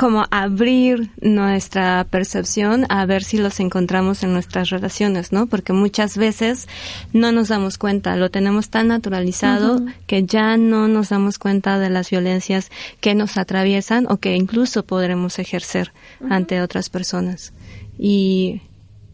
como 0.00 0.24
abrir 0.30 1.10
nuestra 1.20 2.06
percepción 2.08 2.86
a 2.88 3.04
ver 3.04 3.22
si 3.22 3.36
los 3.36 3.60
encontramos 3.60 4.22
en 4.22 4.32
nuestras 4.32 4.70
relaciones, 4.70 5.30
¿no? 5.30 5.46
Porque 5.46 5.74
muchas 5.74 6.16
veces 6.16 6.68
no 7.12 7.32
nos 7.32 7.48
damos 7.48 7.76
cuenta, 7.76 8.16
lo 8.16 8.30
tenemos 8.30 8.70
tan 8.70 8.88
naturalizado 8.88 9.82
que 10.06 10.24
ya 10.24 10.56
no 10.56 10.88
nos 10.88 11.10
damos 11.10 11.38
cuenta 11.38 11.78
de 11.78 11.90
las 11.90 12.08
violencias 12.08 12.70
que 13.00 13.14
nos 13.14 13.36
atraviesan 13.36 14.06
o 14.08 14.16
que 14.16 14.36
incluso 14.36 14.84
podremos 14.86 15.38
ejercer 15.38 15.92
ante 16.30 16.62
otras 16.62 16.88
personas. 16.88 17.52
Y 17.98 18.62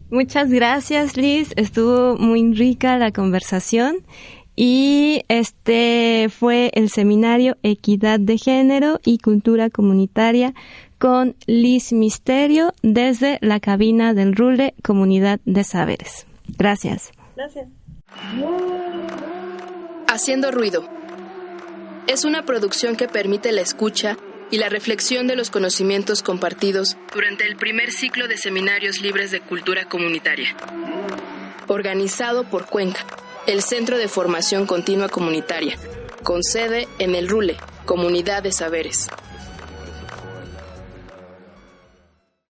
Muchas 0.09 0.49
gracias, 0.49 1.17
Liz. 1.17 1.51
Estuvo 1.55 2.17
muy 2.17 2.53
rica 2.53 2.97
la 2.97 3.11
conversación. 3.11 3.97
Y 4.55 5.21
este 5.27 6.29
fue 6.29 6.71
el 6.73 6.89
seminario 6.89 7.57
Equidad 7.61 8.19
de 8.19 8.39
Género 8.39 8.99
y 9.05 9.19
Cultura 9.19 9.69
Comunitaria 9.69 10.55
con 10.97 11.35
Liz 11.45 11.93
Misterio 11.93 12.73
desde 12.81 13.37
la 13.41 13.59
cabina 13.59 14.15
del 14.15 14.35
Rule 14.35 14.73
Comunidad 14.83 15.39
de 15.45 15.63
Saberes. 15.63 16.25
Gracias. 16.57 17.11
Gracias. 17.35 17.69
Haciendo 20.07 20.51
ruido. 20.51 20.89
Es 22.07 22.25
una 22.25 22.43
producción 22.43 22.95
que 22.95 23.07
permite 23.07 23.51
la 23.51 23.61
escucha 23.61 24.17
y 24.51 24.57
la 24.57 24.69
reflexión 24.69 25.27
de 25.27 25.35
los 25.35 25.49
conocimientos 25.49 26.21
compartidos 26.21 26.97
durante 27.13 27.45
el 27.45 27.57
primer 27.57 27.91
ciclo 27.91 28.27
de 28.27 28.37
seminarios 28.37 29.01
libres 29.01 29.31
de 29.31 29.41
cultura 29.41 29.85
comunitaria. 29.85 30.55
Organizado 31.67 32.45
por 32.45 32.67
Cuenca, 32.67 33.05
el 33.45 33.61
Centro 33.61 33.97
de 33.97 34.07
Formación 34.07 34.65
Continua 34.65 35.09
Comunitaria, 35.09 35.77
con 36.23 36.43
sede 36.43 36.87
en 36.99 37.15
el 37.15 37.27
RULE, 37.27 37.57
Comunidad 37.85 38.43
de 38.43 38.51
Saberes. 38.51 39.09